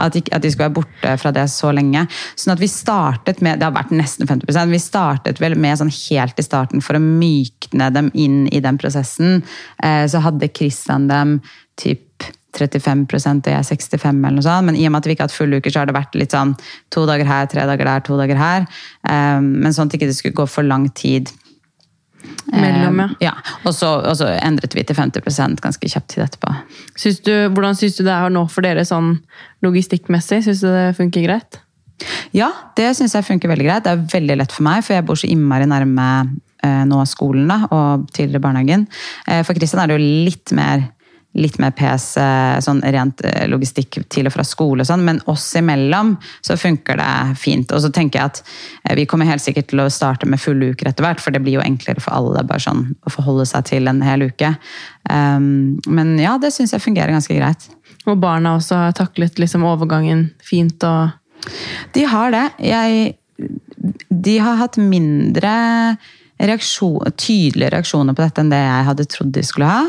At 0.00 0.16
de, 0.16 0.22
at 0.32 0.44
de, 0.44 0.52
skulle 0.52 0.68
være 0.68 0.78
borte 0.78 1.14
fra 1.20 1.32
det 1.34 1.44
så 1.52 1.72
lenge. 1.74 2.06
Sånn 2.38 2.54
at 2.54 2.62
vi 2.62 2.70
startet 2.70 3.42
med 3.44 3.60
Det 3.60 3.68
har 3.68 3.76
vært 3.76 3.92
nesten 3.94 4.28
50% 4.28 4.72
Vi 4.72 4.82
startet 4.82 5.42
vel 5.42 5.58
med 5.60 5.80
sånn 5.80 5.92
helt 5.92 6.40
i 6.40 6.46
starten 6.46 6.84
for 6.84 6.98
å 6.98 7.02
mykne 7.02 7.90
dem 7.94 8.12
inn 8.14 8.44
i 8.48 8.62
den 8.64 8.80
prosessen. 8.80 9.42
Eh, 9.84 10.04
så 10.10 10.22
hadde 10.24 10.52
Christian 10.52 11.08
dem 11.10 11.38
typ 11.78 12.28
35 12.58 13.04
og 13.12 13.50
jeg 13.50 13.54
er 13.54 13.66
65, 13.66 14.08
eller 14.08 14.36
noe 14.38 14.46
sånt. 14.46 14.66
Men 14.66 14.78
i 14.78 14.86
og 14.88 14.94
med 14.94 15.02
at 15.02 15.08
vi 15.08 15.14
ikke 15.14 15.26
har 15.26 15.30
hatt 15.30 15.36
fulle 15.36 15.60
uker, 15.60 15.72
så 15.72 15.82
har 15.82 15.90
det 15.90 15.96
vært 15.96 16.16
litt 16.18 16.34
sånn 16.34 16.54
to 16.94 17.04
dager 17.08 17.28
her, 17.28 17.50
tre 17.50 17.66
dager 17.68 17.90
der, 17.90 18.06
to 18.06 18.16
dager 18.18 18.40
her. 18.40 18.64
Um, 19.04 19.52
men 19.62 19.74
sånn 19.74 19.88
at 19.88 19.94
det 19.94 20.00
ikke 20.00 20.16
skulle 20.16 20.40
gå 20.40 20.48
for 20.50 20.66
lang 20.66 20.88
tid. 20.98 21.30
Mellom, 22.50 22.98
ja. 22.98 23.06
Um, 23.06 23.14
ja. 23.22 23.34
Og, 23.62 23.70
så, 23.76 23.92
og, 24.00 24.16
så, 24.18 24.32
endret 24.42 24.74
vi 24.74 24.84
til 24.86 24.96
50% 24.98 25.62
ganske 25.64 25.92
kjapt 25.92 26.10
tid 26.14 26.24
etterpå. 26.26 26.56
Synes 26.98 27.22
du, 27.22 27.32
hvordan 27.54 27.78
syns 27.78 28.00
du 28.00 28.04
det 28.08 28.16
er 28.16 28.34
nå 28.34 28.44
for 28.50 28.66
dere 28.66 28.84
sånn 28.88 29.14
logistikkmessig? 29.64 30.42
Syns 30.48 30.64
du 30.64 30.70
det 30.72 30.90
funker 30.98 31.28
greit? 31.28 31.62
Ja, 32.36 32.50
det 32.78 32.92
syns 32.96 33.16
jeg 33.16 33.26
funker 33.26 33.50
veldig 33.50 33.66
greit. 33.66 33.86
Det 33.86 33.94
er 33.94 34.04
veldig 34.18 34.40
lett 34.42 34.54
for 34.54 34.66
meg, 34.66 34.84
for 34.86 34.96
jeg 34.96 35.06
bor 35.06 35.18
så 35.18 35.30
innmari 35.30 35.66
nærme 35.68 36.08
eh, 36.64 36.84
nå 36.88 37.00
skolen 37.10 37.50
da, 37.50 37.62
og 37.74 38.06
tidligere 38.14 38.44
barnehagen. 38.44 38.86
Eh, 39.26 39.42
for 39.46 39.58
Kristian 39.58 39.82
er 39.82 39.90
det 39.90 39.98
jo 39.98 40.12
litt 40.28 40.54
mer 40.56 40.86
litt 41.38 41.59
mer 41.62 41.72
PC, 41.77 42.20
sånn 42.64 42.81
rent 42.83 43.22
eh, 43.27 43.46
logistikk 43.51 44.01
til 44.11 44.29
og 44.29 44.35
fra 44.35 44.44
skole 44.46 44.85
og 44.85 44.88
sånn, 44.88 45.05
men 45.07 45.20
oss 45.31 45.46
imellom 45.59 46.14
så 46.44 46.59
funker 46.59 46.98
det 47.01 47.38
fint. 47.40 47.72
Og 47.74 47.83
så 47.85 47.92
tenker 47.94 48.20
jeg 48.20 48.33
at 48.33 48.42
eh, 48.42 48.96
vi 48.98 49.07
kommer 49.11 49.29
helt 49.29 49.44
sikkert 49.44 49.70
til 49.72 49.85
å 49.85 49.88
starte 49.92 50.29
med 50.29 50.42
fulle 50.42 50.72
uker 50.72 50.90
etter 50.90 51.07
hvert, 51.07 51.22
for 51.22 51.35
det 51.35 51.42
blir 51.44 51.59
jo 51.59 51.64
enklere 51.64 52.03
for 52.03 52.16
alle 52.16 52.44
bare 52.48 52.64
sånn 52.64 52.85
å 53.07 53.14
forholde 53.14 53.46
seg 53.48 53.68
til 53.70 53.90
en 53.90 54.03
hel 54.05 54.27
uke. 54.29 54.55
Um, 55.09 55.79
men 55.88 56.16
ja, 56.20 56.37
det 56.42 56.53
syns 56.55 56.74
jeg 56.74 56.85
fungerer 56.85 57.14
ganske 57.14 57.37
greit. 57.37 57.68
Og 58.09 58.18
barna 58.20 58.57
også 58.59 58.83
har 58.83 58.96
taklet 58.96 59.40
liksom 59.40 59.66
overgangen 59.68 60.31
fint 60.44 60.83
og 60.87 61.16
De 61.94 62.03
har 62.09 62.33
det. 62.35 62.46
Jeg 62.66 63.16
De 64.09 64.38
har 64.42 64.59
hatt 64.59 64.77
mindre 64.83 65.53
reaksjon, 66.38 67.12
tydelige 67.18 67.70
reaksjoner 67.74 68.14
på 68.14 68.22
dette 68.22 68.42
enn 68.42 68.53
det 68.53 68.61
jeg 68.61 68.87
hadde 68.87 69.07
trodd 69.11 69.33
de 69.35 69.42
skulle 69.46 69.70
ha. 69.70 69.83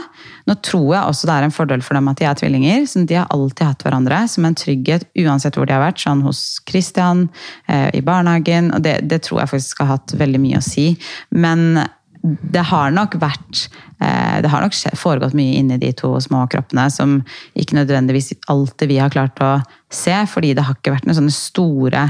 Nå 0.49 0.55
tror 0.65 0.87
jeg 0.95 1.11
også 1.11 1.29
det 1.29 1.35
er 1.35 1.45
en 1.45 1.53
fordel 1.53 1.83
for 1.85 1.97
dem 1.97 2.09
at 2.09 2.21
de 2.21 2.25
er 2.25 2.39
tvillinger. 2.39 2.87
så 2.89 3.03
De 3.05 3.19
har 3.19 3.29
alltid 3.33 3.65
hatt 3.67 3.85
hverandre 3.85 4.23
som 4.31 4.47
en 4.47 4.57
trygghet 4.57 5.05
uansett 5.21 5.59
hvor 5.59 5.69
de 5.69 5.75
har 5.75 5.83
vært. 5.83 6.01
Sånn 6.01 6.23
hos 6.25 6.41
Christian, 6.69 7.27
eh, 7.67 7.89
i 7.93 8.01
barnehagen. 8.01 8.73
og 8.73 8.81
det, 8.85 8.99
det, 9.09 9.21
tror 9.27 9.43
jeg 9.43 9.53
faktisk 9.53 9.83
har 9.83 9.93
hatt 9.97 10.17
veldig 10.17 10.41
mye 10.41 10.61
å 10.61 10.65
si. 10.65 10.89
Men 11.29 11.83
det 12.23 12.65
har 12.67 12.91
nok 12.91 13.15
vært 13.21 13.69
eh, 14.01 14.41
Det 14.41 14.49
har 14.51 14.65
nok 14.65 14.75
foregått 14.99 15.37
mye 15.37 15.55
inni 15.61 15.77
de 15.79 15.93
to 15.93 16.15
små 16.19 16.47
kroppene 16.51 16.89
som 16.91 17.21
ikke 17.55 17.77
nødvendigvis 17.77 18.33
alltid 18.51 18.89
vi 18.89 18.97
har 18.99 19.13
klart 19.13 19.39
å 19.39 19.59
se, 19.91 20.15
fordi 20.27 20.55
det 20.57 20.65
har 20.65 20.75
ikke 20.75 20.97
vært 20.97 21.07
noen 21.07 21.21
sånne 21.21 21.35
store 21.35 22.07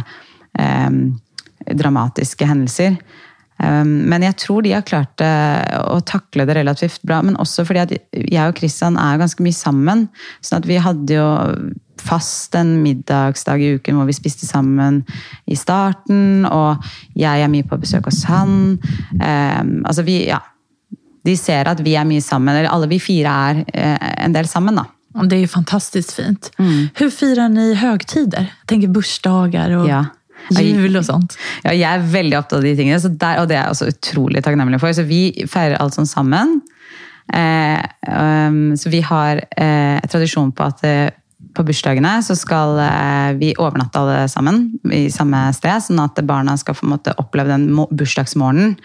eh, 0.58 1.02
dramatiske 1.76 2.48
hendelser. 2.48 2.96
Um, 3.60 4.08
men 4.12 4.24
jeg 4.24 4.38
tror 4.40 4.64
de 4.64 4.72
har 4.72 4.88
klart 4.88 5.22
å 5.22 6.00
takle 6.08 6.46
det 6.48 6.56
relativt 6.58 7.04
bra. 7.08 7.20
Men 7.26 7.40
også 7.42 7.66
fordi 7.68 7.84
at 7.84 7.94
jeg 8.16 8.46
og 8.46 8.58
Kristian 8.60 8.98
er 9.00 9.20
ganske 9.22 9.44
mye 9.44 9.56
sammen. 9.56 10.08
sånn 10.42 10.62
at 10.62 10.70
vi 10.70 10.80
hadde 10.82 11.20
jo 11.20 11.30
fast 12.00 12.56
en 12.56 12.78
middagsdag 12.84 13.62
i 13.62 13.74
uken 13.80 13.98
hvor 13.98 14.08
vi 14.10 14.16
spiste 14.18 14.48
sammen 14.48 15.02
i 15.50 15.58
starten. 15.60 16.46
Og 16.48 16.86
jeg 17.20 17.44
er 17.44 17.52
mye 17.52 17.68
på 17.68 17.80
besøk 17.82 18.10
hos 18.10 18.24
han. 18.30 18.80
Um, 19.20 19.76
altså 19.86 20.06
vi, 20.08 20.22
ja. 20.30 20.42
De 21.28 21.36
ser 21.36 21.68
at 21.68 21.82
vi 21.84 21.98
er 22.00 22.08
mye 22.08 22.24
sammen. 22.24 22.56
Eller 22.56 22.72
alle 22.72 22.90
vi 22.92 23.02
fire 23.04 23.36
er 23.50 23.62
uh, 23.68 24.10
en 24.26 24.36
del 24.36 24.50
sammen, 24.50 24.80
da. 24.80 24.88
Det 25.10 25.40
er 25.40 25.42
jo 25.44 25.52
fantastisk 25.52 26.14
fint. 26.20 26.52
Mm. 26.62 26.92
Hvordan 26.96 27.12
feirer 27.16 27.54
dere 27.56 27.78
høytider? 27.82 28.52
Tenker 28.70 28.92
bursdager 28.94 29.74
og 29.80 29.90
ja. 29.90 30.04
Jul 30.58 30.98
og 30.98 31.06
sånt. 31.06 31.38
Ja, 31.66 31.74
jeg 31.76 31.88
er 31.90 32.10
veldig 32.14 32.40
opptatt 32.40 32.60
av 32.60 32.66
de 32.66 32.76
tingene, 32.78 33.14
der, 33.22 33.42
og 33.42 33.50
det 33.50 33.58
er 33.58 33.64
jeg 33.68 33.76
også 33.76 33.90
utrolig 33.94 34.44
takknemlig 34.46 34.82
for. 34.82 34.96
Så 34.96 35.06
vi 35.10 35.24
feirer 35.50 35.80
alt 35.80 35.98
sånn 35.98 36.10
sammen. 36.10 36.60
Eh, 37.30 37.82
um, 38.10 38.78
så 38.80 38.90
vi 38.90 39.04
har 39.06 39.44
eh, 39.54 40.00
tradisjon 40.10 40.54
på 40.56 40.66
at 40.66 40.86
eh, 40.88 41.10
på 41.58 41.64
bursdagene 41.66 42.12
så 42.26 42.36
skal 42.38 42.78
eh, 42.84 43.32
vi 43.40 43.50
overnatte 43.60 44.00
alle 44.00 44.28
sammen 44.32 44.62
i 44.94 45.08
samme 45.14 45.42
sted, 45.56 45.82
sånn 45.86 46.02
at 46.04 46.20
barna 46.28 46.56
skal 46.60 46.78
få 46.78 46.90
måte, 46.92 47.14
oppleve 47.22 47.52
den 47.52 47.68
bursdagsmorgenen. 47.74 48.76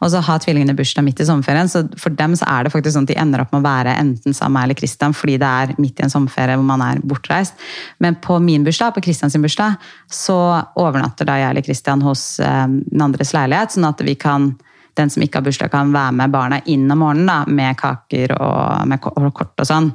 Og 0.00 0.12
så 0.12 0.22
har 0.24 0.42
tvillingene 0.42 0.76
bursdag 0.78 1.06
midt 1.06 1.22
i 1.22 1.28
sommerferien, 1.28 1.70
så 1.70 1.84
for 2.00 2.14
dem 2.18 2.36
så 2.38 2.48
er 2.50 2.64
det 2.64 2.74
faktisk 2.74 2.96
sånn 2.96 3.08
at 3.08 3.12
de 3.14 3.18
ender 3.22 3.44
opp 3.44 3.54
med 3.54 3.62
å 3.62 3.66
være 3.66 3.96
enten 3.98 4.36
sammen 4.36 4.58
med 4.58 4.68
eller 4.68 4.78
Christian 4.78 5.14
fordi 5.16 5.38
det 5.40 5.48
er 5.48 5.74
midt 5.82 6.00
i 6.00 6.06
en 6.06 6.12
sommerferie 6.12 6.58
hvor 6.58 6.68
man 6.68 6.84
er 6.84 7.02
bortreist. 7.02 7.58
Men 8.02 8.18
på 8.22 8.38
min 8.42 8.66
bursdag, 8.66 8.94
på 8.96 9.04
Christians 9.04 9.38
bursdag, 9.42 9.80
så 10.12 10.38
overnatter 10.78 11.28
da 11.28 11.38
jeg 11.40 11.54
eller 11.54 11.66
Christian 11.66 12.04
hos 12.06 12.26
eh, 12.42 12.66
den 12.68 13.08
andres 13.08 13.34
leilighet, 13.36 13.74
sånn 13.74 13.90
at 13.90 14.04
vi 14.06 14.16
kan 14.18 14.52
den 14.98 15.10
som 15.12 15.24
ikke 15.24 15.40
har 15.40 15.46
bursdag, 15.46 15.72
kan 15.72 15.92
være 15.94 16.14
med 16.20 16.32
barna 16.34 16.60
inn 16.70 16.90
om 16.90 17.04
morgenen 17.04 17.30
da, 17.30 17.42
med 17.48 17.78
kaker 17.80 18.36
og 18.38 18.88
med 18.88 19.02
kort 19.02 19.54
og 19.62 19.68
sånn. 19.68 19.92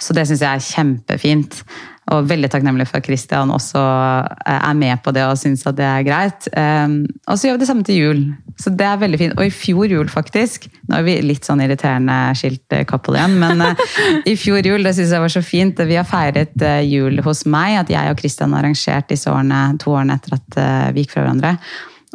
Så 0.00 0.16
det 0.16 0.28
syns 0.28 0.44
jeg 0.44 0.50
er 0.52 0.68
kjempefint. 0.72 1.62
Og 2.10 2.26
veldig 2.26 2.48
takknemlig 2.50 2.88
for 2.90 2.98
at 2.98 3.06
Christian 3.06 3.52
også 3.54 3.78
eh, 3.78 4.56
er 4.58 4.74
med 4.74 4.98
på 5.04 5.12
det 5.14 5.22
og 5.22 5.38
syns 5.38 5.62
at 5.70 5.76
det 5.78 5.86
er 5.86 6.02
greit. 6.06 6.48
Ehm, 6.58 7.04
og 7.30 7.38
så 7.38 7.46
gjør 7.46 7.54
vi 7.56 7.62
det 7.62 7.68
samme 7.68 7.86
til 7.86 8.00
jul. 8.00 8.24
Så 8.58 8.72
det 8.74 8.88
er 8.88 8.98
veldig 8.98 9.20
fint. 9.20 9.36
Og 9.38 9.46
i 9.46 9.54
fjor 9.54 9.86
jul, 9.86 10.10
faktisk 10.10 10.66
Nå 10.90 10.98
er 10.98 11.06
vi 11.06 11.14
litt 11.24 11.46
sånn 11.46 11.62
irriterende 11.62 12.16
skilt 12.36 12.74
couple 12.90 13.16
igjen, 13.16 13.38
men 13.38 13.62
eh, 13.68 13.84
i 14.32 14.34
fjor 14.36 14.66
jul, 14.66 14.82
det 14.82 14.96
syns 14.98 15.14
jeg 15.14 15.24
var 15.24 15.34
så 15.36 15.44
fint. 15.46 15.86
Vi 15.86 15.98
har 16.00 16.08
feiret 16.08 16.66
eh, 16.66 16.82
jul 16.90 17.22
hos 17.22 17.46
meg, 17.46 17.78
at 17.84 17.94
jeg 17.94 18.10
og 18.10 18.18
Christian 18.18 18.56
har 18.56 18.66
arrangert 18.66 19.08
disse 19.12 19.30
årene, 19.30 19.62
to 19.80 19.94
årene 19.94 20.18
etter 20.18 20.36
at 20.40 20.60
vi 20.92 21.06
gikk 21.06 21.14
fra 21.14 21.22
hverandre. 21.24 21.56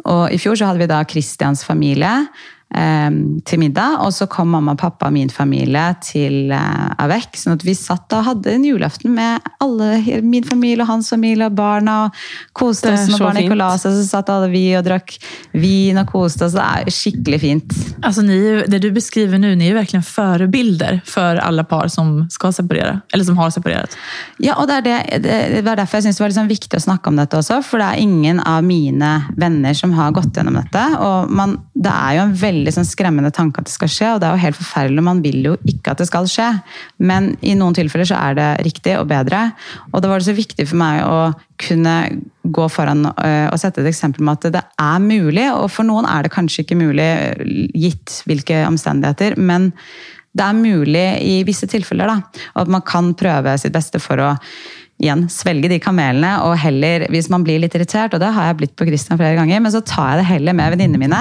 Og 0.06 0.32
I 0.32 0.38
fjor 0.38 0.58
så 0.58 0.68
hadde 0.68 0.82
vi 0.82 0.90
da 0.90 1.02
Christians 1.08 1.64
familie 1.66 2.12
til 2.68 3.60
middag, 3.62 4.02
og 4.04 4.12
så 4.12 4.26
kom 4.28 4.50
mamma, 4.52 4.74
pappa 4.76 5.08
og 5.08 5.14
min 5.14 5.30
familie 5.32 5.86
til 6.04 6.52
eh, 6.52 7.00
Avec. 7.00 7.38
sånn 7.40 7.56
at 7.56 7.64
vi 7.64 7.72
satt 7.76 8.12
og 8.12 8.26
hadde 8.26 8.52
en 8.52 8.66
julaften 8.66 9.14
med 9.16 9.44
alle, 9.64 10.20
min 10.22 10.44
familie 10.44 10.82
og 10.84 10.90
hans 10.90 11.08
familie 11.10 11.48
og 11.48 11.56
barna. 11.56 11.96
og 12.04 12.52
Koste 12.52 12.92
oss 12.92 13.06
når 13.08 13.24
barna 13.24 13.42
gikk 13.42 13.54
og 13.56 13.60
la 13.62 13.70
seg, 13.80 13.96
så 13.96 14.04
satt 14.06 14.32
alle 14.34 14.50
vi 14.52 14.64
og 14.76 14.84
drakk 14.84 15.16
vin 15.56 15.98
og 16.00 16.12
koste 16.12 16.44
oss. 16.44 16.56
Det 16.58 16.66
er 16.66 16.92
skikkelig 16.92 17.40
fint. 17.42 17.76
Altså, 18.02 18.24
ni, 18.26 18.38
det 18.68 18.82
du 18.84 18.90
beskriver 18.94 19.40
nå, 19.40 19.54
ni 19.56 19.70
er 19.70 19.78
virkelig 19.78 20.04
forbilder 20.08 21.00
for 21.08 21.40
alle 21.42 21.64
par 21.68 21.88
som 21.92 22.26
skal 22.32 22.52
separere, 22.56 22.98
eller 23.14 23.26
som 23.26 23.40
har 23.40 23.54
separert. 23.54 23.96
Ja, 24.44 24.58
og 24.60 24.68
det 24.68 24.82
er, 24.82 25.02
det, 25.18 25.40
det 25.56 25.64
er 25.64 25.80
derfor 25.80 25.98
jeg 25.98 26.08
syns 26.08 26.20
det 26.20 26.26
var 26.26 26.34
liksom 26.34 26.52
viktig 26.52 26.78
å 26.78 26.84
snakke 26.84 27.10
om 27.10 27.18
dette 27.18 27.40
også, 27.40 27.62
for 27.64 27.80
det 27.80 27.88
er 27.88 28.04
ingen 28.04 28.44
av 28.44 28.60
mine 28.66 29.14
venner 29.40 29.76
som 29.78 29.96
har 29.96 30.12
gått 30.16 30.36
gjennom 30.36 30.60
dette. 30.60 30.84
og 31.00 31.32
man, 31.32 31.56
det 31.74 31.92
er 31.92 32.18
jo 32.18 32.26
en 32.26 32.36
veldig 32.38 32.57
veldig 32.58 32.74
sånn 32.74 32.88
skremmende 32.88 33.30
tanke 33.34 33.62
at 33.62 33.68
det 33.68 33.74
skal 33.74 33.90
skje, 33.92 34.08
og 34.14 34.20
det 34.20 34.28
er 34.28 34.34
jo 34.34 34.44
helt 34.44 34.58
forferdelig. 34.58 35.04
Man 35.06 35.22
vil 35.24 35.38
jo 35.46 35.54
ikke 35.70 35.94
at 35.94 36.02
det 36.02 36.08
skal 36.10 36.28
skje, 36.30 36.48
men 36.98 37.30
i 37.40 37.54
noen 37.58 37.76
tilfeller 37.76 38.08
så 38.10 38.18
er 38.18 38.38
det 38.38 38.48
riktig 38.66 38.96
og 38.98 39.08
bedre. 39.10 39.48
Og 39.92 40.02
da 40.02 40.10
var 40.10 40.20
det 40.20 40.28
så 40.28 40.36
viktig 40.36 40.66
for 40.68 40.80
meg 40.80 41.04
å 41.06 41.20
kunne 41.58 41.94
gå 42.48 42.66
foran 42.72 43.08
øh, 43.10 43.48
og 43.50 43.58
sette 43.60 43.82
et 43.82 43.90
eksempel 43.90 44.24
med 44.24 44.38
at 44.38 44.54
det 44.54 44.62
er 44.80 45.02
mulig, 45.04 45.48
og 45.52 45.68
for 45.72 45.86
noen 45.88 46.08
er 46.08 46.24
det 46.24 46.34
kanskje 46.34 46.64
ikke 46.64 46.78
mulig 46.80 47.08
gitt 47.76 48.22
hvilke 48.28 48.62
omstendigheter, 48.68 49.36
men 49.40 49.72
det 50.38 50.44
er 50.44 50.58
mulig 50.58 51.06
i 51.24 51.38
visse 51.46 51.66
tilfeller. 51.70 52.06
da, 52.06 52.44
Og 52.54 52.62
at 52.62 52.72
man 52.72 52.84
kan 52.86 53.14
prøve 53.18 53.56
sitt 53.58 53.74
beste 53.74 54.00
for 54.02 54.20
å 54.22 54.34
igjen 54.98 55.26
svelge 55.30 55.70
de 55.70 55.78
kamelene, 55.82 56.32
og 56.46 56.56
heller, 56.58 57.06
hvis 57.12 57.28
man 57.30 57.44
blir 57.46 57.60
litt 57.62 57.74
irritert, 57.78 58.14
og 58.14 58.22
det 58.22 58.32
har 58.34 58.50
jeg 58.50 58.58
blitt 58.62 58.76
på 58.78 58.86
Christian 58.88 59.18
flere 59.20 59.38
ganger, 59.38 59.62
men 59.62 59.74
så 59.74 59.82
tar 59.86 60.12
jeg 60.12 60.22
det 60.22 60.30
heller 60.32 60.56
med 60.58 60.74
venninnene 60.74 61.02
mine, 61.04 61.20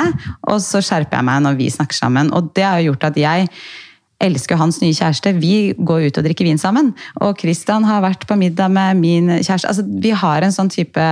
og 0.50 0.62
så 0.66 0.82
skjerper 0.82 1.20
jeg 1.20 1.28
meg 1.30 1.44
når 1.46 1.60
vi 1.60 1.70
snakker 1.74 1.98
sammen. 1.98 2.32
Og 2.34 2.50
det 2.58 2.66
har 2.66 2.82
gjort 2.86 3.06
at 3.12 3.20
jeg 3.22 3.52
elsker 4.24 4.58
hans 4.58 4.80
nye 4.82 4.96
kjæreste. 4.98 5.36
Vi 5.38 5.76
går 5.78 6.08
ut 6.08 6.18
og 6.18 6.26
drikker 6.26 6.48
vin 6.48 6.58
sammen. 6.58 6.94
Og 7.22 7.38
Christian 7.38 7.86
har 7.86 8.02
vært 8.06 8.26
på 8.26 8.38
middag 8.40 8.74
med 8.74 8.98
min 9.02 9.30
kjæreste. 9.38 9.70
Altså, 9.70 9.86
vi 9.86 10.14
har 10.18 10.42
en 10.42 10.56
sånn 10.56 10.72
type, 10.74 11.04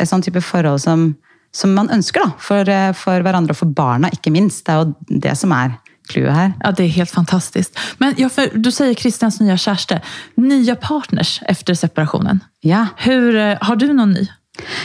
en 0.00 0.08
sånn 0.08 0.24
type 0.24 0.40
forhold 0.40 0.80
som, 0.84 1.10
som 1.52 1.74
man 1.76 1.92
ønsker 1.92 2.24
da, 2.24 2.32
for, 2.40 2.72
for 2.96 3.26
hverandre 3.26 3.52
og 3.52 3.60
for 3.60 3.76
barna, 3.76 4.08
ikke 4.14 4.32
minst. 4.32 4.64
Det 4.64 4.72
er 4.72 4.84
jo 4.86 5.20
det 5.26 5.36
som 5.36 5.52
er 5.56 5.76
clouet 6.08 6.34
her. 6.34 6.52
Ja, 6.62 6.72
det 6.72 6.84
er 6.84 6.94
helt 6.96 7.10
fantastisk. 7.10 7.78
Men 7.98 8.14
ja, 8.20 8.28
för 8.28 8.52
du 8.54 8.70
sier 8.74 8.94
Christians 8.94 9.40
nye 9.40 9.56
kjæreste. 9.58 10.00
Nye 10.40 10.76
partners 10.80 11.40
efter 11.48 11.74
separationen. 11.74 12.42
Ja. 12.66 12.86
Hur, 13.04 13.36
eh, 13.36 13.56
har 13.60 13.76
du 13.76 13.88
noen 13.92 14.16
ny? 14.16 14.26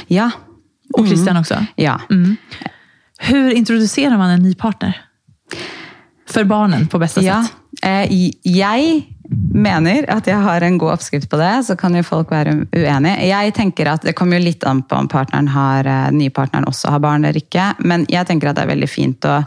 Ja. 0.08 0.32
Og 0.98 1.08
Christian 1.08 1.38
mm. 1.38 1.42
også? 1.42 1.62
Ja. 1.80 2.00
Mm. 2.10 2.38
Hur 3.30 3.52
introduserer 3.52 4.18
man 4.18 4.30
en 4.30 4.44
ny 4.44 4.54
partner? 4.56 4.98
For 6.32 6.44
barnen, 6.48 6.88
på 6.88 7.00
beste 7.00 7.24
ja. 7.26 7.42
sett. 7.44 7.58
Eh, 7.86 8.32
jeg 8.44 9.08
mener 9.56 10.06
at 10.12 10.28
jeg 10.28 10.44
har 10.44 10.64
en 10.64 10.78
god 10.80 10.98
oppskrift 10.98 11.30
på 11.32 11.40
det, 11.40 11.54
så 11.68 11.76
kan 11.80 11.96
jo 11.96 12.04
folk 12.04 12.32
være 12.32 12.56
uenige. 12.76 13.28
Jeg 13.30 13.54
tenker 13.56 13.88
at 13.94 14.02
Det 14.02 14.16
kommer 14.16 14.40
jo 14.40 14.46
litt 14.46 14.64
an 14.68 14.84
på 14.84 14.96
om 14.96 15.08
partneren 15.08 15.48
har, 15.48 15.88
eh, 15.88 16.12
nypartneren 16.12 16.68
også 16.68 16.92
har 16.92 17.00
barn 17.00 17.26
eller 17.26 17.40
ikke, 17.40 17.76
men 17.80 18.06
jeg 18.10 18.28
tenker 18.28 18.50
at 18.50 18.56
det 18.56 18.64
er 18.64 18.76
veldig 18.76 18.90
fint 18.90 19.26
å 19.26 19.44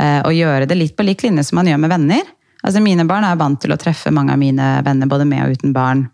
og 0.00 0.32
gjøre 0.32 0.64
det 0.66 0.76
litt 0.78 0.94
på 0.96 1.04
lik 1.04 1.20
linje 1.22 1.44
som 1.44 1.58
man 1.60 1.68
gjør 1.68 1.82
med 1.82 1.92
venner. 1.92 2.28
Altså 2.64 2.80
Mine 2.80 3.04
barn 3.04 3.26
er 3.28 3.36
vant 3.36 3.60
til 3.60 3.74
å 3.74 3.76
treffe 3.78 4.10
mange 4.14 4.32
av 4.32 4.40
mine 4.40 4.68
venner 4.86 5.10
både 5.10 5.26
med 5.28 5.44
og 5.44 5.58
uten 5.58 5.74
barn 5.76 6.06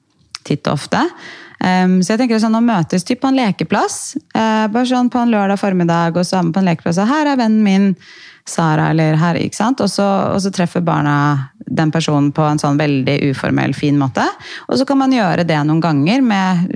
titt 0.42 0.66
og 0.66 0.80
ofte. 0.80 1.04
Så 1.58 2.12
jeg 2.12 2.20
tenker 2.20 2.38
sånn, 2.42 2.54
Å 2.58 2.62
møtes 2.62 3.06
typ 3.06 3.22
på 3.22 3.30
en 3.30 3.38
lekeplass, 3.38 4.16
uh, 4.36 4.66
bare 4.70 4.86
sånn 4.86 5.10
på 5.10 5.18
en 5.18 5.32
lørdag 5.32 5.58
formiddag, 5.58 6.18
og 6.18 6.26
så 6.26 6.38
er 6.38 6.44
man 6.46 6.54
på 6.54 6.62
en 6.62 6.68
lekeplass, 6.70 7.00
og 7.02 7.10
her 7.10 7.32
er 7.32 7.40
vennen 7.40 7.64
min 7.66 7.88
Sara, 8.48 8.88
eller 8.90 9.18
her, 9.20 9.36
ikke 9.36 9.58
sant? 9.58 9.82
Og 9.84 9.90
så, 9.92 10.04
og 10.32 10.40
så, 10.40 10.50
treffer 10.54 10.80
barna 10.84 11.50
den 11.68 11.92
personen 11.92 12.30
på 12.32 12.46
en 12.48 12.60
sånn 12.60 12.78
veldig 12.80 13.18
uformell, 13.28 13.74
fin 13.76 13.98
måte. 14.00 14.24
Og 14.68 14.78
så 14.80 14.86
kan 14.88 15.00
man 15.02 15.12
gjøre 15.12 15.44
det 15.48 15.58
noen 15.68 15.82
ganger 15.84 16.24
med, 16.24 16.70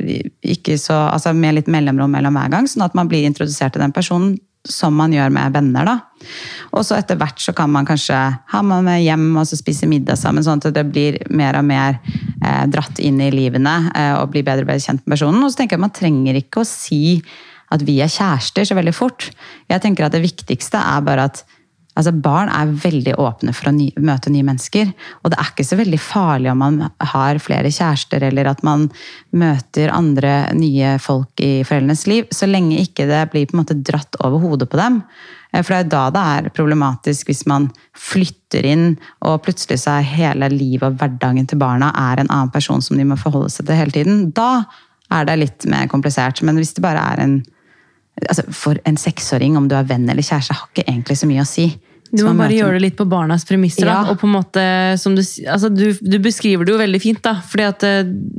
så, 0.76 0.98
altså 1.08 1.32
med 1.32 1.56
litt 1.56 1.70
mellomrom 1.72 2.12
mellom 2.12 2.36
hver 2.36 2.52
gang, 2.52 2.68
sånn 2.68 2.84
at 2.84 2.98
man 2.98 3.08
blir 3.08 3.24
introdusert 3.24 3.72
til 3.72 3.84
den 3.86 3.94
personen 3.96 4.34
som 4.68 4.94
man 4.94 5.12
gjør 5.14 5.32
med 5.34 5.54
venner. 5.54 5.86
da. 5.88 5.96
Og 6.72 6.84
så 6.86 6.96
etter 6.96 7.18
hvert 7.18 7.40
så 7.42 7.54
kan 7.56 7.70
man 7.72 7.86
kanskje 7.86 8.18
ha 8.52 8.60
man 8.62 8.86
med 8.86 9.02
hjem 9.02 9.30
og 9.36 9.46
så 9.48 9.58
spise 9.58 9.88
middag 9.90 10.20
sammen, 10.20 10.44
sånn 10.44 10.62
at 10.62 10.74
det 10.76 10.84
blir 10.90 11.18
mer 11.34 11.58
og 11.58 11.66
mer 11.66 11.98
eh, 12.44 12.66
dratt 12.70 13.00
inn 13.02 13.20
i 13.20 13.32
livene 13.34 13.74
eh, 13.90 14.14
og 14.20 14.30
blir 14.34 14.46
bedre 14.46 14.66
og 14.66 14.70
bedre 14.70 14.84
kjent 14.84 15.02
med 15.02 15.16
personen. 15.16 15.42
Og 15.42 15.52
så 15.52 15.62
tenker 15.62 15.76
jeg 15.76 15.82
at 15.82 15.86
man 15.88 15.96
trenger 15.98 16.38
ikke 16.38 16.62
å 16.62 16.68
si 16.68 17.02
at 17.72 17.82
vi 17.88 17.98
er 18.04 18.12
kjærester 18.12 18.68
så 18.68 18.76
veldig 18.76 18.94
fort. 18.94 19.30
Jeg 19.70 19.82
tenker 19.82 20.06
at 20.06 20.14
det 20.14 20.24
viktigste 20.24 20.80
er 20.80 21.04
bare 21.06 21.30
at 21.30 21.42
Altså, 21.92 22.14
barn 22.24 22.48
er 22.48 22.70
veldig 22.82 23.18
åpne 23.20 23.52
for 23.52 23.68
å 23.68 23.74
ny, 23.76 23.90
møte 24.00 24.32
nye 24.32 24.46
mennesker. 24.46 24.94
Og 25.22 25.32
det 25.32 25.38
er 25.40 25.50
ikke 25.50 25.66
så 25.68 25.76
veldig 25.76 26.00
farlig 26.00 26.48
om 26.52 26.62
man 26.62 26.78
har 27.12 27.40
flere 27.44 27.72
kjærester, 27.72 28.24
eller 28.30 28.48
at 28.48 28.62
man 28.64 28.86
møter 29.36 29.92
andre 29.92 30.32
nye 30.56 30.94
folk 31.02 31.42
i 31.44 31.60
foreldrenes 31.68 32.06
liv, 32.08 32.32
så 32.32 32.48
lenge 32.48 32.80
ikke 32.80 33.08
det 33.10 33.26
blir 33.34 33.48
på 33.48 33.56
en 33.56 33.62
måte 33.64 33.76
dratt 33.76 34.16
over 34.24 34.40
hodet 34.40 34.70
på 34.72 34.80
dem. 34.80 35.02
Eh, 35.52 35.60
for 35.60 35.74
det 35.74 35.80
er 35.82 35.90
da 35.92 36.04
det 36.14 36.22
er 36.36 36.54
problematisk 36.56 37.28
hvis 37.28 37.44
man 37.50 37.68
flytter 37.98 38.66
inn, 38.72 38.86
og 39.28 39.42
plutselig 39.44 39.82
så 39.84 39.98
er 39.98 40.12
hele 40.14 40.48
livet 40.52 40.88
og 40.88 40.96
hverdagen 41.00 41.48
til 41.48 41.60
barna 41.60 41.92
er 42.08 42.22
en 42.22 42.32
annen 42.32 42.52
person 42.54 42.80
som 42.84 42.96
de 42.96 43.06
må 43.08 43.20
forholde 43.20 43.52
seg 43.52 43.68
til 43.68 43.82
hele 43.82 43.96
tiden. 43.98 44.30
Da 44.32 44.64
er 45.12 45.28
det 45.28 45.40
litt 45.40 45.68
mer 45.68 45.90
komplisert. 45.92 46.40
Men 46.40 46.56
hvis 46.56 46.72
det 46.76 46.84
bare 46.84 47.04
er 47.12 47.26
en 47.26 47.42
altså 48.28 48.44
For 48.52 48.76
en 48.86 48.98
seksåring, 49.00 49.56
om 49.56 49.68
du 49.70 49.74
er 49.74 49.86
venn 49.88 50.04
eller 50.04 50.22
kjæreste, 50.22 50.54
har 50.54 50.68
ikke 50.68 50.84
egentlig 50.84 51.16
så 51.16 51.26
mye 51.26 51.42
å 51.42 51.48
si. 51.48 51.64
Du 52.12 52.24
må 52.26 52.34
bare 52.36 52.52
gjøre 52.52 52.74
det 52.76 52.82
litt 52.82 52.96
på 52.98 53.06
barnas 53.08 53.44
premisser. 53.48 53.86
Ja. 53.88 54.02
Da. 54.04 54.10
Og 54.12 54.18
på 54.20 54.26
en 54.28 54.34
måte, 54.34 54.62
som 55.00 55.14
du, 55.16 55.22
altså 55.22 55.70
du, 55.72 55.94
du 55.96 56.18
beskriver 56.20 56.66
det 56.68 56.74
jo 56.74 56.78
veldig 56.80 57.00
fint, 57.00 57.22
da. 57.24 57.38
Fordi 57.48 57.64
at 57.64 57.78
det, 57.80 57.92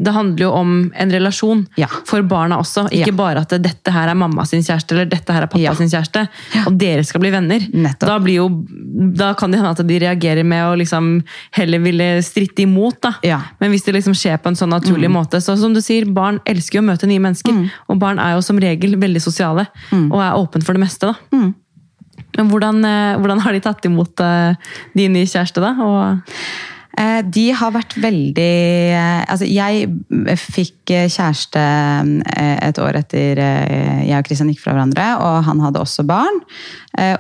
det 0.05 0.13
handler 0.13 0.43
jo 0.45 0.51
om 0.53 0.91
en 0.93 1.09
relasjon 1.11 1.63
Ja. 1.82 1.88
for 2.05 2.21
barna 2.21 2.59
også. 2.61 2.86
Ikke 2.93 3.09
Ja. 3.09 3.17
bare 3.17 3.41
at 3.41 3.49
det, 3.49 3.63
dette 3.65 3.91
her 3.95 4.07
er 4.11 4.13
mamma 4.19 4.45
sin 4.45 4.61
kjæreste, 4.61 4.93
eller 4.93 5.05
dette 5.09 5.34
her 5.34 5.41
er 5.47 5.47
pappa 5.49 5.74
sin 5.80 5.89
kjæreste. 5.89 6.28
Og 6.67 6.78
dere 6.78 7.03
skal 7.03 7.21
bli 7.26 7.32
venner. 7.34 7.65
Da, 7.99 8.19
blir 8.19 8.36
jo, 8.43 8.47
da 9.17 9.34
kan 9.34 9.49
det 9.51 9.59
hende 9.59 9.71
at 9.74 9.82
de 9.88 9.99
reagerer 10.05 10.45
med 10.45 10.63
å 10.69 10.78
liksom 10.78 11.24
heller 11.57 11.80
ville 11.80 12.11
stritte 12.21 12.61
imot. 12.67 13.01
Da. 13.01 13.15
Ja. 13.26 13.41
Men 13.59 13.71
hvis 13.74 13.84
det 13.89 13.95
liksom 13.97 14.13
skjer 14.13 14.38
på 14.43 14.53
en 14.53 14.55
sånn 14.59 14.69
naturlig 14.69 15.09
måte. 15.09 15.41
Så 15.41 15.57
som 15.57 15.74
du 15.74 15.82
sier, 15.82 16.05
barn 16.13 16.39
elsker 16.45 16.78
jo 16.80 16.86
å 16.86 16.89
møte 16.91 17.09
nye 17.09 17.19
mennesker. 17.26 17.57
Og 17.89 17.97
barn 17.99 18.19
er 18.21 18.36
jo 18.38 18.45
som 18.45 18.61
regel 18.61 18.95
veldig 19.01 19.21
sosiale. 19.26 19.65
Og 19.91 20.19
er 20.21 20.38
åpne 20.38 20.61
for 20.63 20.74
det 20.78 20.86
meste. 20.86 21.09
da. 21.09 21.53
Men 22.38 22.50
hvordan, 22.50 22.84
eh, 22.86 23.16
hvordan 23.22 23.42
har 23.46 23.54
de 23.54 23.64
tatt 23.64 23.86
imot 23.86 24.24
eh, 24.24 24.56
din 24.98 25.14
nye 25.14 25.30
kjæreste, 25.30 25.62
da? 25.64 25.74
Og, 25.80 26.38
Eh, 26.94 27.22
De 27.26 27.48
har 27.58 27.74
vært 27.74 27.96
veldig 27.98 28.54
Altså, 29.26 29.48
jeg 29.50 29.88
fikk 30.38 30.92
kjæreste 31.10 31.62
et 32.38 32.80
år 32.82 33.00
etter 33.00 33.40
jeg 33.40 34.18
og 34.20 34.28
Kristian 34.28 34.52
gikk 34.52 34.62
fra 34.62 34.76
hverandre, 34.76 35.06
og 35.24 35.38
han 35.48 35.62
hadde 35.64 35.82
også 35.82 36.04
barn. 36.06 36.42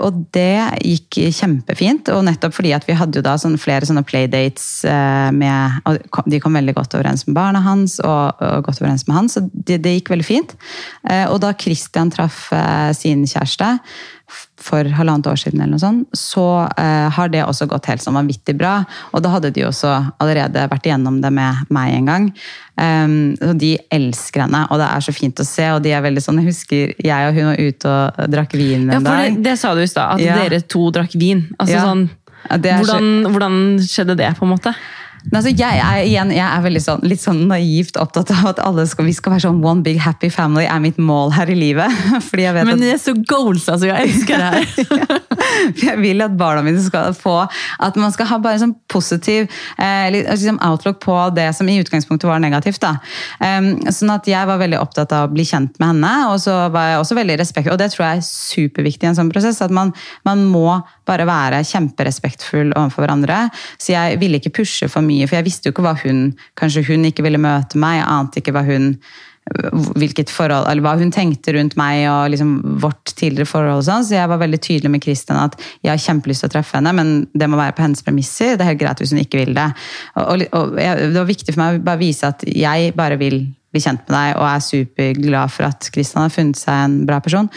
Og 0.03 0.19
det 0.35 0.59
gikk 0.83 1.17
kjempefint, 1.33 2.11
og 2.13 2.25
nettopp 2.27 2.53
fordi 2.53 2.73
at 2.75 2.85
vi 2.85 2.97
hadde 2.99 3.17
jo 3.17 3.25
da 3.25 3.37
sånn 3.39 3.55
flere 3.57 3.87
sånne 3.87 4.03
playdates 4.05 4.83
med 5.33 5.79
og 5.89 6.19
De 6.29 6.41
kom 6.43 6.59
veldig 6.59 6.75
godt 6.77 6.97
overens 6.99 7.25
med 7.25 7.37
barna 7.39 7.63
hans, 7.65 7.97
og, 8.03 8.35
og 8.43 8.67
godt 8.67 8.83
overens 8.83 9.07
med 9.07 9.17
han, 9.17 9.31
så 9.31 9.45
det, 9.53 9.79
det 9.85 9.95
gikk 9.97 10.13
veldig 10.13 10.27
fint. 10.27 10.57
Og 11.31 11.39
da 11.41 11.55
Kristian 11.57 12.11
traff 12.13 12.49
sin 12.99 13.23
kjæreste 13.25 13.77
for 14.63 14.87
halvannet 14.97 15.27
år 15.27 15.39
siden, 15.41 15.59
eller 15.61 15.75
noe 15.75 15.81
sånt, 15.83 16.07
så 16.17 16.43
eh, 16.79 17.09
har 17.11 17.31
det 17.33 17.43
også 17.43 17.67
gått 17.71 17.89
helt 17.91 18.03
sånn 18.03 18.15
vanvittig 18.15 18.55
bra. 18.59 18.77
Og 19.11 19.23
da 19.25 19.33
hadde 19.35 19.51
de 19.55 19.65
også 19.67 19.91
allerede 20.23 20.63
vært 20.71 20.87
igjennom 20.87 21.19
det 21.23 21.31
med 21.35 21.67
meg 21.73 21.97
en 21.97 22.09
gang. 22.11 22.29
Um, 22.79 23.35
og 23.43 23.57
de 23.61 23.75
elsker 23.93 24.45
henne, 24.47 24.63
og 24.71 24.79
det 24.81 24.87
er 24.89 25.03
så 25.05 25.13
fint 25.13 25.37
å 25.43 25.45
se. 25.45 25.67
Og 25.75 25.83
de 25.85 25.91
er 25.93 26.01
veldig 26.01 26.23
sånn, 26.25 26.39
Jeg 26.41 26.49
husker 26.49 26.95
jeg 26.97 27.27
og 27.29 27.35
hun 27.37 27.51
var 27.51 27.59
ute 27.61 27.93
og 27.93 28.31
drakk 28.33 28.55
vin 28.57 28.87
en 28.89 28.95
ja, 28.95 28.99
for 29.03 29.11
dag. 29.11 29.35
det, 29.35 29.43
det 29.51 29.59
sa 29.61 29.75
du 29.75 29.83
i 29.83 29.91
stad, 29.91 30.15
at 30.15 30.25
Ja. 30.25 30.39
dere 30.41 30.61
to 30.65 30.87
drakk 30.95 31.13
vin. 31.13 31.45
Altså, 31.59 31.75
Ja. 31.75 31.83
sånn, 31.85 32.09
er 32.49 32.57
så- 32.59 32.79
hvordan, 32.79 33.31
hvordan 33.31 33.79
skjedde 33.79 34.17
det, 34.17 34.35
på 34.39 34.43
en 34.47 34.55
måte? 34.57 34.73
Men 35.29 35.43
Altså, 35.43 35.51
jeg 35.59 35.79
er, 35.79 36.01
igjen, 36.07 36.31
jeg 36.31 36.43
er 36.45 36.63
veldig 36.63 36.81
sånn, 36.83 37.01
litt 37.07 37.21
sånn 37.21 37.41
naivt 37.49 37.97
opptatt 37.99 38.31
av 38.31 38.45
at 38.53 38.59
alle 38.63 38.85
skal, 38.87 39.07
vi 39.07 39.15
skal 39.15 39.33
være 39.33 39.43
sånn 39.45 39.61
one 39.63 39.83
big 39.83 39.99
happy 39.99 40.29
family 40.31 40.63
er 40.67 40.79
mitt 40.83 40.99
mål 41.01 41.33
her 41.35 41.51
i 41.51 41.57
livet. 41.57 41.91
Fordi 42.29 42.45
jeg 42.45 42.55
vet 42.55 42.67
Men 42.69 42.83
de 42.83 42.91
er 42.93 43.01
så 43.01 43.15
goals, 43.27 43.67
altså. 43.71 43.89
Jeg 43.89 44.09
elsker 44.09 44.39
det 44.39 44.49
her. 44.53 45.21
jeg 45.83 45.99
vil 46.01 46.23
at 46.25 46.35
barna 46.39 46.63
mine 46.65 46.81
skal 46.83 47.13
få 47.17 47.35
At 47.83 47.97
man 47.99 48.11
skal 48.13 48.27
ha 48.29 48.39
bare 48.41 48.57
en 48.57 48.63
sånn 48.63 48.75
positiv 48.91 49.45
eh, 49.77 50.07
liksom 50.13 50.59
outlook 50.63 50.99
på 51.03 51.15
det 51.35 51.49
som 51.57 51.69
i 51.69 51.77
utgangspunktet 51.81 52.29
var 52.29 52.41
negativt. 52.43 52.81
da. 52.83 52.95
Um, 53.39 53.75
sånn 53.93 54.13
at 54.13 54.27
jeg 54.29 54.49
var 54.49 54.61
veldig 54.61 54.79
opptatt 54.81 55.13
av 55.15 55.27
å 55.27 55.33
bli 55.33 55.45
kjent 55.47 55.79
med 55.81 55.93
henne, 55.93 56.13
og 56.31 56.39
så 56.43 56.55
var 56.73 56.91
jeg 56.91 57.01
også 57.03 57.17
veldig 57.17 57.37
respekt, 57.41 57.71
og 57.71 57.79
det 57.81 57.91
tror 57.93 58.05
jeg 58.05 58.21
er 58.21 58.27
superviktig 58.27 59.07
i 59.07 59.11
en 59.11 59.19
sånn 59.19 59.31
prosess. 59.33 59.61
At 59.63 59.73
man, 59.73 59.93
man 60.27 60.45
må 60.51 60.81
bare 61.07 61.27
være 61.27 61.63
kjemperespektfull 61.67 62.71
overfor 62.71 63.05
hverandre. 63.05 63.39
Så 63.81 63.93
jeg 63.95 64.19
ville 64.21 64.39
ikke 64.39 64.53
pushe 64.61 64.89
for 64.91 65.05
mye, 65.05 65.12
for 65.27 65.39
jeg 65.39 65.47
visste 65.47 65.69
jo 65.69 65.75
ikke 65.75 65.85
hva 65.85 65.93
hun 66.01 66.25
Kanskje 66.59 66.85
hun 66.87 67.05
ikke 67.09 67.25
ville 67.25 67.41
møte 67.41 67.79
meg, 67.81 67.99
jeg 67.99 68.09
ante 68.09 68.41
ikke 68.41 68.55
hva 68.55 68.65
hun 68.67 68.97
hvilket 69.99 70.31
forhold, 70.31 70.69
eller 70.71 70.83
hva 70.85 70.93
hun 70.99 71.11
tenkte 71.11 71.51
rundt 71.55 71.75
meg 71.79 72.05
og 72.07 72.31
liksom 72.31 72.53
vårt 72.81 73.11
tidligere 73.19 73.49
forhold. 73.49 73.83
sånn, 73.83 74.05
Så 74.05 74.15
jeg 74.15 74.29
var 74.29 74.39
veldig 74.39 74.59
tydelig 74.59 74.91
med 74.91 75.03
Kristian 75.03 75.37
at 75.37 75.57
jeg 75.83 75.91
har 75.91 75.99
kjempelyst 75.99 76.45
til 76.45 76.49
å 76.49 76.53
treffe 76.53 76.77
henne, 76.77 76.93
men 76.95 77.27
det 77.33 77.49
må 77.49 77.59
være 77.59 77.75
på 77.75 77.83
hennes 77.83 78.01
premisser. 78.01 78.55
Det 78.55 78.63
er 78.63 78.71
helt 78.71 78.79
greit 78.79 79.03
hvis 79.03 79.11
hun 79.11 79.19
ikke 79.19 79.43
vil 79.43 79.53
det. 79.53 79.67
Og, 80.15 80.45
og 80.53 80.79
jeg, 80.79 81.11
Det 81.11 81.19
var 81.19 81.27
viktig 81.27 81.53
for 81.53 81.63
meg 81.63 81.75
å 81.75 81.83
bare 81.83 81.99
vise 81.99 82.31
at 82.31 82.45
jeg 82.47 82.95
bare 82.95 83.19
vil 83.19 83.41
bli 83.73 83.81
kjent 83.81 84.05
med 84.07 84.15
deg, 84.15 84.35
og 84.37 84.47
er 84.47 84.63
superglad 84.63 85.51
for 85.51 85.67
at 85.67 85.89
Kristian 85.91 86.23
har 86.23 86.33
funnet 86.33 86.59
seg 86.61 86.85
en 86.85 86.97
bra 87.09 87.19
person. 87.19 87.49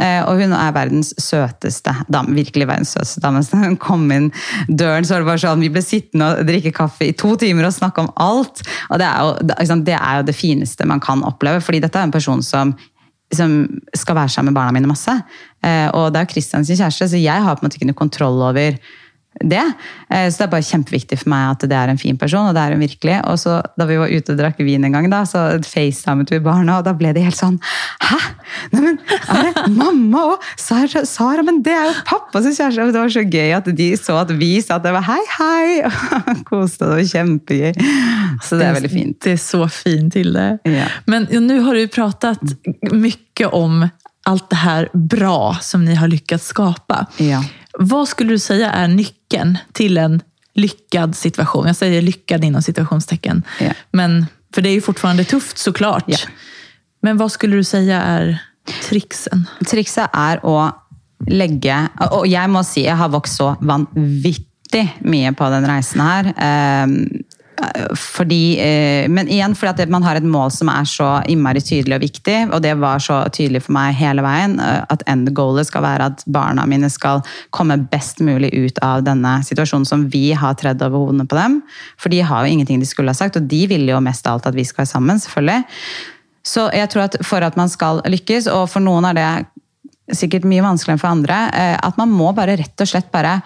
Eh, 0.00 0.22
Og 0.24 0.40
hun 0.40 0.54
er 0.56 0.72
verdens 0.72 1.12
søteste 1.20 1.92
dame. 2.08 2.34
Virkelig 2.38 2.68
verdens 2.68 2.94
søteste 2.96 3.20
dame. 3.20 3.42
Så 3.44 3.60
hun 3.60 3.76
kom 3.80 4.06
inn 4.14 4.30
døren, 4.68 5.04
så 5.04 5.14
var 5.14 5.24
det 5.24 5.30
bare 5.30 5.42
sånn 5.44 5.64
Vi 5.64 5.72
ble 5.72 5.82
sittende 5.84 6.30
og 6.38 6.46
drikke 6.48 6.72
kaffe 6.72 7.10
i 7.10 7.16
to 7.16 7.34
timer 7.36 7.68
og 7.68 7.76
snakke 7.76 8.04
om 8.04 8.12
alt. 8.16 8.62
Og 8.90 8.98
det 9.02 9.06
er 9.06 9.20
jo 9.20 9.82
det, 9.84 9.98
er 9.98 10.16
jo 10.20 10.28
det 10.30 10.36
fineste 10.36 10.88
man 10.88 11.00
kan 11.00 11.24
oppleve, 11.26 11.60
fordi 11.60 11.82
dette 11.84 11.98
er 11.98 12.08
en 12.08 12.16
person 12.16 12.42
som 12.42 12.74
som 13.30 13.52
skal 13.94 14.16
være 14.16 14.28
sammen 14.28 14.50
med 14.50 14.58
barna 14.58 14.72
mine 14.74 14.88
masse. 14.90 15.12
Eh, 15.62 15.86
og 15.94 16.08
det 16.10 16.18
er 16.18 16.24
jo 16.24 16.32
Christians 16.32 16.66
kjæreste, 16.66 17.06
så 17.12 17.20
jeg 17.20 17.44
har 17.44 17.54
på 17.54 17.62
en 17.62 17.68
måte 17.68 17.78
ikke 17.78 17.86
noe 17.86 17.94
kontroll 18.00 18.42
over 18.42 18.74
det. 19.40 19.62
Eh, 20.10 20.28
Så 20.30 20.38
det 20.38 20.46
er 20.46 20.52
bare 20.52 20.66
kjempeviktig 20.66 21.18
for 21.18 21.30
meg 21.32 21.50
at 21.54 21.64
det 21.68 21.76
er 21.76 21.88
en 21.92 21.98
fin 21.98 22.16
person, 22.18 22.48
og 22.50 22.54
det 22.54 22.62
er 22.62 22.74
hun 22.76 22.82
virkelig. 22.84 23.16
Og 23.26 23.38
så 23.40 23.60
da 23.78 23.86
vi 23.88 23.96
var 23.96 24.08
ute 24.12 24.32
og 24.34 24.38
drakk 24.38 24.58
vin 24.58 24.84
en 24.84 24.92
gang, 24.92 25.08
da, 25.10 25.22
så 25.24 25.44
facetimet 25.64 26.30
vi 26.30 26.38
barna, 26.44 26.78
og 26.78 26.84
da 26.84 26.92
ble 26.92 27.12
de 27.16 27.24
helt 27.24 27.38
sånn 27.38 27.58
Hæ? 28.10 28.18
Neimen, 28.72 28.98
er 29.30 29.46
det 29.54 29.64
mamma 29.70 30.24
òg? 30.32 30.46
Sara, 30.58 31.04
Sara, 31.06 31.42
men 31.46 31.62
det 31.62 31.72
er 31.72 31.86
jo 31.88 31.94
pappa 32.08 32.42
sin 32.42 32.52
kjæreste! 32.56 32.88
Det 32.92 33.00
var 33.00 33.12
så 33.14 33.22
gøy 33.30 33.52
at 33.56 33.70
de 33.78 33.88
så 33.96 34.16
at 34.20 34.32
vi 34.40 34.50
sa 34.64 34.76
at 34.80 34.84
det 34.88 34.92
var 34.96 35.06
hei, 35.06 35.20
hei! 35.38 35.68
Og 36.34 36.42
koste, 36.48 36.88
det 36.88 36.98
var 36.98 37.08
kjempegøy. 37.12 37.72
Så 38.42 38.58
det 38.58 38.66
er 38.66 38.76
veldig 38.76 38.92
fint. 38.92 39.20
Det 39.22 39.36
er 39.36 39.40
så 39.42 39.62
fint 39.70 40.14
Hilde. 40.18 40.58
det. 40.64 40.74
Ja. 40.74 40.88
Men 41.06 41.28
nu 41.30 41.60
har 41.64 41.78
du 41.78 41.86
pratet 41.92 42.56
mye 42.92 43.48
om 43.56 43.86
alt 44.28 44.50
det 44.50 44.58
her 44.60 44.88
bra 44.94 45.54
som 45.62 45.84
ni 45.86 45.94
har 45.96 46.10
lyckats 46.10 46.50
skapa. 46.52 47.06
Ja. 47.22 47.40
Hva 47.78 48.02
skulle 48.06 48.34
du 48.34 48.38
säga 48.38 48.70
är 48.70 48.88
nyckeln 49.30 49.58
till 49.72 49.98
en 49.98 50.22
lyckad 50.54 51.16
situation? 51.16 51.66
Jag 51.66 51.76
säger 51.76 52.02
lyckad 52.02 52.44
inom 52.44 52.62
situationstecken. 52.62 53.42
Yeah. 53.60 53.76
Men, 53.92 54.26
för 54.54 54.62
det 54.62 54.68
är 54.68 54.74
ju 54.74 54.80
fortfarande 54.80 55.24
tufft 55.24 55.58
såklart. 55.58 56.08
Yeah. 56.08 56.22
Men 57.02 57.16
vad 57.16 57.32
skulle 57.32 57.56
du 57.56 57.64
säga 57.64 58.02
är 58.02 58.42
trixen? 58.88 59.46
Trikset 59.66 60.10
er 60.12 60.40
å 60.44 60.70
legge 61.28 61.88
Og 62.16 62.26
jeg 62.28 62.48
må 62.48 62.62
si 62.64 62.86
jeg 62.86 62.96
har 62.96 63.10
vokst 63.12 63.36
så 63.36 63.56
vanvittigt 63.60 65.02
mye 65.04 65.32
på 65.36 65.48
den 65.50 65.66
reisen 65.68 66.00
her. 66.00 66.30
Fordi, 67.96 68.58
eh, 68.60 69.08
men 69.10 69.28
igjen 69.28 69.54
fordi 69.58 69.84
at 69.84 69.92
man 69.92 70.04
har 70.06 70.18
et 70.18 70.26
mål 70.26 70.52
som 70.54 70.70
er 70.72 70.86
så 70.88 71.08
innmari 71.30 71.62
tydelig 71.64 71.98
og 71.98 72.04
viktig, 72.04 72.36
og 72.54 72.62
det 72.64 72.74
var 72.80 73.02
så 73.02 73.22
tydelig 73.32 73.64
for 73.66 73.76
meg 73.76 73.98
hele 73.98 74.24
veien, 74.24 74.58
eh, 74.60 74.84
at 74.90 75.04
end 75.10 75.30
goalet 75.36 75.68
skal 75.68 75.84
være 75.84 76.10
at 76.12 76.24
barna 76.26 76.66
mine 76.70 76.90
skal 76.90 77.24
komme 77.56 77.78
best 77.92 78.22
mulig 78.24 78.52
ut 78.54 78.80
av 78.84 79.04
denne 79.06 79.38
situasjonen 79.46 79.86
som 79.88 80.08
vi 80.12 80.30
har 80.32 80.56
tredd 80.60 80.82
over 80.86 81.06
hodene 81.06 81.28
på 81.28 81.38
dem. 81.38 81.60
For 82.00 82.12
de 82.12 82.22
har 82.24 82.44
jo 82.44 82.52
ingenting 82.52 82.80
de 82.80 82.88
skulle 82.88 83.12
ha 83.12 83.18
sagt, 83.18 83.36
og 83.36 83.48
de 83.50 83.66
vil 83.70 83.88
jo 83.88 84.00
mest 84.04 84.26
av 84.26 84.38
alt 84.38 84.50
at 84.50 84.58
vi 84.58 84.64
skal 84.64 84.84
være 84.84 84.94
sammen, 84.94 85.22
selvfølgelig. 85.22 85.64
Så 86.46 86.70
jeg 86.72 86.88
tror 86.88 87.08
at 87.08 87.18
for 87.26 87.44
at 87.44 87.56
man 87.60 87.68
skal 87.68 88.00
lykkes, 88.08 88.48
og 88.48 88.68
for 88.72 88.80
noen 88.80 89.10
er 89.10 89.18
det 89.18 89.30
sikkert 90.16 90.46
mye 90.48 90.64
vanskeligere 90.64 90.96
enn 90.96 91.02
for 91.02 91.12
andre, 91.12 91.40
eh, 91.54 91.76
at 91.76 91.98
man 92.00 92.10
må 92.10 92.32
bare 92.36 92.56
rett 92.58 92.82
og 92.82 92.88
slett 92.88 93.10
bare 93.12 93.38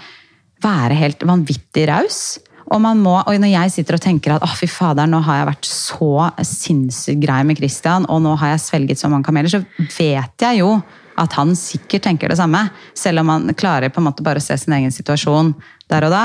være 0.64 0.96
helt 0.96 1.24
vanvittig 1.26 1.88
raus. 1.90 2.38
Og 2.72 2.80
må, 2.80 3.18
og 3.20 3.36
når 3.40 3.50
jeg 3.50 3.72
sitter 3.74 3.98
og 3.98 4.04
tenker 4.04 4.36
at 4.36 4.44
oh, 4.46 4.56
fy 4.56 4.68
fader, 4.70 5.08
nå 5.10 5.20
har 5.26 5.42
jeg 5.42 5.48
vært 5.50 5.68
så 5.68 6.28
sinnssykt 6.48 7.20
grei 7.24 7.42
med 7.44 7.60
Christian, 7.60 8.08
og 8.08 8.22
nå 8.24 8.36
har 8.40 8.54
jeg 8.54 8.64
svelget 8.64 9.00
så 9.00 9.10
mange 9.12 9.28
kameler, 9.28 9.52
så 9.52 9.60
vet 9.98 10.46
jeg 10.46 10.62
jo 10.62 10.78
at 11.20 11.36
han 11.38 11.54
sikkert 11.58 12.06
tenker 12.08 12.32
det 12.32 12.38
samme. 12.40 12.66
Selv 12.98 13.22
om 13.22 13.30
man 13.30 13.54
klarer 13.58 13.92
på 13.92 14.02
en 14.02 14.08
måte 14.08 14.24
bare 14.26 14.42
å 14.42 14.44
se 14.44 14.56
sin 14.58 14.76
egen 14.76 14.94
situasjon 14.94 15.54
der 15.92 16.06
og 16.06 16.14
da. 16.14 16.22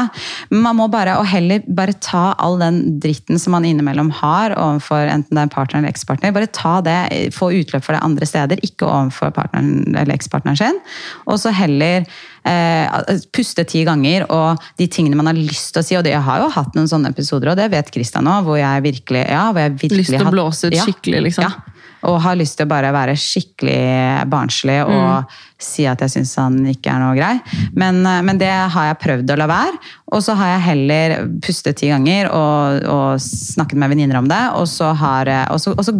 Men 0.51 0.61
man 0.63 0.77
må 0.77 0.87
bare, 0.91 1.17
og 1.19 1.27
heller 1.27 1.63
bare 1.67 1.95
ta 1.99 2.29
all 2.39 2.57
den 2.61 2.79
dritten 3.03 3.39
som 3.41 3.53
man 3.55 3.67
innimellom 3.67 4.11
har 4.21 4.55
overfor 4.55 5.09
enten 5.11 5.35
det 5.35 5.45
er 5.45 5.51
partner 5.51 5.81
eller 5.81 5.91
ekspartner, 5.91 6.33
bare 6.35 6.49
ta 6.55 6.77
det, 6.85 6.97
få 7.35 7.51
utløp 7.59 7.83
for 7.85 7.97
det 7.97 8.03
andre 8.05 8.29
steder, 8.29 8.63
ikke 8.65 8.87
overfor 8.87 9.33
partneren 9.35 9.89
eller 9.91 10.15
ekspartneren 10.15 10.59
sin. 10.59 10.79
Og 11.27 11.41
så 11.43 11.51
heller 11.55 12.07
eh, 12.47 13.17
puste 13.35 13.65
ti 13.67 13.83
ganger, 13.87 14.29
og 14.31 14.63
de 14.79 14.87
tingene 14.91 15.19
man 15.19 15.31
har 15.31 15.39
lyst 15.39 15.73
til 15.75 15.83
å 15.83 15.87
si, 15.89 15.97
og 15.99 16.07
det, 16.07 16.15
jeg 16.15 16.27
har 16.29 16.45
jo 16.45 16.53
hatt 16.55 16.79
noen 16.79 16.89
sånne 16.91 17.11
episoder, 17.11 17.51
og 17.51 17.59
det 17.59 17.67
vet 17.73 17.91
Christian 17.93 18.27
nå, 18.29 18.39
hvor 18.47 18.59
jeg 18.61 18.85
virkelig, 18.87 19.25
ja, 19.27 19.49
hvor 19.51 19.65
jeg 19.65 19.75
virkelig 19.75 20.05
Lyst 20.05 20.15
til 20.15 20.23
å 20.23 20.31
blåse 20.31 20.71
ut 20.71 20.79
skikkelig, 20.79 21.25
liksom. 21.27 21.49
Ja. 21.49 21.78
Og 22.07 22.21
har 22.23 22.37
lyst 22.39 22.55
til 22.59 22.67
å 22.67 22.71
bare 22.71 22.93
være 22.95 23.17
skikkelig 23.19 24.27
barnslig 24.31 24.79
og 24.87 25.33
si 25.59 25.83
at 25.89 25.99
jeg 25.99 26.13
syns 26.13 26.37
han 26.39 26.55
ikke 26.71 26.91
er 26.93 27.01
noe 27.01 27.15
grei. 27.17 27.33
Men, 27.75 27.99
eh, 28.07 28.21
men 28.23 28.39
det 28.39 28.49
har 28.49 28.85
jeg 28.89 28.99
prøvd 29.03 29.33
å 29.33 29.37
la 29.41 29.47
være. 29.49 29.79
Og 30.15 30.23
så 30.23 30.33
har 30.39 30.53
jeg 30.53 30.65
heller 30.69 31.15
pustet 31.43 31.77
ti 31.81 31.89
ganger 31.91 32.29
og, 32.31 32.85
og 32.89 33.19
snakket 33.21 33.81
med 33.81 33.91
venninner 33.91 34.21
om 34.21 34.29
det. 34.31 34.39
Og 34.55 34.65
så 34.71 34.93
har 34.95 35.25
jeg- 35.25 35.51
og 35.51 35.59
så, 35.59 35.75
og 35.75 35.83
så, 35.85 35.93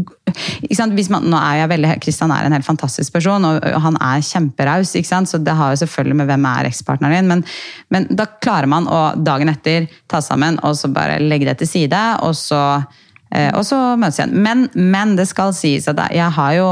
man, 1.10 1.28
Nå 1.30 1.38
er 1.38 1.60
jeg 1.60 1.70
veldig, 1.70 2.02
Kristian 2.02 2.32
er 2.32 2.46
en 2.46 2.56
helt 2.56 2.66
fantastisk 2.66 3.14
person, 3.14 3.44
og, 3.46 3.60
han 3.64 3.98
er 4.00 4.24
kjemperaus. 4.24 4.96
Så 4.96 5.44
det 5.44 5.54
har 5.54 5.76
jo 5.76 5.86
selvfølgelig 5.86 6.16
med 6.16 6.28
hvem 6.28 6.46
er 6.46 6.72
ekspartneren 6.72 7.20
din. 7.20 7.28
Men, 7.28 7.44
men 7.92 8.08
da 8.16 8.26
klarer 8.26 8.68
man 8.68 8.88
å 8.88 9.16
dagen 9.22 9.50
etter 9.50 9.88
ta 10.08 10.22
sammen 10.22 10.60
og 10.64 10.76
så 10.76 10.88
bare 10.88 11.20
legge 11.20 11.46
det 11.46 11.60
til 11.60 11.68
side. 11.68 12.24
og 12.24 12.34
så 12.34 12.64
Eh, 12.70 12.86
og 13.30 13.62
så 13.68 13.78
møtes 14.00 14.18
igjen. 14.18 14.32
Men, 14.42 14.64
men, 14.74 15.14
det 15.18 15.28
skal 15.30 15.54
sies 15.54 15.86
at 15.92 16.00
jeg 16.16 16.34
har 16.34 16.54
jo 16.58 16.70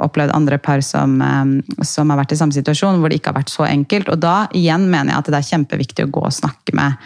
opplevd 0.00 0.32
andre 0.36 0.56
par 0.62 0.80
som, 0.84 1.18
eh, 1.20 1.82
som, 1.84 2.10
har 2.12 2.22
vært 2.22 2.32
i 2.34 2.38
samme 2.40 2.56
situasjon, 2.56 3.00
hvor 3.00 3.12
det 3.12 3.20
ikke 3.20 3.34
har 3.34 3.40
vært 3.42 3.52
så 3.52 3.66
enkelt. 3.68 4.08
Og 4.12 4.22
da 4.22 4.46
igjen 4.56 4.88
mener 4.90 5.12
jeg 5.12 5.20
at 5.20 5.32
det 5.32 5.40
er 5.40 5.50
kjempeviktig 5.50 6.06
å 6.06 6.14
gå 6.14 6.24
og 6.24 6.36
snakke 6.36 6.76
med 6.78 6.96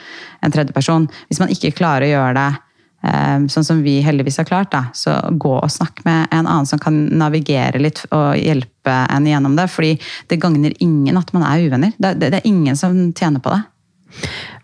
en 0.44 0.54
tredjeperson. 0.54 1.08
Hvis 1.26 1.42
man 1.42 1.50
ikke 1.50 1.74
klarer 1.74 2.06
å 2.06 2.12
gjøre 2.12 2.38
det 2.38 2.46
eh, 3.10 3.50
sånn 3.56 3.66
som 3.66 3.82
vi 3.82 3.98
heldigvis 4.06 4.38
har 4.44 4.48
klart, 4.48 4.70
da, 4.74 4.86
så 4.94 5.18
gå 5.32 5.56
og 5.58 5.74
snakk 5.74 6.04
med 6.06 6.30
en 6.30 6.46
annen 6.46 6.70
som 6.70 6.82
kan 6.82 7.04
navigere 7.18 7.82
litt 7.82 8.04
og 8.12 8.38
hjelpe 8.38 8.94
en 9.10 9.26
gjennom 9.26 9.58
det. 9.58 9.68
fordi 9.74 9.96
det 10.30 10.38
gagner 10.38 10.74
ingen 10.78 11.18
at 11.18 11.34
man 11.34 11.46
er 11.50 11.66
uvenner. 11.66 11.98
Det 11.98 12.30
er 12.30 12.46
ingen 12.46 12.78
som 12.78 13.10
tjener 13.10 13.42
på 13.42 13.50
det. 13.56 13.64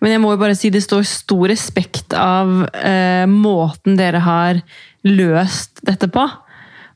Men 0.00 0.14
jeg 0.14 0.22
må 0.22 0.34
jo 0.34 0.40
bare 0.40 0.56
si 0.58 0.70
det 0.72 0.82
står 0.84 1.06
stor 1.08 1.48
respekt 1.50 2.14
av 2.16 2.64
eh, 2.76 3.26
måten 3.30 3.98
dere 3.98 4.22
har 4.24 4.60
løst 5.06 5.82
dette 5.86 6.08
på. 6.12 6.26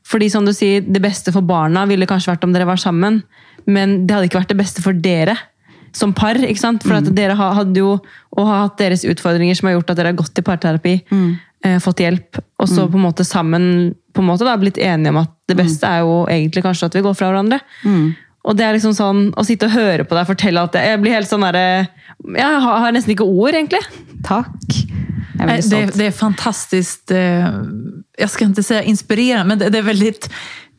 Fordi 0.05 0.29
som 0.29 0.45
du 0.45 0.53
sier, 0.53 0.85
det 0.85 1.01
beste 1.01 1.33
for 1.33 1.45
barna 1.45 1.85
ville 1.89 2.07
kanskje 2.09 2.33
vært 2.33 2.45
om 2.45 2.53
dere 2.53 2.67
var 2.69 2.81
sammen, 2.81 3.23
men 3.65 4.03
det 4.05 4.13
hadde 4.13 4.29
ikke 4.29 4.43
vært 4.43 4.53
det 4.53 4.61
beste 4.61 4.83
for 4.85 4.97
dere 4.97 5.37
som 5.95 6.13
par. 6.13 6.37
ikke 6.37 6.61
sant? 6.61 6.83
For 6.85 6.97
at 6.97 7.09
mm. 7.09 7.15
dere 7.17 7.37
hadde 7.39 7.81
jo 7.81 7.95
og 7.95 8.47
har 8.49 8.65
hatt 8.65 8.79
deres 8.81 9.05
utfordringer 9.07 9.57
som 9.57 9.69
har 9.69 9.77
gjort 9.77 9.93
at 9.93 9.99
dere 10.01 10.11
har 10.11 10.19
gått 10.19 10.41
i 10.41 10.45
parterapi, 10.45 10.95
mm. 11.09 11.29
eh, 11.65 11.77
fått 11.83 12.03
hjelp, 12.03 12.41
og 12.59 12.67
så 12.69 12.85
mm. 12.85 12.91
på 12.91 12.99
en 12.99 13.05
måte 13.05 13.27
sammen 13.27 13.69
på 14.15 14.23
en 14.23 14.29
måte 14.29 14.47
da, 14.47 14.55
blitt 14.59 14.77
enige 14.79 15.11
om 15.11 15.17
at 15.25 15.31
det 15.49 15.57
beste 15.59 15.87
er 15.87 16.05
jo 16.05 16.21
egentlig 16.31 16.63
kanskje 16.63 16.87
at 16.87 16.93
vi 16.95 17.03
går 17.03 17.15
fra 17.17 17.27
hverandre. 17.31 17.59
Mm. 17.83 18.13
Og 18.45 18.57
det 18.57 18.65
er 18.65 18.77
liksom 18.77 18.93
sånn, 18.95 19.21
Å 19.37 19.45
sitte 19.45 19.69
og 19.69 19.75
høre 19.75 20.05
på 20.07 20.17
deg 20.17 20.27
fortelle 20.29 20.65
at 20.67 20.77
jeg 20.77 21.01
blir 21.01 21.17
helt 21.17 21.29
sånn 21.29 21.45
derre 21.45 21.87
Jeg 22.37 22.59
har 22.65 22.93
nesten 22.95 23.15
ikke 23.15 23.27
ord, 23.27 23.53
egentlig. 23.53 23.81
Takk. 24.25 24.53
Det, 25.35 25.79
det, 25.97 26.05
er 26.05 26.13
fantastisk 26.15 27.11
Jeg 27.11 28.29
skal 28.31 28.53
ikke 28.53 28.63
si 28.63 28.77
inspirerende, 28.87 29.49
men 29.49 29.59
det, 29.59 29.73
det, 29.73 29.81
veldig 29.83 30.05
väldigt, 30.05 30.29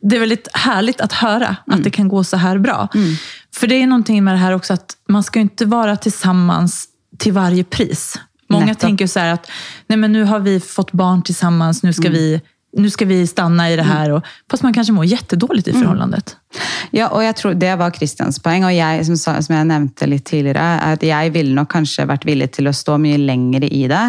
det 0.01 0.15
är 0.15 0.19
väldigt 0.19 0.47
härligt 0.53 1.01
att 1.01 1.13
höra 1.13 1.55
mm. 1.67 1.77
att 1.79 1.83
det 1.83 1.89
kan 1.89 2.07
gå 2.07 2.23
så 2.23 2.37
här 2.37 2.57
bra. 2.57 2.87
Mm. 2.95 3.15
För 3.55 3.67
det 3.67 3.75
är 3.75 3.87
någonting 3.87 4.23
med 4.23 4.33
det 4.33 4.37
här 4.37 4.51
också 4.51 4.73
att 4.73 4.97
man 5.07 5.23
ska 5.23 5.39
inte 5.39 5.65
vara 5.65 5.95
tillsammans 5.95 6.87
till 7.17 7.33
varje 7.33 7.63
pris. 7.63 8.19
Många 8.49 8.65
tenker 8.65 8.81
tänker 8.81 9.07
så 9.07 9.19
här 9.19 9.33
att 9.33 9.49
nej 9.87 9.97
men 9.97 10.11
nu 10.11 10.23
har 10.23 10.39
vi 10.39 10.59
fått 10.59 10.91
barn 10.91 11.23
tillsammans, 11.23 11.83
nu 11.83 11.93
ska 11.93 12.07
mm. 12.07 12.13
vi 12.13 12.41
nu 12.77 12.89
ska 12.89 13.05
vi 13.05 13.27
stanna 13.27 13.71
i 13.71 13.75
det 13.75 13.83
här. 13.83 14.11
Och, 14.11 14.25
fast 14.51 14.63
man 14.63 14.73
kanske 14.73 14.93
mår 14.93 15.05
jättedåligt 15.05 15.67
i 15.67 15.71
mm. 15.71 15.81
förhållandet. 15.81 16.37
Ja, 16.95 17.09
og 17.11 17.21
jeg 17.23 17.35
tror 17.35 17.55
det 17.59 17.73
var 17.75 17.91
Kristians 17.91 18.39
poeng. 18.39 18.63
Og 18.65 18.73
jeg, 18.73 19.03
som, 19.05 19.17
som, 19.17 19.55
jeg 19.55 19.67
nevnte 19.67 20.07
litt 20.07 20.25
tidligere, 20.29 20.63
at 20.93 21.03
jeg 21.03 21.33
ville 21.35 21.55
nok 21.57 21.69
kanskje 21.73 22.07
vært 22.07 22.25
villig 22.27 22.49
til 22.55 22.69
å 22.69 22.75
stå 22.75 22.95
mye 23.01 23.19
lenger 23.19 23.67
i 23.67 23.83
det. 23.91 24.03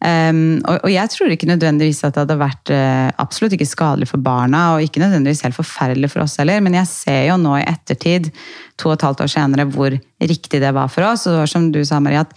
Um, 0.00 0.62
og, 0.64 0.78
og, 0.78 0.88
jeg 0.92 1.12
tror 1.12 1.34
ikke 1.34 1.50
nødvendigvis 1.50 2.02
at 2.06 2.16
det 2.16 2.24
hadde 2.24 2.38
vært 2.40 2.72
uh, 2.72 3.10
absolutt 3.22 3.58
ikke 3.58 3.68
skadelig 3.68 4.08
for 4.10 4.24
barna, 4.24 4.64
og 4.74 4.86
ikke 4.86 5.04
nødvendigvis 5.04 5.44
helt 5.46 5.58
forferdelig 5.58 6.12
for 6.14 6.24
oss 6.24 6.38
heller, 6.40 6.64
men 6.64 6.78
jeg 6.80 6.90
ser 6.90 7.28
jo 7.28 7.36
nå 7.42 7.58
i 7.60 7.68
ettertid, 7.68 8.32
to 8.80 8.90
og 8.90 8.96
et 8.96 9.06
halvt 9.06 9.26
år 9.26 9.34
senere, 9.34 9.68
hvor 9.68 9.94
riktig 10.32 10.62
det 10.64 10.72
var 10.74 10.90
for 10.90 11.12
oss. 11.12 11.28
Og 11.30 11.44
som 11.50 11.68
du 11.74 11.82
sa, 11.86 12.00
Marie, 12.02 12.24
at 12.24 12.32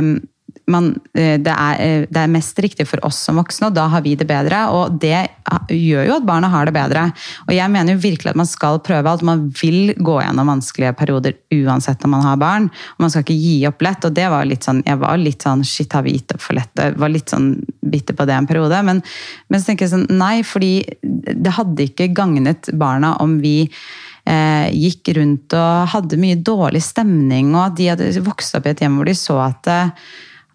um, 0.00 0.16
man, 0.70 0.90
eh, 1.14 1.36
det, 1.40 1.52
er, 1.52 1.80
eh, 1.80 2.06
det, 2.08 2.20
er, 2.20 2.30
mest 2.32 2.58
riktig 2.62 2.86
for 2.88 3.02
oss 3.06 3.20
som 3.26 3.38
voksne, 3.40 3.70
og 3.70 3.76
da 3.76 3.86
har 3.92 4.04
vi 4.04 4.14
det 4.18 4.26
bedre. 4.28 4.60
Og 4.74 4.98
det 5.00 5.26
gjør 5.72 6.08
jo 6.08 6.16
at 6.18 6.26
barna 6.28 6.50
har 6.52 6.68
det 6.68 6.74
bedre. 6.76 7.08
Og 7.46 7.54
jeg 7.56 7.72
mener 7.72 7.94
jo 7.94 8.02
virkelig 8.02 8.32
at 8.32 8.40
man 8.40 8.48
skal 8.48 8.80
prøve 8.84 9.10
alt. 9.10 9.24
Man 9.26 9.48
vil 9.60 9.94
gå 9.96 10.18
gjennom 10.22 10.52
vanskelige 10.52 10.94
perioder 10.98 11.38
uansett 11.54 12.04
om 12.04 12.14
man 12.16 12.26
har 12.26 12.40
barn. 12.40 12.68
Og 12.96 13.06
man 13.06 13.14
skal 13.14 13.24
ikke 13.24 13.38
gi 13.38 13.56
opp 13.70 13.84
lett. 13.84 14.08
Og 14.08 14.16
det 14.18 14.28
var 14.32 14.48
litt 14.48 14.68
sånn, 14.68 14.82
jeg 14.86 15.00
var 15.02 15.20
litt 15.20 15.46
sånn 15.46 15.64
Shit, 15.68 15.92
har 15.96 16.04
vi 16.06 16.16
gitt 16.16 16.36
opp 16.36 16.44
for 16.44 16.58
lett? 16.58 16.72
Jeg 16.78 16.98
var 17.00 17.12
litt 17.12 17.32
sånn 17.32 17.50
bitter 17.88 18.16
på 18.16 18.28
det 18.28 18.36
en 18.36 18.48
periode. 18.48 18.82
Men, 18.86 19.02
men 19.48 19.60
så 19.60 19.70
tenker 19.70 19.86
jeg 19.86 19.94
sånn 19.96 20.06
Nei, 20.18 20.42
fordi 20.46 20.72
det 21.02 21.56
hadde 21.56 21.88
ikke 21.88 22.12
gagnet 22.16 22.70
barna 22.78 23.14
om 23.22 23.36
vi 23.42 23.56
eh, 24.28 24.68
gikk 24.74 25.12
rundt 25.18 25.54
og 25.56 25.92
hadde 25.94 26.20
mye 26.20 26.38
dårlig 26.44 26.82
stemning, 26.84 27.52
og 27.54 27.68
at 27.68 27.76
de 27.78 27.90
hadde 27.92 28.24
vokst 28.26 28.56
opp 28.58 28.68
i 28.68 28.74
et 28.74 28.82
hjem 28.84 28.98
hvor 28.98 29.08
de 29.08 29.16
så 29.18 29.38
at 29.48 29.70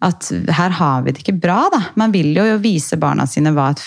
at 0.04 0.30
her 0.56 0.74
har 0.78 1.04
vi 1.04 1.14
det 1.14 1.22
ikke 1.22 1.38
bra. 1.40 1.68
da. 1.72 1.80
Man 2.00 2.12
vil 2.14 2.34
jo 2.36 2.58
vise 2.62 2.98
barna 3.00 3.26
sine 3.30 3.54
hva 3.54 3.70
et 3.72 3.84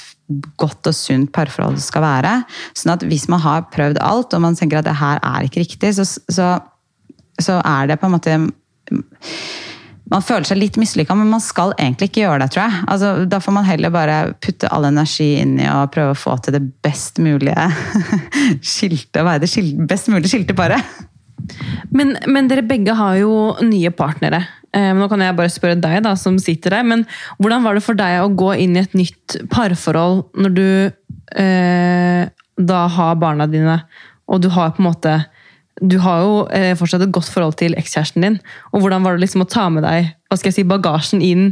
godt 0.59 0.89
og 0.89 0.95
sunt 0.95 1.31
parforhold 1.35 1.79
skal 1.83 2.03
være. 2.03 2.33
Sånn 2.77 2.95
at 2.95 3.05
hvis 3.07 3.27
man 3.31 3.43
har 3.43 3.67
prøvd 3.73 4.01
alt, 4.03 4.33
og 4.33 4.43
man 4.43 4.57
tenker 4.57 4.81
at 4.81 4.87
det 4.87 4.97
her 4.99 5.21
er 5.23 5.47
ikke 5.47 5.63
riktig, 5.63 5.93
så, 5.95 6.07
så, 6.07 6.49
så 7.39 7.61
er 7.61 7.91
det 7.91 7.99
på 8.01 8.09
en 8.09 8.17
måte 8.17 8.39
man 10.07 10.23
føler 10.23 10.47
seg 10.47 10.59
litt 10.59 10.77
mislykka, 10.79 11.15
men 11.19 11.31
man 11.31 11.43
skal 11.43 11.73
egentlig 11.75 12.11
ikke 12.11 12.23
gjøre 12.23 12.39
det, 12.43 12.51
tror 12.53 12.63
jeg. 12.63 12.83
Altså, 12.93 13.09
da 13.27 13.41
får 13.43 13.55
man 13.57 13.67
heller 13.67 13.91
bare 13.91 14.17
putte 14.43 14.69
all 14.71 14.87
energi 14.87 15.33
inn 15.41 15.57
i 15.59 15.67
å 15.67 15.81
prøve 15.91 16.13
å 16.13 16.19
få 16.19 16.37
til 16.43 16.55
det 16.55 16.63
best 16.85 17.19
mulige 17.23 17.67
skilte, 18.75 19.25
være 19.27 19.43
det, 19.43 19.51
best 19.89 20.11
mulige 20.13 20.31
skilte 20.31 20.55
paret. 20.57 20.95
Men, 21.91 22.15
men, 22.27 22.47
dere 22.49 22.63
begge 22.67 22.95
har 22.97 23.19
jo 23.19 23.33
nye 23.63 23.91
partnere. 23.95 24.41
Eh, 24.78 24.91
nå 24.93 25.07
kan 25.09 25.23
jeg 25.23 25.38
bare 25.38 25.53
spørre 25.53 25.80
deg, 25.82 26.01
da, 26.05 26.13
som 26.19 26.38
sitter 26.41 26.78
der. 26.78 26.86
Men 26.88 27.05
hvordan 27.41 27.65
var 27.65 27.78
det 27.78 27.86
for 27.86 27.97
deg 27.97 28.21
å 28.21 28.34
gå 28.38 28.53
inn 28.61 28.78
i 28.78 28.84
et 28.84 28.97
nytt 28.97 29.39
parforhold 29.53 30.28
når 30.38 30.53
du 30.57 30.67
eh, 31.41 32.28
da 32.57 32.84
har 32.91 33.17
barna 33.21 33.47
dine, 33.49 33.82
og 34.28 34.43
du 34.43 34.49
har 34.53 34.73
på 34.75 34.84
en 34.84 34.89
måte 34.91 35.17
du 35.78 35.99
har 36.01 36.23
jo 36.23 36.38
eh, 36.49 36.71
fortsatt 36.73 37.03
et 37.05 37.11
godt 37.13 37.30
forhold 37.30 37.53
til 37.59 37.75
ekskjæresten 37.78 38.23
din. 38.25 38.39
og 38.73 38.82
Hvordan 38.82 39.03
var 39.05 39.13
det 39.13 39.28
liksom 39.28 39.43
å 39.43 39.49
ta 39.49 39.67
med 39.69 39.86
deg 39.86 40.07
hva 40.28 40.38
skal 40.39 40.49
jeg 40.49 40.57
si, 40.57 40.63
bagasjen 40.67 41.21
inn 41.21 41.51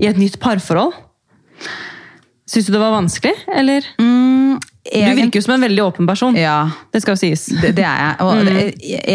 i 0.00 0.08
et 0.08 0.16
nytt 0.16 0.38
parforhold? 0.40 0.96
Syns 2.48 2.68
du 2.68 2.72
det 2.72 2.80
var 2.80 2.94
vanskelig, 2.94 3.34
eller? 3.52 3.84
Mm, 4.00 4.56
Egen... 4.92 5.16
Du 5.16 5.22
virker 5.22 5.40
jo 5.40 5.46
som 5.46 5.54
en 5.56 5.66
veldig 5.66 5.82
åpen 5.84 6.08
person. 6.08 6.36
Ja, 6.38 6.70
Det 6.92 7.02
skal 7.02 7.16
jo 7.16 7.20
sies. 7.20 7.46
Det, 7.50 7.72
det 7.76 7.84
er 7.86 8.02
jeg. 8.02 8.16
Og 8.24 8.36
mm. 8.36 8.50
det, 8.50 8.66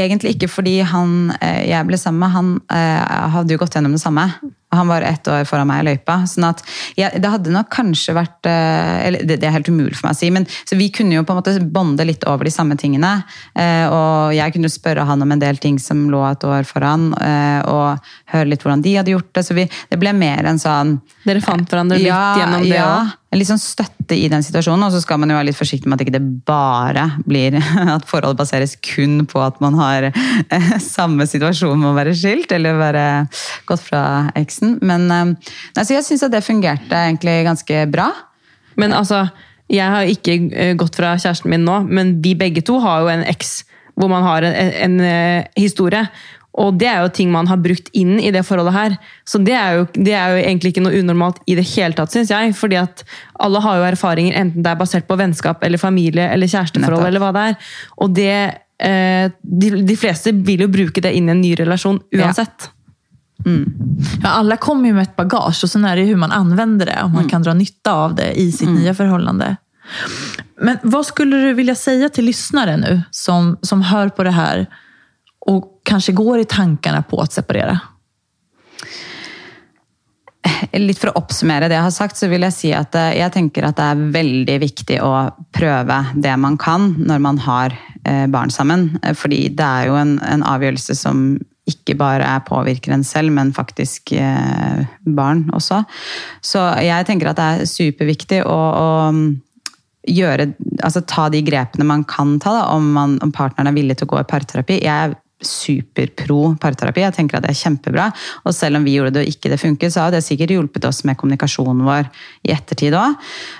egentlig 0.01 0.35
ikke 0.35 0.49
fordi 0.51 0.79
han 0.87 1.33
eh, 1.39 1.61
jeg 1.69 1.87
ble 1.89 1.99
sammen 1.99 2.23
med, 2.23 2.33
han 2.35 2.51
eh, 2.73 3.29
hadde 3.35 3.55
jo 3.55 3.61
gått 3.61 3.77
gjennom 3.77 3.95
det 3.95 4.03
samme. 4.03 4.27
Han 4.71 4.91
var 4.91 5.05
ett 5.07 5.27
år 5.27 5.45
foran 5.49 5.69
meg 5.69 5.83
i 5.83 5.87
løypa. 5.89 6.21
sånn 6.29 6.47
at 6.49 6.63
ja, 6.99 7.09
Det 7.13 7.31
hadde 7.33 7.53
nok 7.53 7.69
kanskje 7.73 8.15
vært 8.17 8.49
eh, 8.49 9.07
eller 9.07 9.25
det, 9.27 9.39
er 9.43 9.55
helt 9.55 9.69
umulig 9.69 9.97
for 9.97 10.09
meg 10.09 10.17
å 10.17 10.19
si, 10.21 10.31
men 10.33 10.47
vi 10.71 10.89
kunne 10.93 11.17
jo 11.17 11.25
på 11.27 11.35
en 11.35 11.41
måte 11.41 11.55
bonde 11.61 12.05
litt 12.07 12.23
over 12.29 12.47
de 12.47 12.53
samme 12.53 12.77
tingene. 12.79 13.11
Og 13.91 14.33
jeg 14.35 14.53
kunne 14.55 14.71
spørre 14.71 15.05
han 15.07 15.21
om 15.21 15.33
en 15.33 15.41
del 15.41 15.59
ting 15.61 15.77
som 15.81 16.05
lå 16.11 16.21
et 16.29 16.43
år 16.47 16.65
foran, 16.67 17.11
og 17.67 18.11
høre 18.33 18.49
litt 18.49 18.63
hvordan 18.63 18.83
de 18.85 18.95
hadde 18.97 19.13
gjort 19.13 19.31
det. 19.35 19.43
Så 19.45 19.57
vi, 19.57 19.67
det 19.91 19.99
ble 20.01 20.13
mer 20.15 20.47
en 20.49 20.61
sånn 20.61 20.99
Dere 21.25 21.43
fant 21.43 21.67
hverandre 21.69 21.99
litt 21.99 22.09
ja, 22.09 22.21
gjennom 22.39 22.63
det 22.65 22.77
òg? 22.79 22.79
Ja 22.79 23.21
en 23.31 23.39
litt 23.39 23.47
sånn 23.47 23.61
støtte 23.61 24.15
i 24.17 24.27
den 24.31 24.43
situasjonen. 24.43 24.83
Og 24.85 24.93
så 24.93 25.01
skal 25.03 25.19
man 25.21 25.31
jo 25.31 25.37
være 25.37 25.49
litt 25.49 25.59
forsiktig 25.59 25.87
med 25.87 25.97
at 25.97 26.03
ikke 26.03 26.17
det 26.17 26.23
bare 26.47 27.07
blir 27.23 27.55
at 27.95 28.07
forhold 28.09 28.39
baseres 28.41 28.75
kun 28.83 29.23
på 29.29 29.39
at 29.43 29.61
man 29.63 29.77
har 29.79 30.09
eh, 30.11 30.71
samme 30.83 31.27
situasjon 31.29 31.79
med 31.79 31.93
å 31.93 31.95
være 31.95 32.15
skilt 32.17 32.51
eller 32.55 32.79
være 32.81 33.05
gått 33.69 33.85
fra 33.85 34.03
eksen. 34.61 34.79
Men 34.81 35.09
eh, 35.11 35.53
nei, 35.75 35.87
jeg 35.89 36.05
syns 36.05 36.23
at 36.23 36.31
det 36.33 36.45
fungerte 36.45 36.95
egentlig 36.95 37.43
ganske 37.45 37.85
bra. 37.91 38.11
Men 38.77 38.93
altså, 38.93 39.27
jeg 39.71 39.87
har 39.87 40.03
ikke 40.09 40.37
eh, 40.53 40.75
gått 40.75 40.95
fra 40.95 41.17
kjæresten 41.17 41.51
min 41.51 41.65
nå, 41.65 41.83
men 41.89 42.21
vi 42.21 42.35
begge 42.35 42.61
to 42.61 42.79
har 42.79 43.01
jo 43.01 43.11
en 43.11 43.25
eks 43.25 43.63
hvor 43.99 44.07
man 44.07 44.23
har 44.23 44.41
en, 44.41 44.53
en, 44.55 45.01
en 45.01 45.47
historie. 45.59 46.05
Og 46.59 46.73
det 46.79 46.87
er 46.87 47.03
jo 47.03 47.11
ting 47.15 47.29
man 47.31 47.47
har 47.47 47.59
brukt 47.63 47.87
inn 47.95 48.17
i 48.19 48.31
det 48.31 48.41
forholdet 48.47 48.73
her. 48.73 48.95
Så 49.27 49.39
det 49.39 49.53
er 49.55 49.77
jo, 49.77 49.85
det 49.93 50.15
er 50.15 50.33
jo 50.33 50.41
egentlig 50.41 50.73
ikke 50.73 50.83
noe 50.83 50.97
unormalt 50.99 51.39
i 51.47 51.55
det 51.59 51.63
hele 51.75 51.95
tatt, 51.95 52.11
syns 52.11 52.31
jeg. 52.31 52.55
fordi 52.57 52.79
at 52.79 53.03
alle 53.39 53.61
har 53.63 53.79
jo 53.79 53.85
erfaringer, 53.87 54.35
enten 54.39 54.63
det 54.63 54.71
er 54.71 54.79
basert 54.79 55.07
på 55.07 55.19
vennskap 55.19 55.63
eller 55.63 55.79
familie 55.79 56.27
eller 56.31 56.51
kjæresteforhold 56.51 57.07
eller 57.07 57.23
hva 57.23 57.31
det 57.35 57.45
er. 57.51 57.71
Og 58.03 58.15
det 58.15 58.33
eh, 58.33 59.31
de, 59.41 59.71
de, 59.87 59.97
fleste 59.99 60.33
vil 60.47 60.65
jo 60.65 60.71
bruke 60.71 61.03
det 61.03 61.13
inn 61.15 61.29
i 61.29 61.35
en 61.35 61.43
ny 61.43 61.53
relasjon 61.59 62.01
uansett. 62.15 62.67
Ja. 62.67 62.80
Mm. 63.45 63.73
Ja, 64.23 64.29
alla 64.29 64.57
kommer 64.57 64.87
ju 64.87 64.93
med 64.93 65.03
ett 65.03 65.15
bagage 65.15 65.59
och 65.63 65.69
sen 65.69 65.85
är 65.85 65.95
det 65.95 66.01
hur 66.01 66.15
man 66.15 66.31
använder 66.31 66.85
det. 66.85 67.01
Om 67.03 67.11
man 67.11 67.19
mm. 67.19 67.29
kan 67.29 67.43
dra 67.43 67.53
nytta 67.53 67.93
av 67.93 68.15
det 68.15 68.39
i 68.39 68.51
sitt 68.51 68.67
mm. 68.67 68.81
nya 68.81 68.93
förhållande. 68.93 69.55
Men 70.61 70.77
vad 70.83 71.05
skulle 71.05 71.37
du 71.37 71.53
vilja 71.53 71.75
säga 71.75 72.09
till 72.09 72.25
lyssnare 72.25 72.77
nu 72.77 73.01
som, 73.11 73.57
som 73.61 73.81
hör 73.81 74.09
på 74.09 74.23
det 74.23 74.31
här 74.31 74.67
och 75.39 75.81
kanske 75.83 76.11
går 76.11 76.39
i 76.39 76.45
tankarna 76.45 77.03
på 77.03 77.21
att 77.21 77.33
separera? 77.33 77.79
Litt 80.71 80.99
for 80.99 81.11
å 81.11 81.19
oppsummere 81.21 81.67
det 81.69 81.75
jeg 81.77 81.85
har 81.85 81.93
sagt, 81.93 82.17
så 82.17 82.27
vil 82.31 82.45
jeg 82.47 82.55
si 82.55 82.71
at 82.73 82.95
eh, 82.97 83.13
jeg 83.19 83.33
tenker 83.33 83.65
at 83.67 83.77
det 83.77 83.87
er 83.91 84.03
veldig 84.13 84.57
viktig 84.63 84.97
å 85.03 85.11
prøve 85.53 85.97
det 86.17 86.33
man 86.41 86.57
kan 86.61 86.93
når 86.97 87.21
man 87.21 87.41
har 87.45 87.75
eh, 88.05 88.25
barn 88.31 88.53
sammen. 88.53 88.87
Eh, 89.03 89.13
fordi 89.17 89.43
det 89.57 89.67
er 89.67 89.89
jo 89.89 89.97
en, 89.99 90.15
en 90.25 90.45
avgjørelse 90.47 90.97
som 90.97 91.23
ikke 91.71 91.97
bare 91.99 92.33
påvirker 92.47 92.93
en 92.95 93.05
selv, 93.07 93.33
men 93.35 93.53
faktisk 93.55 94.13
barn 95.17 95.47
også. 95.55 95.81
Så 96.45 96.65
jeg 96.83 97.07
tenker 97.07 97.31
at 97.31 97.39
det 97.39 97.47
er 97.47 97.71
superviktig 97.71 98.43
å, 98.45 98.59
å 98.59 98.89
gjøre, 100.09 100.51
altså 100.81 101.03
ta 101.05 101.27
de 101.31 101.41
grepene 101.45 101.85
man 101.87 102.05
kan 102.09 102.37
ta, 102.41 102.53
da, 102.55 102.63
om, 102.73 102.91
man, 102.95 103.17
om 103.21 103.33
partneren 103.33 103.69
er 103.69 103.77
villig 103.77 103.99
til 103.99 104.09
å 104.09 104.15
gå 104.15 104.21
i 104.21 104.29
parterapi. 104.29 104.79
Jeg 104.85 105.17
superpro 105.45 106.53
parterapi. 106.61 107.03
Jeg 107.03 107.15
tenker 107.15 107.39
at 107.39 107.45
det 107.45 107.53
er 107.53 107.59
kjempebra. 107.59 108.07
Og 108.45 108.55
selv 108.55 108.79
om 108.79 108.85
vi 108.85 108.95
gjorde 108.97 109.15
det 109.15 109.23
og 109.25 109.31
ikke 109.31 109.51
det 109.51 109.59
funket, 109.61 109.93
så 109.93 110.05
har 110.05 110.13
det 110.13 110.23
sikkert 110.25 110.53
hjulpet 110.55 110.85
oss 110.87 111.03
med 111.07 111.17
kommunikasjonen 111.19 111.83
vår 111.87 112.09
i 112.47 112.53
ettertid 112.55 112.95
òg. 112.97 113.17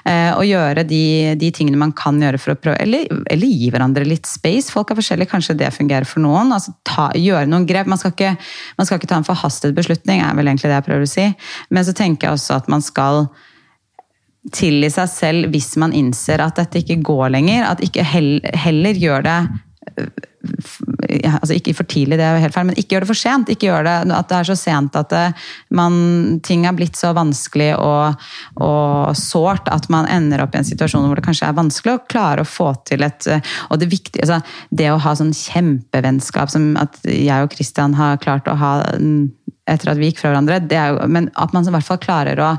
Eh, 0.08 0.32
å 0.38 0.46
gjøre 0.46 0.86
de, 0.88 1.04
de, 1.42 1.52
tingene 1.56 1.80
man 1.82 1.94
kan 1.98 2.20
gjøre 2.22 2.42
for 2.42 2.56
å 2.56 2.60
prøve 2.62 2.80
eller, 2.84 3.08
eller, 3.32 3.48
gi 3.62 3.72
hverandre 3.74 4.08
litt 4.08 4.30
space. 4.30 4.72
Folk 4.74 4.94
er 4.94 5.00
forskjellige, 5.02 5.32
kanskje 5.34 5.58
det 5.60 5.72
fungerer 5.76 6.08
for 6.08 6.24
noen. 6.24 6.54
altså 6.56 6.76
ta, 6.88 7.10
Gjøre 7.18 7.50
noen 7.50 7.68
grep. 7.70 7.90
Man 7.92 8.02
skal, 8.02 8.16
ikke, 8.16 8.36
man 8.78 8.88
skal 8.88 9.02
ikke 9.02 9.12
ta 9.12 9.22
en 9.22 9.28
forhastet 9.28 9.76
beslutning, 9.78 10.24
er 10.24 10.38
vel 10.38 10.52
egentlig 10.52 10.72
det 10.72 10.80
jeg 10.80 10.88
prøver 10.90 11.08
å 11.08 11.14
si. 11.16 11.30
Men 11.74 11.88
så 11.88 11.96
tenker 11.98 12.30
jeg 12.30 12.40
også 12.40 12.62
at 12.62 12.70
man 12.72 12.86
skal 12.86 13.26
tilgi 14.56 14.90
seg 14.90 15.10
selv 15.12 15.52
hvis 15.54 15.76
man 15.82 15.94
innser 15.94 16.42
at 16.42 16.58
dette 16.58 16.82
ikke 16.82 17.02
går 17.06 17.34
lenger. 17.36 17.68
At 17.68 17.84
ikke 17.86 18.06
heller, 18.06 18.58
heller 18.58 18.98
gjør 18.98 19.28
det 19.28 19.42
altså 19.82 21.56
Ikke 21.56 21.74
for 21.78 21.88
tidlig, 21.90 22.18
det 22.20 22.26
er 22.26 22.36
jo 22.36 22.44
helt 22.44 22.56
feil, 22.56 22.68
men 22.70 22.78
ikke 22.80 22.96
gjør 22.96 23.04
det 23.06 23.10
for 23.12 23.20
sent. 23.20 23.50
Ikke 23.52 23.68
gjør 23.68 23.86
det 23.88 23.96
at 24.16 24.30
det 24.30 24.38
er 24.38 24.48
så 24.50 24.58
sent 24.58 24.98
at 24.98 25.10
det, 25.14 25.24
man, 25.78 25.96
ting 26.46 26.66
er 26.66 26.76
blitt 26.78 26.98
så 27.00 27.12
vanskelig 27.18 27.72
og, 27.78 28.26
og 28.62 29.18
sårt 29.18 29.70
at 29.74 29.90
man 29.94 30.10
ender 30.12 30.44
opp 30.44 30.56
i 30.56 30.62
en 30.62 30.68
situasjon 30.68 31.08
hvor 31.10 31.20
det 31.20 31.26
kanskje 31.26 31.50
er 31.50 31.58
vanskelig 31.58 31.96
å 31.96 32.04
klare 32.12 32.46
å 32.46 32.50
få 32.50 32.72
til 32.90 33.06
et 33.06 33.30
Og 33.70 33.82
det 33.82 33.92
viktige, 33.92 34.26
altså, 34.26 34.42
det 34.70 34.92
å 34.92 35.02
ha 35.02 35.16
sånn 35.18 35.34
kjempevennskap 35.36 36.54
som 36.54 36.72
at 36.82 37.02
jeg 37.06 37.46
og 37.46 37.54
Christian 37.54 37.98
har 37.98 38.22
klart 38.22 38.50
å 38.50 38.58
ha 38.58 38.74
etter 39.70 39.92
at 39.92 40.00
vi 40.00 40.10
gikk 40.10 40.22
fra 40.22 40.32
hverandre, 40.32 40.62
det 40.66 40.78
er 40.78 40.94
jo, 40.94 41.10
men 41.12 41.30
at 41.40 41.54
man 41.56 41.68
i 41.68 41.74
hvert 41.74 41.88
fall 41.88 42.02
klarer 42.02 42.40
å 42.42 42.54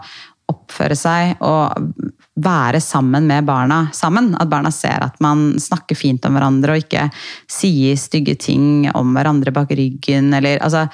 oppføre 0.52 0.96
seg 0.98 1.38
og 1.44 2.12
være 2.36 2.80
sammen 2.80 3.26
med 3.28 3.44
barna 3.44 3.86
sammen. 3.92 4.32
At 4.40 4.50
barna 4.50 4.72
ser 4.72 5.04
at 5.04 5.18
man 5.20 5.58
snakker 5.60 5.98
fint 5.98 6.24
om 6.24 6.36
hverandre 6.36 6.76
og 6.76 6.84
ikke 6.84 7.08
sier 7.50 7.98
stygge 8.00 8.36
ting 8.40 8.88
om 8.94 9.12
hverandre 9.16 9.52
bak 9.54 9.72
ryggen. 9.76 10.32
Eller, 10.36 10.62
altså, 10.64 10.86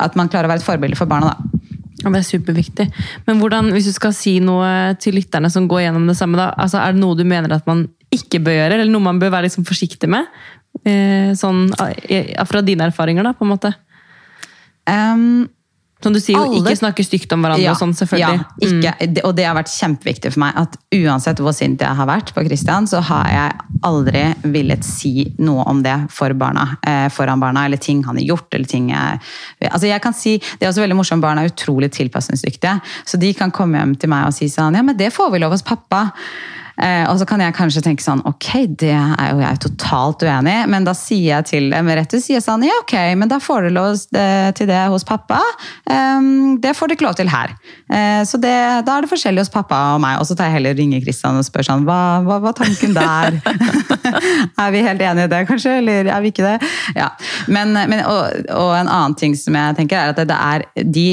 at 0.00 0.18
man 0.18 0.30
klarer 0.32 0.50
å 0.50 0.54
være 0.54 0.64
et 0.64 0.66
forbilde 0.66 0.98
for 0.98 1.10
barna. 1.10 1.32
da. 1.32 1.62
Ja, 2.02 2.10
det 2.10 2.22
er 2.22 2.26
superviktig. 2.26 2.88
Men 3.28 3.38
hvordan, 3.38 3.70
hvis 3.74 3.86
du 3.86 3.94
skal 3.94 4.14
si 4.16 4.38
noe 4.42 4.96
til 4.98 5.14
lytterne 5.20 5.50
som 5.52 5.68
går 5.70 5.84
gjennom 5.84 6.08
det 6.10 6.16
samme, 6.18 6.40
da, 6.40 6.50
altså, 6.58 6.80
er 6.82 6.96
det 6.96 7.02
noe 7.02 7.18
du 7.18 7.22
mener 7.28 7.54
at 7.54 7.68
man 7.68 7.86
ikke 8.12 8.42
bør 8.42 8.58
gjøre, 8.58 8.80
eller 8.80 8.90
noe 8.90 9.06
man 9.06 9.22
bør 9.22 9.32
være 9.36 9.46
liksom 9.46 9.66
forsiktig 9.68 10.10
med? 10.10 10.26
Eh, 10.88 11.30
sånn, 11.38 11.68
eh, 12.08 12.32
fra 12.48 12.62
dine 12.64 12.88
erfaringer, 12.90 13.28
da, 13.28 13.34
på 13.36 13.46
en 13.46 13.52
måte? 13.52 13.74
Um, 14.90 15.46
som 16.04 16.14
du 16.14 16.20
sier, 16.22 16.38
jo, 16.38 16.60
ikke 16.60 16.74
snakke 16.78 17.04
stygt 17.06 17.32
om 17.34 17.44
hverandre 17.44 17.64
ja, 17.64 17.74
og 17.74 17.80
sånn, 17.80 17.94
selvfølgelig. 17.96 18.42
Ja, 18.42 18.68
ikke, 18.68 18.92
mm. 18.98 19.18
Og 19.28 19.34
det 19.38 19.46
har 19.48 19.56
vært 19.58 19.72
kjempeviktig 19.72 20.32
for 20.34 20.42
meg 20.44 20.58
at 20.62 20.78
uansett 20.98 21.42
hvor 21.42 21.54
sint 21.56 21.82
jeg 21.82 21.98
har 21.98 22.08
vært 22.10 22.32
på 22.36 22.44
Christian, 22.46 22.88
så 22.90 23.02
har 23.08 23.28
jeg 23.32 23.66
aldri 23.88 24.24
villet 24.54 24.86
si 24.86 25.26
noe 25.42 25.66
om 25.70 25.82
det 25.84 25.96
for 26.14 26.34
barna, 26.38 26.68
eh, 26.86 27.08
foran 27.12 27.42
barna, 27.42 27.66
eller 27.66 27.82
ting 27.82 28.02
han 28.06 28.18
har 28.20 28.28
gjort, 28.34 28.48
eller 28.54 28.70
ting 28.70 28.90
jeg 28.92 29.20
Altså, 29.62 29.86
jeg 29.86 30.02
kan 30.02 30.14
si, 30.14 30.38
Det 30.38 30.66
er 30.66 30.70
også 30.70 30.82
veldig 30.82 30.96
morsomt, 30.96 31.22
barna 31.22 31.42
er 31.42 31.52
utrolig 31.52 31.90
tilpasningsdyktige, 31.92 32.80
så 33.06 33.18
de 33.20 33.32
kan 33.34 33.50
komme 33.50 33.78
hjem 33.78 33.94
til 33.98 34.10
meg 34.10 34.26
og 34.26 34.34
si 34.36 34.48
sånn 34.50 34.74
Ja, 34.74 34.82
men 34.82 34.96
det 34.96 35.12
får 35.14 35.32
vi 35.32 35.42
lov 35.42 35.54
hos 35.54 35.62
pappa. 35.66 36.10
Eh, 36.80 37.04
og 37.10 37.18
så 37.20 37.26
kan 37.28 37.42
jeg 37.42 37.54
kanskje 37.56 37.82
tenke 37.84 38.04
sånn 38.04 38.22
Ok, 38.28 38.48
det 38.80 38.94
er 38.94 39.32
jo 39.32 39.42
jeg 39.42 39.60
totalt 39.60 40.22
uenig 40.24 40.54
i, 40.62 40.68
men 40.72 40.86
da 40.86 40.94
sier 40.96 41.36
jeg 41.36 41.48
til 41.50 41.68
dem 41.72 41.90
rett 41.92 42.16
og 42.16 42.22
sier 42.24 42.40
sånn 42.44 42.64
Ja, 42.64 42.78
ok, 42.80 42.94
men 43.20 43.30
da 43.30 43.38
får 43.42 43.66
du 43.68 43.74
lov 43.76 43.98
til 44.02 44.68
det 44.68 44.80
hos 44.92 45.04
pappa. 45.06 45.40
Um, 45.84 46.56
det 46.62 46.72
får 46.76 46.88
du 46.88 46.94
ikke 46.96 47.06
lov 47.06 47.16
til 47.18 47.30
her. 47.32 47.52
Uh, 47.90 48.22
så 48.28 48.40
det, 48.40 48.54
da 48.86 48.96
er 48.96 49.04
det 49.04 49.10
forskjellig 49.12 49.44
hos 49.44 49.52
pappa 49.52 49.80
og 49.96 50.02
meg. 50.04 50.18
Og 50.20 50.28
så 50.28 50.36
tar 50.38 50.48
jeg 50.48 50.58
heller 50.58 50.76
ringer 50.78 51.02
Kristian 51.04 51.38
og 51.38 51.46
spør 51.46 51.66
sånn 51.66 51.86
Hva 51.88 52.38
var 52.42 52.56
tanken 52.56 52.96
der? 52.96 53.38
er 54.62 54.74
vi 54.74 54.84
helt 54.86 55.02
enige 55.02 55.28
i 55.28 55.32
det, 55.32 55.42
kanskje? 55.50 55.76
Eller 55.82 56.10
er 56.12 56.24
vi 56.24 56.32
ikke 56.32 56.46
det? 56.46 56.72
Ja. 56.98 57.12
Men, 57.52 57.74
men 57.76 58.04
og, 58.06 58.48
og, 58.48 58.72
en 58.78 58.88
annen 58.88 59.16
ting 59.18 59.36
som 59.38 59.56
jeg 59.58 59.78
tenker, 59.78 59.98
er 59.98 60.14
at 60.14 60.22
det, 60.22 60.28
det 60.32 60.38
er 60.38 60.88
de 60.96 61.06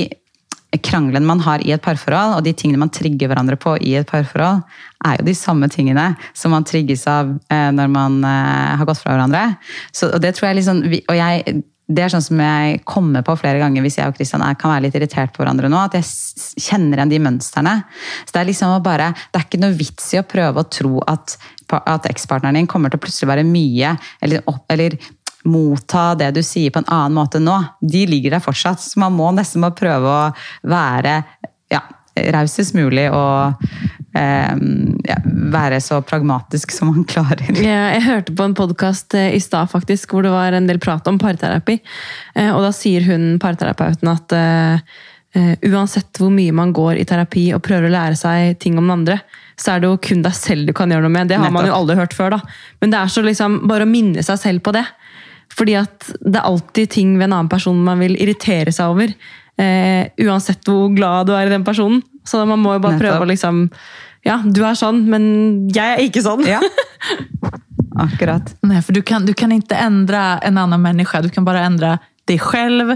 kranglene 0.78 1.26
man 1.26 1.42
har 1.42 1.64
i 1.66 1.74
et 1.74 1.82
parforhold, 1.82 2.36
og 2.38 2.46
de 2.46 2.54
tingene 2.54 2.82
man 2.84 2.92
trigger 2.94 3.32
hverandre 3.32 3.58
på 3.60 3.74
i 3.82 3.96
et 3.98 4.10
parforhold, 4.10 4.62
er 5.08 5.18
jo 5.18 5.26
de 5.26 5.36
samme 5.38 5.70
tingene 5.72 6.12
som 6.38 6.54
man 6.54 6.68
trigges 6.68 7.08
av 7.10 7.32
eh, 7.50 7.70
når 7.74 7.90
man 7.90 8.22
eh, 8.28 8.78
har 8.78 8.86
gått 8.86 9.02
fra 9.02 9.16
hverandre. 9.16 9.44
Så, 9.92 10.12
og 10.14 10.22
det 10.22 10.36
tror 10.38 10.52
jeg 10.52 10.60
liksom, 10.60 10.84
og 10.86 11.18
jeg, 11.18 11.62
det 11.90 12.04
er 12.06 12.12
sånn 12.14 12.24
som 12.24 12.42
jeg 12.44 12.82
kommer 12.88 13.24
på 13.26 13.34
flere 13.40 13.62
ganger 13.62 13.82
hvis 13.82 13.98
jeg 13.98 14.12
og 14.12 14.18
Kristian 14.18 14.44
kan 14.62 14.76
være 14.76 14.86
litt 14.86 14.98
irritert 15.00 15.34
på 15.34 15.42
hverandre 15.42 15.72
nå, 15.72 15.80
at 15.82 15.98
jeg 15.98 16.06
kjenner 16.62 17.00
igjen 17.00 17.14
de 17.16 17.22
mønstrene. 17.26 17.76
Så 18.28 18.36
Det 18.36 18.44
er 18.44 18.50
liksom 18.52 18.76
bare, 18.86 19.10
det 19.34 19.42
er 19.42 19.48
ikke 19.48 19.62
noe 19.64 19.78
vits 19.78 20.12
i 20.14 20.22
å 20.22 20.28
prøve 20.28 20.62
å 20.62 20.70
tro 20.70 21.02
at, 21.10 21.40
at 21.80 22.10
ekspartneren 22.12 22.62
din 22.62 22.70
kommer 22.70 22.94
til 22.94 23.02
å 23.02 23.06
plutselig 23.08 23.32
være 23.32 23.48
mye 23.48 23.96
eller, 24.22 24.46
eller 24.70 25.00
motta 25.48 26.16
det 26.20 26.34
du 26.36 26.42
sier 26.44 26.74
på 26.74 26.82
en 26.82 26.90
annen 26.92 27.16
måte 27.16 27.40
nå, 27.40 27.56
de 27.80 28.04
ligger 28.10 28.36
der 28.36 28.44
fortsatt. 28.44 28.82
Så 28.84 29.00
man 29.00 29.16
må 29.16 29.32
nesten 29.36 29.64
bare 29.64 29.78
prøve 29.78 30.12
å 30.12 30.24
være 30.68 31.22
ja, 31.72 31.84
rausest 32.34 32.76
mulig 32.78 33.08
og 33.14 33.62
eh, 34.18 34.56
ja, 35.10 35.20
være 35.54 35.80
så 35.84 36.02
pragmatisk 36.06 36.74
som 36.76 36.92
man 36.94 37.06
klarer. 37.10 37.52
Ja, 37.56 37.92
jeg 37.96 38.06
hørte 38.08 38.36
på 38.36 38.48
en 38.50 38.58
podkast 38.58 39.16
eh, 39.18 39.32
i 39.36 39.44
stad 39.44 39.72
faktisk, 39.72 40.14
hvor 40.14 40.26
det 40.26 40.34
var 40.34 40.56
en 40.56 40.68
del 40.70 40.82
prat 40.82 41.08
om 41.12 41.20
parterapi. 41.22 41.80
Eh, 42.36 42.52
og 42.52 42.66
da 42.66 42.74
sier 42.76 43.08
hun 43.08 43.32
parterapeuten 43.42 44.12
at 44.12 44.36
uh, 44.36 44.98
uansett 45.70 46.18
hvor 46.18 46.32
mye 46.34 46.54
man 46.56 46.72
går 46.74 46.98
i 46.98 47.06
terapi 47.08 47.52
og 47.54 47.62
prøver 47.62 47.86
å 47.86 47.94
lære 47.94 48.18
seg 48.18 48.56
ting 48.60 48.80
om 48.80 48.88
den 48.88 48.96
andre, 48.96 49.20
så 49.60 49.76
er 49.76 49.84
det 49.84 49.92
jo 49.92 50.00
kun 50.02 50.24
deg 50.26 50.34
selv 50.34 50.66
du 50.66 50.74
kan 50.76 50.90
gjøre 50.90 51.06
noe 51.06 51.14
med. 51.14 51.30
Det 51.30 51.38
har 51.38 51.54
man 51.54 51.68
jo 51.68 51.76
aldri 51.76 52.00
hørt 52.00 52.16
før. 52.18 52.34
da. 52.34 52.40
Men 52.82 52.94
det 52.94 52.98
er 52.98 53.12
så 53.14 53.22
liksom, 53.22 53.60
bare 53.70 53.86
å 53.86 53.92
minne 53.92 54.24
seg 54.26 54.40
selv 54.42 54.64
på 54.66 54.74
det. 54.74 54.86
Fordi 55.58 55.76
at 55.80 56.12
det 56.22 56.40
er 56.40 56.48
alltid 56.48 56.92
ting 56.94 57.16
ved 57.18 57.30
en 57.30 57.38
annen 57.40 57.52
person 57.52 57.78
man 57.84 58.02
vil 58.04 58.18
irritere 58.20 58.74
seg 58.76 58.94
over. 58.94 59.14
Eh, 59.60 60.08
uansett 60.24 60.64
hvor 60.70 60.92
glad 60.96 61.28
du 61.28 61.34
er 61.36 61.50
i 61.50 61.54
den 61.54 61.66
personen. 61.68 62.04
Så 62.28 62.46
man 62.48 62.62
må 62.62 62.78
jo 62.78 62.84
bare 62.84 63.00
prøve 63.00 63.26
å 63.26 63.30
liksom 63.30 63.68
Ja, 64.28 64.42
du 64.44 64.62
er 64.68 64.76
sånn, 64.76 65.06
men 65.08 65.24
jeg 65.72 65.96
er 65.96 66.02
ikke 66.04 66.24
sånn. 66.24 66.44
Ja. 66.48 66.60
Akkurat. 68.04 68.52
Nej, 68.68 68.82
för 68.84 68.94
du 68.94 69.02
kan, 69.02 69.26
du 69.26 69.34
kan 69.34 69.52
ikke 69.56 69.80
endre 69.80 70.40
en 70.44 70.58
annen 70.60 70.82
människa, 70.82 71.22
du 71.22 71.30
kan 71.32 71.48
bare 71.48 71.64
endre 71.68 71.98
deg 72.28 72.44
selv. 72.44 72.96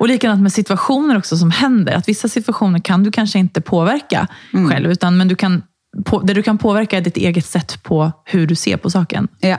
Og 0.00 0.08
likadant 0.08 0.42
med 0.42 0.54
situasjoner 0.54 1.18
også 1.20 1.40
som 1.42 1.50
hender. 1.54 1.98
At 1.98 2.08
vissa 2.08 2.30
situationer 2.30 2.82
kan 2.86 3.04
du 3.04 3.10
kanskje 3.14 3.44
ikke 3.44 3.64
påverka 3.66 4.26
mm. 4.54 4.70
selv, 4.70 4.94
utan, 4.94 5.18
men 5.18 5.30
du 5.30 5.36
kan, 5.38 5.60
på, 6.06 6.22
det 6.26 6.38
du 6.38 6.42
kan 6.46 6.58
påverka 6.58 6.98
er 6.98 7.06
ditt 7.06 7.20
eget 7.20 7.46
sett 7.46 7.78
på 7.86 8.02
hvordan 8.06 8.48
du 8.50 8.56
ser 8.58 8.80
på 8.80 8.90
saken. 8.90 9.28
Ja, 9.44 9.58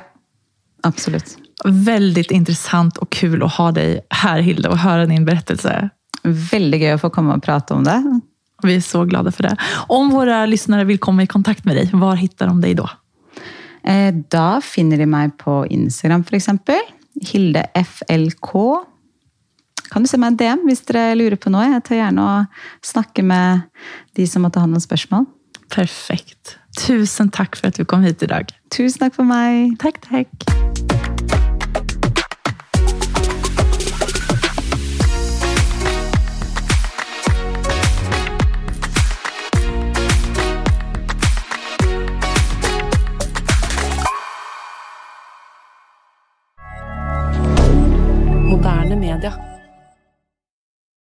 absolutt. 0.88 1.38
Veldig 1.66 2.26
interessant 2.34 2.98
og 3.02 3.10
kul 3.14 3.42
å 3.44 3.50
ha 3.60 3.70
deg 3.76 4.02
her, 4.24 4.42
Hilde, 4.46 4.72
og 4.72 4.82
høre 4.82 5.08
din 5.10 5.28
berättelse. 5.28 5.76
Veldig 6.26 6.80
gøy 6.82 6.96
å 6.96 7.02
få 7.02 7.12
komme 7.14 7.38
og 7.38 7.44
prate 7.46 7.76
om 7.76 7.86
det. 7.86 7.98
Vi 8.66 8.76
er 8.78 8.86
så 8.86 9.04
glade 9.10 9.34
for 9.34 9.48
det. 9.48 9.56
Om 9.94 10.12
våre 10.14 10.44
lyssnare 10.50 10.86
vil 10.90 11.02
komme 11.02 11.26
i 11.26 11.30
kontakt 11.30 11.66
med 11.66 11.78
deg, 11.78 11.94
var 11.98 12.20
hittar 12.20 12.52
de 12.52 12.62
deg 12.66 12.78
da? 12.82 12.90
Eh, 13.84 14.14
da 14.30 14.62
finner 14.62 15.02
de 15.02 15.10
meg 15.10 15.36
på 15.42 15.64
Instagram, 15.74 16.26
f.eks. 16.28 16.50
Hilde 17.32 17.66
FLK. 17.78 18.54
Kan 19.92 20.06
du 20.06 20.10
se 20.10 20.20
meg 20.22 20.32
en 20.32 20.40
DM 20.40 20.66
hvis 20.70 20.86
dere 20.88 21.18
lurer 21.20 21.38
på 21.42 21.52
noe? 21.54 21.68
Jeg 21.68 21.86
tar 21.88 22.00
gjerne 22.00 22.26
og 22.26 22.62
snakker 22.88 23.28
med 23.28 23.68
de 24.18 24.28
som 24.30 24.46
måtte 24.46 24.62
ha 24.62 24.70
noen 24.70 24.84
spørsmål. 24.84 25.28
Perfekt. 25.72 26.58
Tusen 26.80 27.32
takk 27.34 27.58
for 27.60 27.72
at 27.72 27.80
du 27.80 27.86
kom 27.88 28.06
hit 28.08 28.24
i 28.24 28.32
dag. 28.32 28.52
Tusen 28.72 29.04
takk 29.04 29.18
for 29.18 29.28
meg. 29.28 29.76
Takk, 29.84 30.04
takk. 30.08 31.01